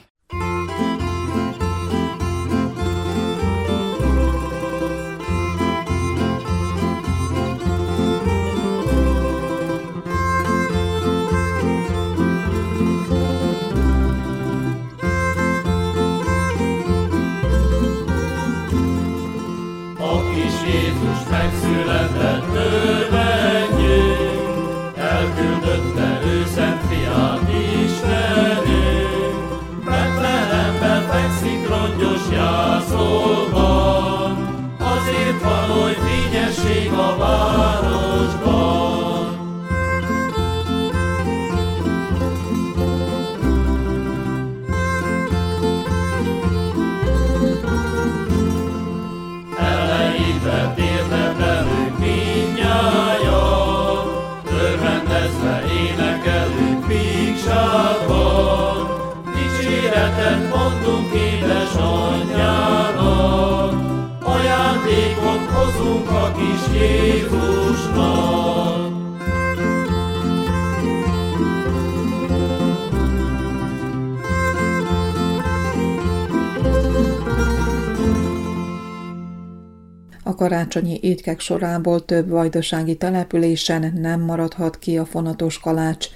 Karácsonyi 80.70 81.00
étkek 81.02 81.40
sorából 81.40 82.06
több 82.06 82.30
vajdasági 82.30 82.96
településen 82.96 83.94
nem 83.96 84.22
maradhat 84.22 84.80
ki 84.80 84.98
a 84.98 85.06
fonatos 85.06 85.60
kalács. 85.60 86.08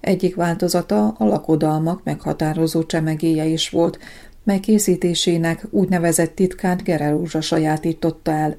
Egyik 0.00 0.34
változata 0.34 1.08
a 1.08 1.24
lakodalmak 1.24 2.04
meghatározó 2.04 2.82
csemegéje 2.82 3.44
is 3.44 3.70
volt, 3.70 3.98
mely 4.44 4.60
készítésének 4.60 5.66
úgynevezett 5.70 6.34
titkát 6.34 6.82
Gerelúzsa 6.82 7.40
sajátította 7.40 8.30
el. 8.30 8.56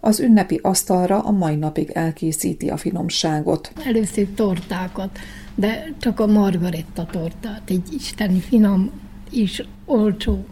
Az 0.00 0.20
ünnepi 0.20 0.58
asztalra 0.62 1.18
a 1.18 1.30
mai 1.30 1.56
napig 1.56 1.90
elkészíti 1.90 2.68
a 2.68 2.76
finomságot. 2.76 3.72
Először 3.84 4.26
tortákat, 4.34 5.18
de 5.54 5.92
csak 5.98 6.20
a 6.20 6.26
margaretta 6.26 7.06
tortát, 7.10 7.62
egy 7.66 7.92
isteni 7.92 8.40
finom 8.40 8.90
és 9.30 9.64
olcsó 9.84 10.44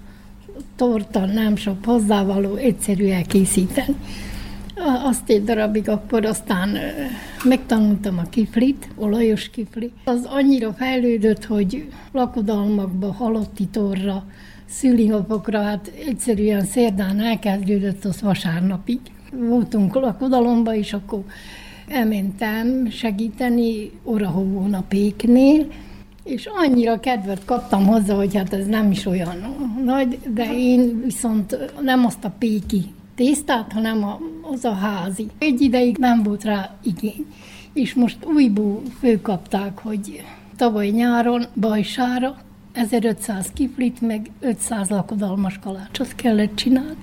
torta, 0.76 1.26
nem 1.26 1.57
sok 1.57 1.84
hozzávaló, 1.84 2.55
egyszerű 2.55 3.09
elkészíteni. 3.09 3.96
Azt 5.04 5.30
egy 5.30 5.44
darabig, 5.44 5.88
akkor 5.88 6.24
aztán 6.24 6.76
megtanultam 7.44 8.18
a 8.18 8.28
kiflit, 8.28 8.88
olajos 8.96 9.50
kifli. 9.50 9.92
Az 10.04 10.24
annyira 10.24 10.72
fejlődött, 10.72 11.44
hogy 11.44 11.88
lakodalmakba, 12.12 13.12
halotti 13.12 13.66
torra, 13.66 14.24
szülinapokra, 14.66 15.62
hát 15.62 15.92
egyszerűen 16.06 16.64
szerdán 16.64 17.20
elkezdődött 17.20 18.04
az 18.04 18.22
vasárnapig. 18.22 19.00
Voltunk 19.32 19.94
lakodalomba, 19.94 20.74
és 20.74 20.92
akkor 20.92 21.24
elmentem 21.88 22.88
segíteni 22.90 23.90
Orahóvón 24.04 24.74
a 24.74 24.84
péknél, 24.88 25.66
és 26.24 26.48
annyira 26.52 27.00
kedvet 27.00 27.44
kaptam 27.44 27.86
hozzá, 27.86 28.14
hogy 28.14 28.36
hát 28.36 28.52
ez 28.52 28.66
nem 28.66 28.90
is 28.90 29.06
olyan 29.06 29.56
nagy, 29.84 30.18
de 30.34 30.50
én 30.54 31.02
viszont 31.04 31.72
nem 31.80 32.04
azt 32.04 32.24
a 32.24 32.32
péki 32.38 32.84
tésztát, 33.20 33.72
hanem 33.72 34.04
a, 34.04 34.18
az 34.52 34.64
a 34.64 34.74
házi. 34.74 35.26
Egy 35.38 35.60
ideig 35.60 35.96
nem 35.98 36.22
volt 36.22 36.44
rá 36.44 36.74
igény. 36.82 37.26
És 37.72 37.94
most 37.94 38.24
újból 38.24 38.82
főkapták, 38.98 39.78
hogy 39.78 40.24
tavaly 40.56 40.88
nyáron 40.88 41.46
Bajsára 41.60 42.36
1500 42.72 43.50
kiflit, 43.54 44.00
meg 44.00 44.30
500 44.40 44.88
lakodalmas 44.88 45.58
kalácsot 45.58 46.14
kellett 46.14 46.54
csinálni 46.54 46.96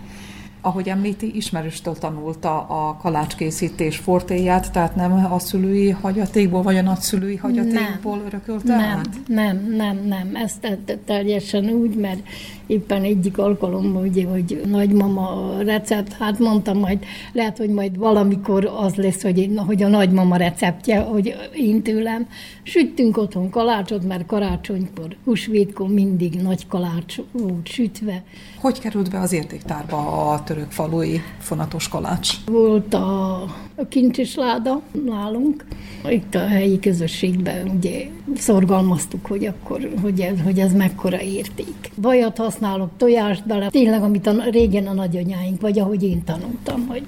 ahogy 0.61 0.89
említi, 0.89 1.35
ismerőstől 1.35 1.95
tanulta 1.95 2.61
a 2.61 2.97
kalácskészítés 3.01 3.97
fortéját, 3.97 4.71
tehát 4.71 4.95
nem 4.95 5.33
a 5.33 5.39
szülői 5.39 5.89
hagyatékból, 5.89 6.61
vagy 6.61 6.77
a 6.77 6.81
nagyszülői 6.81 7.35
hagyatékból 7.35 8.15
nem, 8.15 8.25
örökölte 8.25 8.75
nem, 8.75 8.97
át? 8.97 9.09
Nem, 9.27 9.67
nem, 9.75 10.05
nem, 10.05 10.35
ezt 10.35 10.77
teljesen 11.05 11.69
úgy, 11.69 11.95
mert 11.95 12.19
éppen 12.67 13.03
egyik 13.03 13.37
alkalommal, 13.37 14.05
ugye, 14.05 14.25
hogy 14.27 14.61
nagymama 14.65 15.55
recept, 15.61 16.13
hát 16.13 16.39
mondtam 16.39 16.77
majd, 16.77 16.99
lehet, 17.33 17.57
hogy 17.57 17.69
majd 17.69 17.97
valamikor 17.97 18.71
az 18.77 18.95
lesz, 18.95 19.21
hogy, 19.21 19.37
én, 19.37 19.57
hogy 19.57 19.83
a 19.83 19.87
nagymama 19.87 20.35
receptje, 20.35 20.99
hogy 20.99 21.35
én 21.53 21.81
tőlem. 21.81 22.27
Süttünk 22.63 23.17
otthon 23.17 23.49
kalácsot, 23.49 24.07
mert 24.07 24.25
karácsonykor, 24.25 25.15
húsvétkor 25.23 25.87
mindig 25.87 26.41
nagy 26.41 26.67
kalács 26.67 27.15
volt 27.31 27.67
sütve. 27.67 28.23
Hogy 28.59 28.79
került 28.79 29.11
be 29.11 29.19
az 29.19 29.33
értéktárba 29.33 30.31
a 30.31 30.43
török 30.43 30.71
falui 30.71 31.21
fonatos 31.39 31.87
kalács? 31.87 32.33
Volt 32.45 32.93
a, 32.93 33.41
a 33.75 33.87
kincses 33.89 34.35
láda 34.35 34.81
nálunk, 35.05 35.65
itt 36.09 36.35
a 36.35 36.47
helyi 36.47 36.79
közösségben 36.79 37.69
ugye 37.77 38.07
szorgalmaztuk, 38.35 39.25
hogy 39.25 39.45
akkor, 39.45 39.89
hogy 40.01 40.19
ez, 40.19 40.41
hogy 40.43 40.59
ez 40.59 40.73
mekkora 40.73 41.21
érték. 41.21 41.91
Vajat 41.95 42.37
használok, 42.57 42.89
tojást 42.97 43.47
bele, 43.47 43.69
tényleg, 43.69 44.01
amit 44.01 44.27
a, 44.27 44.33
régen 44.51 44.87
a 44.87 44.93
nagyanyáink, 44.93 45.61
vagy 45.61 45.79
ahogy 45.79 46.03
én 46.03 46.23
tanultam, 46.23 46.87
hogy 46.87 47.03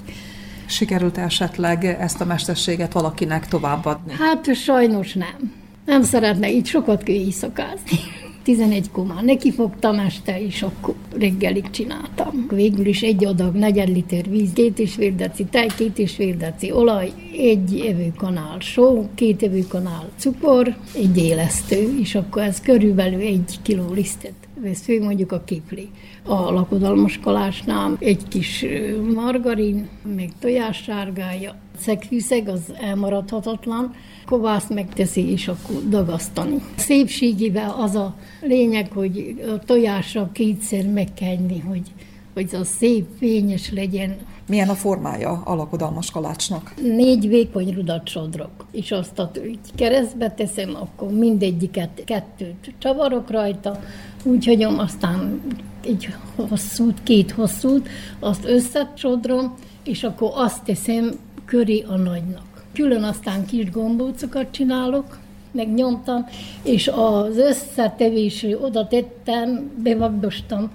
Sikerült 0.66 1.18
esetleg 1.18 1.86
ezt 1.86 2.22
a 2.22 2.26
mesterséget 2.26 2.94
valakinek 2.94 3.48
továbbadni? 3.48 4.14
Hát 4.14 4.56
sajnos 4.56 5.14
nem. 5.14 5.54
Nem 5.86 6.04
szeretne 6.04 6.52
így 6.52 6.66
sokat 6.66 7.04
kell 7.04 7.16
éjszakázni. 7.16 7.98
11-kor 8.46 9.06
már 9.06 9.24
nekifogtam 9.24 10.00
este, 10.00 10.42
és 10.42 10.62
akkor 10.62 10.94
reggelig 11.18 11.70
csináltam. 11.70 12.46
Végül 12.50 12.86
is 12.86 13.02
egy 13.02 13.26
adag, 13.26 13.56
negyed 13.56 13.88
liter 13.88 14.30
víz, 14.30 14.54
két 14.54 14.80
és 14.80 14.94
fél 14.94 15.16
deci 15.16 15.44
tej, 15.44 15.68
két 15.78 15.98
és 15.98 16.16
fél 16.16 16.36
deci 16.38 16.72
olaj, 16.72 17.12
egy 17.38 17.84
evőkanál 17.88 18.60
só, 18.60 19.10
két 19.16 19.44
evőkanál 19.44 20.10
cukor, 20.18 20.76
egy 20.96 21.18
élesztő, 21.18 21.98
és 22.00 22.16
akkor 22.16 22.42
ez 22.42 22.62
körülbelül 22.62 23.22
egy 23.22 23.60
kiló 23.62 23.94
lisztet 23.94 24.49
vesz 24.62 24.82
fő 24.82 25.04
mondjuk 25.04 25.32
a 25.32 25.44
kipli. 25.44 25.90
A 26.24 26.52
lakodalmas 26.52 27.20
kalásnál 27.20 27.98
egy 28.00 28.28
kis 28.28 28.66
margarin, 29.14 29.90
még 30.16 30.32
tojássárgája, 30.40 31.56
szegfűszeg 31.78 32.48
az 32.48 32.74
elmaradhatatlan, 32.82 33.94
kovászt 34.26 34.70
megteszi, 34.70 35.32
és 35.32 35.48
akkor 35.48 35.90
dagasztani. 35.90 36.62
Szépségével 36.76 37.76
az 37.80 37.96
a 37.96 38.16
lényeg, 38.42 38.92
hogy 38.92 39.36
a 39.48 39.60
tojásra 39.66 40.30
kétszer 40.34 40.86
megkenni, 40.86 41.60
hogy, 41.60 41.92
hogy 42.34 42.50
az 42.56 42.68
szép, 42.68 43.06
fényes 43.18 43.72
legyen. 43.72 44.16
Milyen 44.48 44.70
a 44.70 44.74
formája 44.74 45.42
a 45.46 45.56
lakodalmas 45.56 46.12
kalácsnak? 46.12 46.74
Négy 46.82 47.28
vékony 47.28 47.74
rudat 47.74 48.08
sodrok, 48.08 48.66
és 48.72 48.92
azt 48.92 49.20
a 49.20 49.32
keresztbe 49.76 50.32
teszem, 50.32 50.76
akkor 50.76 51.12
mindegyiket 51.12 52.02
kettőt 52.06 52.74
csavarok 52.78 53.30
rajta, 53.32 53.80
úgy 54.24 54.64
aztán 54.78 55.42
egy 55.86 56.10
hosszút, 56.36 57.04
két 57.04 57.32
hosszút, 57.32 57.90
azt 58.20 58.46
összecsodrom, 58.46 59.56
és 59.84 60.04
akkor 60.04 60.32
azt 60.34 60.64
teszem 60.64 61.12
köré 61.46 61.86
a 61.88 61.96
nagynak. 61.96 62.66
Külön 62.74 63.04
aztán 63.04 63.46
kis 63.46 63.72
gombócokat 63.72 64.52
csinálok, 64.52 65.18
megnyomtam, 65.52 66.26
és 66.64 66.88
az 66.88 67.38
összetevésre 67.38 68.58
oda 68.58 68.88
tettem, 68.88 69.72
bevagdostam, 69.84 70.72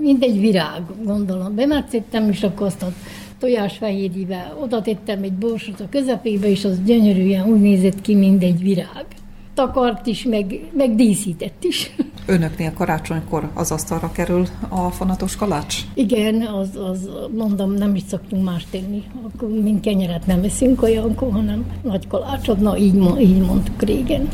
mint 0.00 0.22
egy 0.22 0.40
virág, 0.40 0.82
gondolom. 1.04 1.54
Bemetszítem, 1.54 2.30
és 2.30 2.42
akkor 2.42 2.66
azt 2.66 2.82
a 2.82 2.92
tojásfehérjével 3.38 4.58
oda 4.62 4.82
tettem 4.82 5.22
egy 5.22 5.32
borsot 5.32 5.80
a 5.80 5.88
közepébe, 5.90 6.48
és 6.48 6.64
az 6.64 6.82
gyönyörűen 6.84 7.46
úgy 7.46 7.60
nézett 7.60 8.00
ki, 8.00 8.14
mint 8.14 8.42
egy 8.42 8.62
virág. 8.62 9.04
Takart 9.56 10.06
is, 10.06 10.24
meg, 10.24 10.60
meg 10.72 10.94
díszített 10.94 11.64
is. 11.64 11.90
Önöknél 12.26 12.72
karácsonykor 12.72 13.50
az 13.54 13.70
asztalra 13.70 14.12
kerül 14.12 14.46
a 14.68 14.90
fonatos 14.90 15.36
kalács? 15.36 15.76
Igen, 15.94 16.42
az, 16.42 16.68
az 16.90 17.08
mondom, 17.36 17.72
nem 17.72 17.94
is 17.94 18.02
szoktunk 18.08 18.44
más 18.44 18.66
tenni. 18.70 19.02
Akkor 19.22 19.48
mind 19.48 19.80
kenyeret 19.80 20.26
nem 20.26 20.40
veszünk 20.40 20.82
olyankor, 20.82 21.32
hanem 21.32 21.66
nagy 21.82 22.06
kalácsot, 22.06 22.60
na 22.60 22.76
így, 22.76 22.94
így 23.20 23.40
mondtuk 23.40 23.82
régen. 23.82 24.28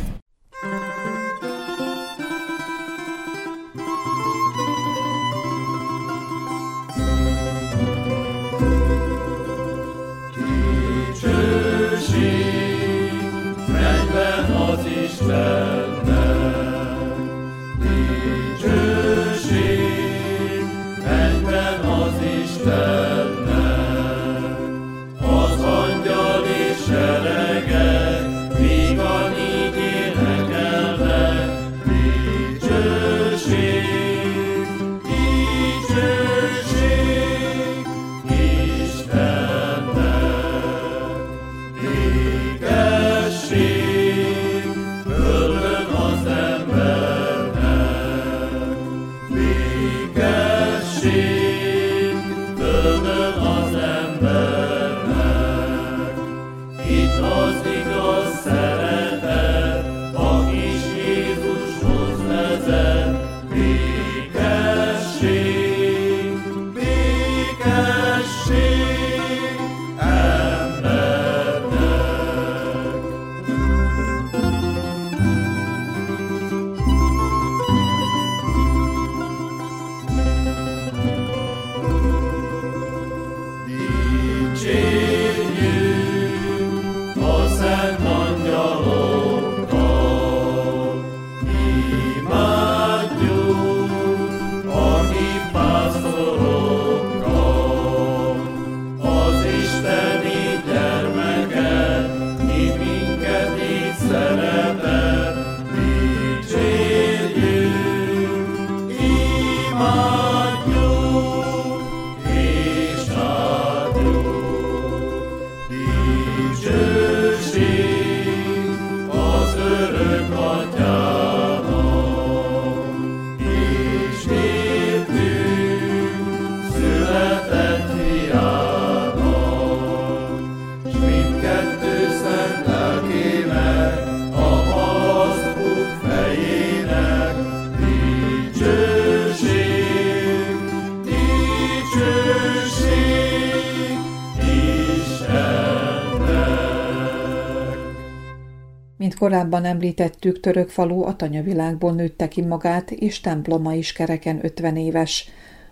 Korábban 149.10 149.64
említettük, 149.64 150.40
török 150.40 150.68
falu 150.68 151.02
a 151.02 151.16
tanyavilágból 151.16 151.92
nőtte 151.92 152.28
ki 152.28 152.42
magát, 152.42 152.90
és 152.90 153.20
temploma 153.20 153.74
is 153.74 153.92
kereken 153.92 154.38
50 154.42 154.76
éves. 154.76 155.28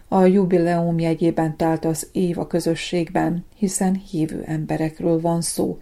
A 0.08 0.24
jubileum 0.24 0.98
jegyében 0.98 1.56
telt 1.56 1.84
az 1.84 2.08
év 2.12 2.38
a 2.38 2.46
közösségben, 2.46 3.44
hiszen 3.56 4.02
hívő 4.10 4.42
emberekről 4.46 5.20
van 5.20 5.40
szó. 5.40 5.78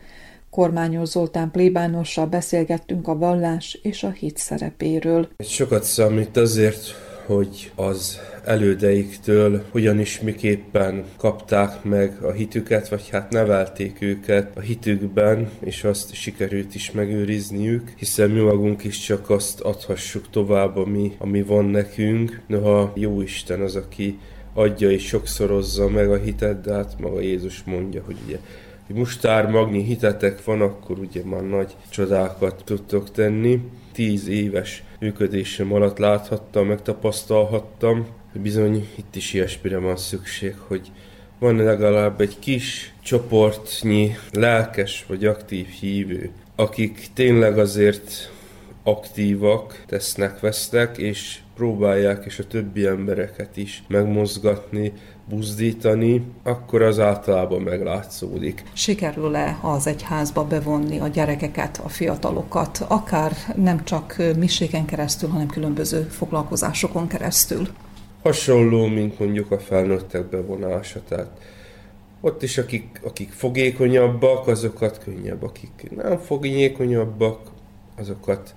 Kormányos 0.51 1.09
Zoltán 1.09 1.51
plébánossal 1.51 2.27
beszélgettünk 2.27 3.09
a 3.09 3.19
vallás 3.19 3.79
és 3.83 4.03
a 4.03 4.11
hit 4.11 4.37
szerepéről. 4.37 5.29
Sokat 5.39 5.83
számít 5.83 6.37
azért, 6.37 7.08
hogy 7.29 7.71
az 7.75 8.21
elődeiktől 8.45 9.65
hogyan 9.71 10.01
is 10.01 10.21
miképpen 10.21 11.05
kapták 11.17 11.85
meg 11.85 12.23
a 12.23 12.31
hitüket, 12.31 12.89
vagy 12.89 13.09
hát 13.09 13.31
nevelték 13.31 14.01
őket 14.01 14.57
a 14.57 14.61
hitükben, 14.61 15.51
és 15.61 15.85
azt 15.85 16.15
sikerült 16.15 16.75
is 16.75 16.91
megőrizniük, 16.91 17.93
hiszen 17.97 18.31
mi 18.31 18.41
magunk 18.41 18.85
is 18.85 18.99
csak 18.99 19.31
azt 19.31 19.61
adhassuk 19.61 20.31
tovább, 20.31 20.77
ami, 20.77 21.13
ami 21.19 21.43
van 21.43 21.65
nekünk. 21.65 22.41
Noha 22.47 22.93
jó 22.95 23.21
Isten 23.21 23.61
az, 23.61 23.77
aki 23.77 24.19
adja 24.55 24.91
és 24.91 25.07
sokszorozza 25.07 25.89
meg 25.89 26.11
a 26.11 26.17
hitet, 26.17 26.61
de 26.61 26.73
hát 26.73 26.95
maga 27.01 27.21
Jézus 27.21 27.63
mondja, 27.65 28.03
hogy 28.05 28.17
ugye 28.27 28.39
hogy 28.87 28.97
mustár 28.97 29.51
magnyi 29.51 29.83
hitetek 29.83 30.45
van, 30.45 30.61
akkor 30.61 30.99
ugye 30.99 31.25
már 31.25 31.43
nagy 31.43 31.77
csodákat 31.91 32.63
tudtok 32.65 33.11
tenni. 33.11 33.61
Tíz 33.93 34.29
éves 34.29 34.83
működésem 34.99 35.73
alatt 35.73 35.99
láthattam, 35.99 36.67
megtapasztalhattam, 36.67 38.07
bizony 38.33 38.89
itt 38.95 39.17
is 39.17 39.33
ilyesmire 39.33 39.79
van 39.79 39.97
szükség, 39.97 40.55
hogy 40.59 40.91
van 41.39 41.57
legalább 41.57 42.21
egy 42.21 42.39
kis 42.39 42.93
csoportnyi 43.03 44.17
lelkes 44.33 45.05
vagy 45.09 45.25
aktív 45.25 45.67
hívő, 45.67 46.31
akik 46.57 47.07
tényleg 47.15 47.59
azért 47.59 48.33
aktívak, 48.83 49.83
tesznek, 49.87 50.41
vesznek, 50.41 50.99
és 50.99 51.39
próbálják 51.55 52.25
és 52.25 52.39
a 52.39 52.47
többi 52.47 52.87
embereket 52.87 53.57
is 53.57 53.83
megmozgatni, 53.89 54.93
buzdítani, 55.29 56.23
akkor 56.43 56.83
az 56.83 56.99
általában 56.99 57.63
meglátszódik. 57.63 58.63
Sikerül-e 58.73 59.59
az 59.63 59.87
egyházba 59.87 60.45
bevonni 60.45 60.99
a 60.99 61.09
gyerekeket, 61.09 61.81
a 61.85 61.89
fiatalokat, 61.89 62.85
akár 62.89 63.33
nem 63.57 63.85
csak 63.85 64.17
miséken 64.37 64.85
keresztül, 64.85 65.29
hanem 65.29 65.47
különböző 65.47 66.03
foglalkozásokon 66.03 67.07
keresztül? 67.07 67.69
Hasonló, 68.23 68.87
mint 68.87 69.19
mondjuk 69.19 69.51
a 69.51 69.59
felnőttek 69.59 70.25
bevonása, 70.25 71.01
tehát 71.09 71.31
ott 72.21 72.43
is 72.43 72.59
akik, 72.59 73.01
akik 73.05 73.31
fogékonyabbak, 73.33 74.47
azokat 74.47 74.99
könnyebb, 75.05 75.43
akik 75.43 75.91
nem 75.97 76.19
fogékonyabbak, 76.19 77.41
azokat 77.97 78.55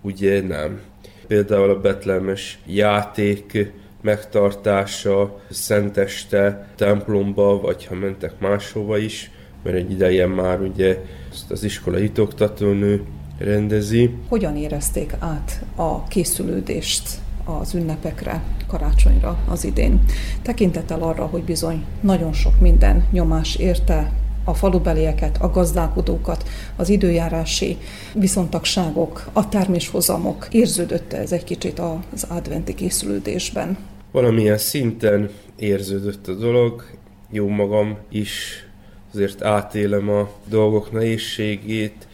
ugye 0.00 0.42
nem. 0.42 0.80
Például 1.26 1.70
a 1.70 1.80
betlemes 1.80 2.58
játék 2.66 3.72
megtartása, 4.08 5.40
szenteste, 5.50 6.66
templomba, 6.76 7.60
vagy 7.60 7.86
ha 7.86 7.94
mentek 7.94 8.32
máshova 8.38 8.98
is, 8.98 9.30
mert 9.62 9.76
egy 9.76 9.90
ideje 9.90 10.26
már 10.26 10.60
ugye 10.60 11.04
ezt 11.32 11.50
az 11.50 11.64
iskola 11.64 11.96
hitoktatónő 11.96 13.02
rendezi. 13.38 14.14
Hogyan 14.28 14.56
érezték 14.56 15.14
át 15.18 15.62
a 15.76 16.04
készülődést 16.04 17.08
az 17.44 17.74
ünnepekre, 17.74 18.42
karácsonyra 18.66 19.38
az 19.48 19.64
idén? 19.64 20.00
Tekintettel 20.42 21.02
arra, 21.02 21.26
hogy 21.26 21.42
bizony 21.42 21.84
nagyon 22.00 22.32
sok 22.32 22.60
minden 22.60 23.06
nyomás 23.10 23.56
érte 23.56 24.12
a 24.44 24.54
falubelieket, 24.54 25.36
a 25.40 25.50
gazdálkodókat, 25.50 26.48
az 26.76 26.88
időjárási 26.88 27.76
viszontagságok, 28.14 29.28
a 29.32 29.48
terméshozamok. 29.48 30.48
Érződött 30.50 31.12
ez 31.12 31.32
egy 31.32 31.44
kicsit 31.44 31.78
az 31.78 32.26
adventi 32.28 32.74
készülődésben? 32.74 33.76
Valamilyen 34.10 34.58
szinten 34.58 35.30
érződött 35.56 36.28
a 36.28 36.34
dolog, 36.34 36.84
jó 37.30 37.48
magam 37.48 37.98
is 38.08 38.64
azért 39.12 39.42
átélem 39.42 40.08
a 40.08 40.30
dolgok 40.48 40.92
nehézségét, 40.92 42.08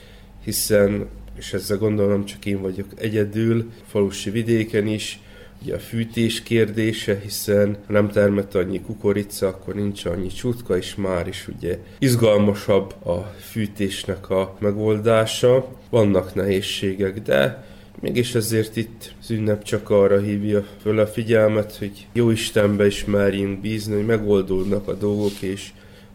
hiszen, 0.45 1.09
és 1.39 1.53
ezzel 1.53 1.79
gondolom 1.79 2.25
csak 2.25 2.47
én 2.47 2.61
vagyok 2.61 2.87
egyedül, 2.97 3.71
falusi 3.87 4.31
vidéken 4.31 4.87
is, 4.87 5.19
ugye 5.63 5.75
a 5.75 5.79
fűtés 5.79 6.43
kérdése, 6.43 7.19
hiszen 7.23 7.77
ha 7.87 7.93
nem 7.93 8.11
termett 8.11 8.55
annyi 8.55 8.81
kukorica, 8.81 9.47
akkor 9.47 9.75
nincs 9.75 10.05
annyi 10.05 10.29
csutka, 10.29 10.77
és 10.77 10.95
már 10.95 11.29
is 11.29 11.49
ugye 11.49 11.79
izgalmasabb 11.99 13.07
a 13.07 13.35
fűtésnek 13.51 14.31
a 14.31 14.57
megoldása. 14.59 15.69
Vannak 15.91 16.35
nehézségek, 16.35 17.23
de 17.23 17.65
mégis 18.01 18.35
ezért 18.35 18.77
itt 18.77 19.15
az 19.21 19.31
ünnep 19.31 19.63
csak 19.63 19.91
arra 19.91 20.19
hívja 20.19 20.67
föl 20.81 20.99
a 20.99 21.07
figyelmet, 21.07 21.77
hogy 21.77 22.07
jó 22.13 22.31
Istenbe 22.31 22.87
is 22.87 23.05
merjünk 23.05 23.61
bízni, 23.61 23.95
hogy 23.95 24.07
megoldódnak 24.07 24.89
a 24.89 24.95
dolgok, 24.95 25.41
és 25.41 25.69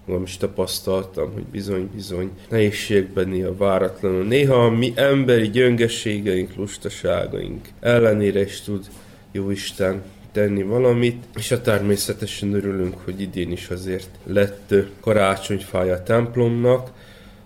magam 0.06 0.24
is 0.24 0.38
tapasztaltam, 0.38 1.34
hogy 1.34 1.44
bizony-bizony 1.44 2.30
nehézségben 2.50 3.28
néha 3.28 3.56
váratlanul. 3.56 4.24
Néha 4.24 4.66
a 4.66 4.70
mi 4.70 4.94
emberi 4.96 5.50
gyöngeségeink, 5.50 6.56
lustaságaink 6.56 7.68
ellenére 7.80 8.42
is 8.42 8.62
tud 8.62 8.86
jó 9.32 9.50
Isten 9.50 10.02
tenni 10.32 10.64
valamit, 10.64 11.24
és 11.36 11.52
a 11.52 11.62
természetesen 11.62 12.54
örülünk, 12.54 12.96
hogy 13.04 13.22
idén 13.22 13.52
is 13.52 13.70
azért 13.70 14.10
lett 14.24 14.74
karácsonyfája 15.00 15.94
a 15.94 16.04
templomnak, 16.04 16.92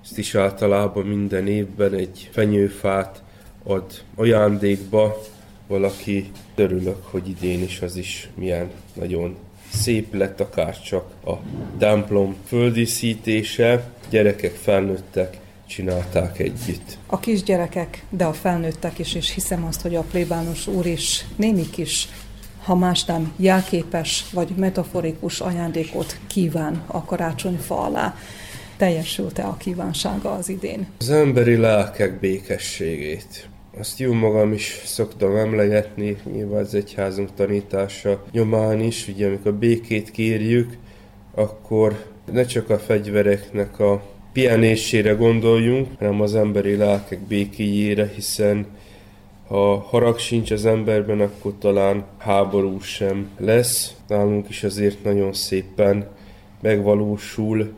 ezt 0.04 0.18
is 0.18 0.36
általában 0.36 1.06
minden 1.06 1.48
évben 1.48 1.94
egy 1.94 2.30
fenyőfát 2.32 3.23
ad 3.64 4.04
ajándékba 4.16 5.22
valaki. 5.68 6.32
Örülök, 6.56 7.06
hogy 7.06 7.30
idén 7.30 7.62
is 7.62 7.82
az 7.82 7.96
is 7.96 8.30
milyen 8.36 8.70
nagyon 8.94 9.36
szép 9.74 10.14
lett 10.14 10.40
akár 10.40 10.82
csak 10.82 11.06
a 11.26 11.34
templom 11.78 12.36
földíszítése, 12.46 13.92
gyerekek, 14.10 14.54
felnőttek 14.54 15.38
csinálták 15.68 16.40
együtt. 16.40 16.98
A 17.06 17.20
kisgyerekek, 17.20 18.06
de 18.10 18.26
a 18.26 18.34
felnőttek 18.34 19.00
is, 19.00 19.16
és 19.16 19.34
hiszem 19.34 19.66
azt, 19.66 19.82
hogy 19.82 19.96
a 19.96 20.02
plébános 20.02 20.68
úr 20.68 20.86
is 20.86 21.26
némi 21.36 21.70
kis 21.70 22.08
ha 22.64 22.76
más 22.76 23.06
nem 23.06 23.34
jelképes 23.38 24.26
vagy 24.32 24.50
metaforikus 24.56 25.40
ajándékot 25.40 26.18
kíván 26.28 26.84
a 26.88 27.06
karácsonyfa 27.06 27.80
alá. 27.80 28.16
Teljesült-e 28.78 29.46
a 29.46 29.58
kívánsága 29.58 30.32
az 30.32 30.50
idén? 30.50 30.88
Az 31.00 31.10
emberi 31.10 31.56
lelkek 31.56 32.20
békességét. 32.20 33.50
Azt 33.78 34.00
jó 34.00 34.14
magam 34.14 34.54
is 34.54 34.82
szoktam 34.86 35.36
emlegetni, 35.36 36.18
nyilván 36.32 36.62
az 36.62 36.76
egyházunk 36.76 37.34
tanítása 37.34 38.24
nyomán 38.32 38.80
is, 38.82 39.08
ugye 39.08 39.28
amikor 39.28 39.54
békét 39.54 40.12
kérjük, 40.12 40.78
akkor 41.36 42.06
ne 42.32 42.46
csak 42.46 42.70
a 42.70 42.80
fegyvereknek 42.80 43.80
a 43.80 44.04
pihenésére 44.34 45.14
gondoljunk, 45.14 45.88
hanem 46.00 46.22
az 46.22 46.36
emberi 46.36 46.76
lelkek 46.76 47.20
békéjére, 47.20 48.12
hiszen 48.16 48.66
ha 49.48 49.78
harag 49.78 50.20
sincs 50.20 50.52
az 50.52 50.66
emberben, 50.66 51.22
akkor 51.22 51.54
talán 51.60 52.06
háború 52.18 52.80
sem 52.80 53.30
lesz. 53.38 53.96
Nálunk 54.08 54.50
is 54.50 54.64
azért 54.64 55.04
nagyon 55.04 55.34
szépen 55.34 56.08
megvalósul 56.62 57.74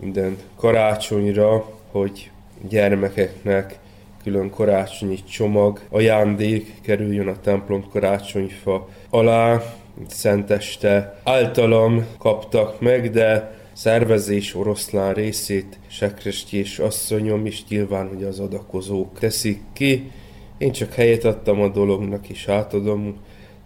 minden 0.00 0.36
karácsonyra, 0.56 1.72
hogy 1.90 2.30
gyermekeknek 2.68 3.78
külön 4.26 4.50
karácsonyi 4.50 5.18
csomag, 5.24 5.80
ajándék 5.88 6.74
kerüljön 6.82 7.28
a 7.28 7.40
templom 7.40 7.88
karácsonyfa 7.90 8.88
alá, 9.10 9.62
szenteste 10.08 11.20
általam 11.24 12.06
kaptak 12.18 12.80
meg, 12.80 13.10
de 13.10 13.58
szervezés 13.72 14.54
oroszlán 14.54 15.14
részét 15.14 15.78
Sekrestyi 15.86 16.56
és 16.56 16.78
asszonyom 16.78 17.46
is 17.46 17.64
nyilván, 17.68 18.08
hogy 18.08 18.24
az 18.24 18.40
adakozók 18.40 19.18
teszik 19.18 19.60
ki. 19.72 20.10
Én 20.58 20.72
csak 20.72 20.92
helyet 20.92 21.24
adtam 21.24 21.60
a 21.60 21.68
dolognak, 21.68 22.28
és 22.28 22.48
átadom, 22.48 23.16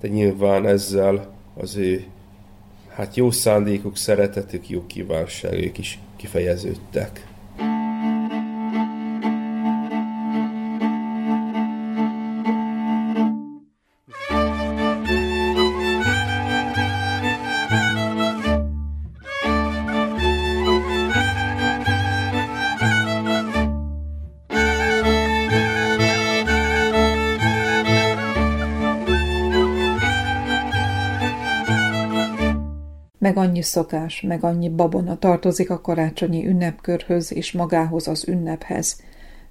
de 0.00 0.08
nyilván 0.08 0.66
ezzel 0.66 1.32
az 1.54 1.76
ő 1.76 2.04
hát 2.88 3.16
jó 3.16 3.30
szándékuk, 3.30 3.96
szeretetük, 3.96 4.68
jó 4.68 4.86
kívánságok 4.86 5.78
is 5.78 5.98
kifejeződtek. 6.16 7.28
Annyi 33.60 33.68
szokás, 33.68 34.20
meg 34.20 34.44
annyi 34.44 34.68
babona 34.68 35.18
tartozik 35.18 35.70
a 35.70 35.80
karácsonyi 35.80 36.46
ünnepkörhöz 36.46 37.32
és 37.32 37.52
magához 37.52 38.08
az 38.08 38.28
ünnephez. 38.28 39.00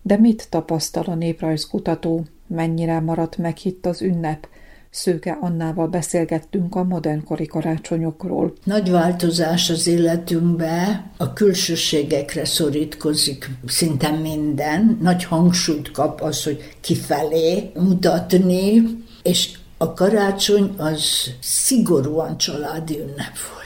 De 0.02 0.18
mit 0.18 0.48
tapasztal 0.50 1.04
a 1.04 1.16
néprajzkutató? 1.16 2.26
Mennyire 2.48 3.00
maradt 3.00 3.38
meghitt 3.38 3.86
az 3.86 4.02
ünnep? 4.02 4.48
Szőke 4.90 5.38
Annával 5.42 5.88
beszélgettünk 5.88 6.76
a 6.76 6.84
modernkori 6.84 7.46
karácsonyokról. 7.46 8.54
Nagy 8.64 8.92
változás 8.92 9.70
az 9.70 9.88
életünkbe, 9.88 11.12
a 11.18 11.34
külsőségekre 11.34 12.46
szorítkozik 12.46 13.50
szinte 13.66 14.10
minden, 14.10 14.98
nagy 15.02 15.24
hangsúlyt 15.24 15.92
kap 15.92 16.22
az, 16.22 16.44
hogy 16.44 16.76
kifelé 16.82 17.72
mutatni, 17.76 18.84
és 19.24 19.58
a 19.78 19.94
karácsony 19.94 20.74
az 20.78 21.02
szigorúan 21.42 22.38
családi 22.38 23.00
ünnep 23.00 23.38
volt. 23.54 23.59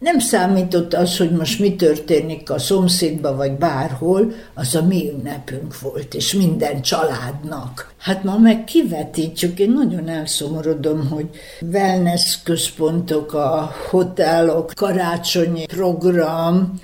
Nem 0.00 0.18
számított 0.18 0.94
az, 0.94 1.16
hogy 1.16 1.30
most 1.30 1.58
mi 1.58 1.76
történik 1.76 2.50
a 2.50 2.58
szomszédba 2.58 3.36
vagy 3.36 3.52
bárhol, 3.52 4.32
az 4.54 4.74
a 4.74 4.82
mi 4.82 5.10
ünnepünk 5.14 5.80
volt, 5.80 6.14
és 6.14 6.34
minden 6.34 6.82
családnak. 6.82 7.92
Hát 7.98 8.24
ma 8.24 8.38
meg 8.38 8.64
kivetítjük, 8.64 9.58
én 9.58 9.70
nagyon 9.70 10.08
elszomorodom, 10.08 11.08
hogy 11.08 11.28
wellness 11.72 12.42
központok, 12.42 13.32
a 13.32 13.74
hotelok, 13.90 14.72
karácsonyi 14.74 15.66
program, 15.66 16.80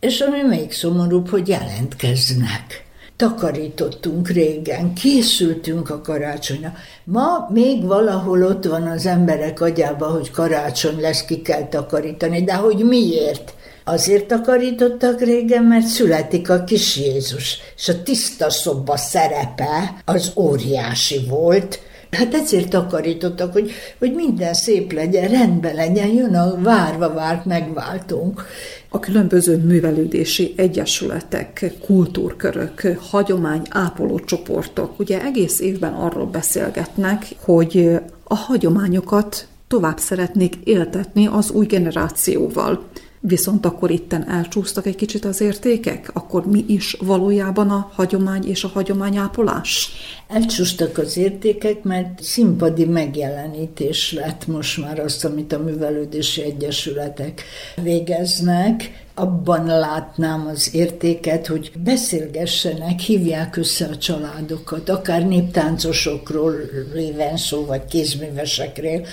és 0.00 0.20
ami 0.20 0.42
még 0.56 0.72
szomorúbb, 0.72 1.28
hogy 1.28 1.48
jelentkeznek 1.48 2.89
takarítottunk 3.20 4.28
régen, 4.28 4.94
készültünk 4.94 5.90
a 5.90 6.00
karácsonyra. 6.00 6.72
Ma 7.04 7.48
még 7.52 7.86
valahol 7.86 8.42
ott 8.42 8.64
van 8.64 8.86
az 8.86 9.06
emberek 9.06 9.60
agyába, 9.60 10.06
hogy 10.06 10.30
karácsony 10.30 11.00
lesz, 11.00 11.24
ki 11.24 11.42
kell 11.42 11.68
takarítani, 11.68 12.44
de 12.44 12.54
hogy 12.54 12.84
miért? 12.84 13.54
Azért 13.84 14.26
takarítottak 14.26 15.20
régen, 15.20 15.64
mert 15.64 15.86
születik 15.86 16.50
a 16.50 16.64
kis 16.64 16.96
Jézus, 16.96 17.58
és 17.76 17.88
a 17.88 18.02
tiszta 18.02 18.50
szoba 18.50 18.96
szerepe 18.96 20.02
az 20.04 20.32
óriási 20.36 21.26
volt, 21.28 21.80
Hát 22.10 22.34
ezért 22.34 22.68
takarítottak, 22.68 23.52
hogy, 23.52 23.70
hogy 23.98 24.12
minden 24.12 24.54
szép 24.54 24.92
legyen, 24.92 25.28
rendben 25.28 25.74
legyen, 25.74 26.08
jön 26.08 26.34
a 26.34 26.60
várva 26.62 27.12
várt 27.12 27.44
megváltunk. 27.44 28.46
A 28.92 29.00
különböző 29.00 29.56
művelődési 29.56 30.52
egyesületek, 30.56 31.72
kultúrkörök, 31.84 32.96
hagyomány 32.98 33.62
ápoló 33.68 34.18
csoportok 34.18 34.98
ugye 34.98 35.22
egész 35.22 35.60
évben 35.60 35.92
arról 35.92 36.26
beszélgetnek, 36.26 37.26
hogy 37.40 37.98
a 38.24 38.34
hagyományokat 38.34 39.46
tovább 39.68 39.98
szeretnék 39.98 40.54
éltetni 40.64 41.26
az 41.26 41.50
új 41.50 41.66
generációval. 41.66 42.84
Viszont 43.22 43.66
akkor 43.66 43.90
itten 43.90 44.28
elcsúsztak 44.28 44.86
egy 44.86 44.96
kicsit 44.96 45.24
az 45.24 45.40
értékek? 45.40 46.10
Akkor 46.12 46.46
mi 46.46 46.64
is 46.68 46.96
valójában 47.00 47.70
a 47.70 47.90
hagyomány 47.92 48.48
és 48.48 48.64
a 48.64 48.68
hagyományápolás? 48.68 49.90
Elcsúsztak 50.28 50.98
az 50.98 51.16
értékek, 51.16 51.82
mert 51.82 52.22
színpadi 52.22 52.84
megjelenítés 52.84 54.12
lett 54.12 54.46
most 54.46 54.80
már 54.80 54.98
azt, 54.98 55.24
amit 55.24 55.52
a 55.52 55.58
művelődési 55.58 56.42
egyesületek 56.42 57.42
végeznek. 57.82 59.04
Abban 59.14 59.66
látnám 59.66 60.46
az 60.46 60.74
értéket, 60.74 61.46
hogy 61.46 61.72
beszélgessenek, 61.84 63.00
hívják 63.00 63.56
össze 63.56 63.86
a 63.86 63.96
családokat, 63.96 64.88
akár 64.88 65.26
néptáncosokról 65.26 66.54
léven 66.94 67.36
szó, 67.36 67.64
vagy 67.64 67.84
kézművesekről, 67.84 69.06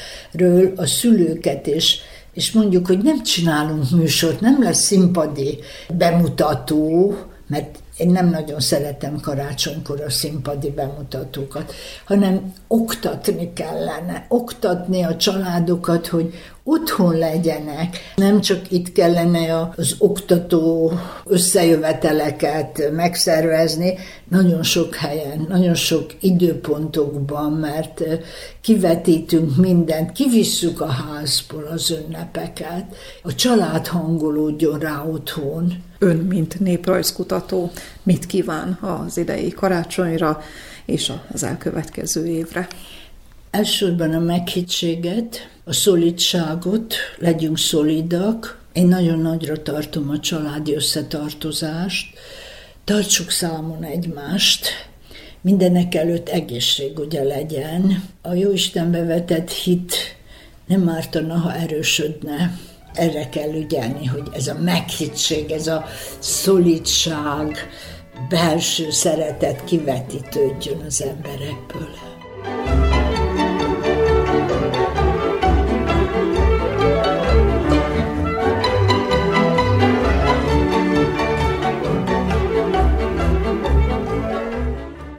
a 0.75 0.85
szülőket 0.85 1.67
és 1.67 1.99
és 2.37 2.51
mondjuk, 2.51 2.87
hogy 2.87 2.97
nem 2.97 3.23
csinálunk 3.23 3.89
műsort, 3.91 4.41
nem 4.41 4.63
lesz 4.63 4.79
színpadi 4.79 5.59
bemutató, 5.93 7.15
mert 7.47 7.79
én 7.97 8.09
nem 8.09 8.29
nagyon 8.29 8.59
szeretem 8.59 9.19
karácsonykor 9.19 10.01
a 10.01 10.09
színpadi 10.09 10.69
bemutatókat, 10.69 11.73
hanem 12.05 12.53
oktatni 12.67 13.53
kellene, 13.53 14.25
oktatni 14.29 15.03
a 15.03 15.15
családokat, 15.15 16.07
hogy 16.07 16.33
otthon 16.69 17.17
legyenek. 17.17 17.97
Nem 18.15 18.41
csak 18.41 18.71
itt 18.71 18.91
kellene 18.91 19.71
az 19.75 19.95
oktató 19.97 20.91
összejöveteleket 21.25 22.91
megszervezni, 22.91 23.93
nagyon 24.29 24.63
sok 24.63 24.95
helyen, 24.95 25.45
nagyon 25.49 25.75
sok 25.75 26.05
időpontokban, 26.19 27.51
mert 27.51 28.03
kivetítünk 28.61 29.55
mindent, 29.55 30.11
kivisszük 30.11 30.81
a 30.81 30.87
házból 30.87 31.63
az 31.63 31.91
ünnepeket, 31.91 32.95
a 33.23 33.35
család 33.35 33.87
hangolódjon 33.87 34.79
rá 34.79 35.03
otthon. 35.03 35.73
Ön, 35.99 36.17
mint 36.17 36.59
néprajzkutató, 36.59 37.71
mit 38.03 38.25
kíván 38.25 38.77
az 38.81 39.17
idei 39.17 39.49
karácsonyra 39.49 40.41
és 40.85 41.11
az 41.33 41.43
elkövetkező 41.43 42.25
évre? 42.25 42.67
Elsősorban 43.51 44.13
a 44.13 44.19
meghittséget, 44.19 45.49
a 45.63 45.73
szolidságot, 45.73 46.95
legyünk 47.17 47.57
szolidak. 47.57 48.61
Én 48.73 48.87
nagyon 48.87 49.19
nagyra 49.19 49.61
tartom 49.61 50.09
a 50.09 50.19
családi 50.19 50.75
összetartozást, 50.75 52.17
tartsuk 52.83 53.29
számon 53.29 53.83
egymást, 53.83 54.67
mindenek 55.41 55.95
előtt 55.95 56.29
egészség 56.29 56.99
ugye 56.99 57.23
legyen. 57.23 58.03
A 58.21 58.33
Jóistenbe 58.33 59.03
vetett 59.03 59.51
hit 59.51 59.95
nem 60.65 60.89
ártana, 60.89 61.35
ha 61.35 61.53
erősödne. 61.53 62.59
Erre 62.93 63.29
kell 63.29 63.53
ügyelni, 63.53 64.05
hogy 64.05 64.27
ez 64.33 64.47
a 64.47 64.57
meghittség, 64.59 65.51
ez 65.51 65.67
a 65.67 65.85
szolidság, 66.19 67.69
belső 68.29 68.91
szeretet 68.91 69.63
kivetítődjön 69.63 70.83
az 70.85 71.01
emberekből. 71.03 71.89